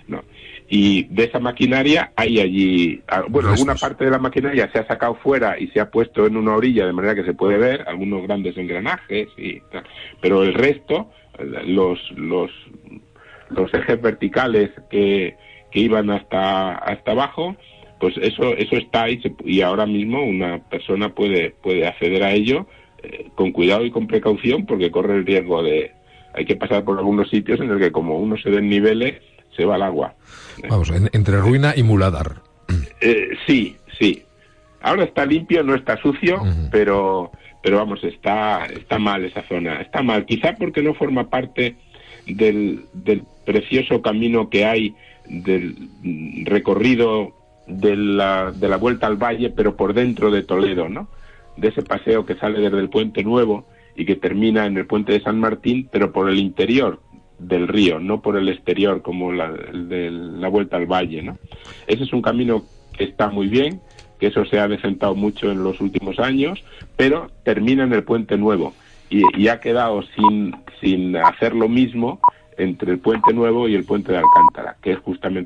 no. 0.10 0.24
Y 0.70 1.04
de 1.04 1.24
esa 1.24 1.40
maquinaria 1.40 2.12
hay 2.16 2.40
allí, 2.40 3.02
ah, 3.08 3.24
bueno, 3.30 3.50
alguna 3.50 3.76
parte 3.76 4.04
de 4.04 4.12
la 4.12 4.20
maquinaria 4.20 4.70
se 4.72 4.80
ha 4.80 4.88
sacado 4.88 5.16
fuera 5.16 5.58
y 5.58 5.68
se 5.68 5.80
ha 5.80 5.90
puesto 5.90 6.28
en 6.28 6.36
una 6.36 6.56
orilla 6.56 6.86
de 6.86 6.94
manera 6.94 7.16
que 7.16 7.24
se 7.24 7.34
puede 7.34 7.58
ver, 7.58 7.86
algunos 7.88 8.24
grandes 8.24 8.58
engranajes 8.58 9.30
y 9.38 9.62
tal. 9.72 9.84
Pero 10.20 10.44
el 10.44 10.54
resto, 10.54 11.10
los, 11.66 12.00
los, 12.12 12.52
los 13.50 13.74
ejes 13.74 14.02
verticales 14.02 14.72
que, 14.90 15.38
que 15.72 15.80
iban 15.80 16.10
hasta, 16.10 16.76
hasta 16.76 17.12
abajo, 17.12 17.56
pues 18.00 18.16
eso 18.18 18.56
eso 18.56 18.76
está 18.76 19.10
y, 19.10 19.22
y 19.44 19.62
ahora 19.62 19.86
mismo 19.86 20.24
una 20.24 20.60
persona 20.70 21.10
puede 21.10 21.52
puede 21.62 21.88
acceder 21.88 22.24
a 22.24 22.32
ello 22.32 22.68
eh, 23.02 23.28
con 23.36 23.52
cuidado 23.52 23.86
y 23.86 23.92
con 23.92 24.08
precaución 24.08 24.66
porque 24.66 24.92
corre 24.92 25.16
el 25.16 25.26
riesgo 25.26 25.64
de 25.64 25.92
hay 26.34 26.46
que 26.46 26.56
pasar 26.56 26.84
por 26.84 27.00
algunos 27.00 27.30
sitios 27.30 27.60
en 27.60 27.72
el 27.72 27.80
que 27.80 27.92
como 27.92 28.20
uno 28.20 28.38
se 28.38 28.52
desnivele 28.52 29.22
se 29.58 29.66
va 29.66 29.76
al 29.76 29.84
agua. 29.84 30.16
Vamos 30.70 30.90
entre 31.12 31.38
ruina 31.42 31.74
y 31.76 31.84
muladar. 31.84 32.42
Eh, 33.02 33.32
sí 33.46 33.76
sí. 34.00 34.24
Ahora 34.82 35.04
está 35.04 35.26
limpio 35.26 35.64
no 35.64 35.76
está 35.76 35.98
sucio 36.02 36.42
pero 36.72 37.32
pero 37.62 37.78
vamos 37.78 38.04
está 38.04 38.66
está 38.68 38.98
mal 39.00 39.26
esa 39.26 39.44
zona. 39.48 39.82
Está 39.82 40.02
mal 40.02 40.26
quizá 40.26 40.56
porque 40.56 40.82
no 40.82 40.94
forma 40.94 41.30
parte 41.30 41.76
del, 42.26 42.86
del 42.94 43.24
precioso 43.46 44.02
camino 44.02 44.50
que 44.50 44.66
hay 44.66 44.96
del 45.28 45.76
recorrido 46.46 47.34
de 47.68 47.96
la, 47.96 48.52
de 48.52 48.68
la 48.70 48.78
vuelta 48.78 49.08
al 49.08 49.18
valle, 49.18 49.50
pero 49.50 49.76
por 49.76 49.94
dentro 49.94 50.32
de 50.32 50.44
Toledo, 50.44 50.88
¿no? 50.88 51.10
De 51.58 51.70
ese 51.70 51.82
paseo 51.82 52.26
que 52.26 52.36
sale 52.36 52.60
desde 52.60 52.80
el 52.80 52.90
Puente 52.90 53.24
Nuevo 53.24 53.66
y 53.96 54.06
que 54.06 54.16
termina 54.16 54.66
en 54.66 54.78
el 54.78 54.86
Puente 54.86 55.12
de 55.12 55.22
San 55.22 55.40
Martín, 55.40 55.90
pero 55.92 56.12
por 56.14 56.30
el 56.30 56.38
interior 56.38 57.02
del 57.40 57.68
río, 57.68 58.00
no 58.00 58.22
por 58.22 58.38
el 58.38 58.50
exterior 58.50 59.02
como 59.02 59.32
la, 59.32 59.52
de 59.52 60.10
la 60.12 60.48
vuelta 60.48 60.78
al 60.78 60.86
valle, 60.86 61.22
¿no? 61.22 61.38
Ese 61.86 62.04
es 62.04 62.14
un 62.14 62.22
camino 62.22 62.64
que 62.98 63.04
está 63.04 63.30
muy 63.30 63.48
bien, 63.48 63.82
que 64.20 64.28
eso 64.28 64.46
se 64.46 64.60
ha 64.60 64.68
decentado 64.68 65.16
mucho 65.16 65.52
en 65.52 65.64
los 65.64 65.80
últimos 65.80 66.20
años, 66.20 66.64
pero 66.96 67.30
termina 67.44 67.84
en 67.84 67.94
el 67.94 68.04
Puente 68.04 68.38
Nuevo 68.38 68.74
y, 69.10 69.22
y 69.40 69.48
ha 69.50 69.60
quedado 69.60 70.02
sin, 70.16 70.56
sin 70.82 71.16
hacer 71.16 71.54
lo 71.54 71.70
mismo 71.70 72.20
entre 72.58 72.92
el 72.92 73.00
Puente 73.00 73.34
Nuevo 73.34 73.68
y 73.68 73.76
el 73.76 73.86
Puente 73.86 74.12
de 74.12 74.18
Alcántara, 74.18 74.78
que 74.82 74.94
es 74.94 75.00
justamente 75.00 75.36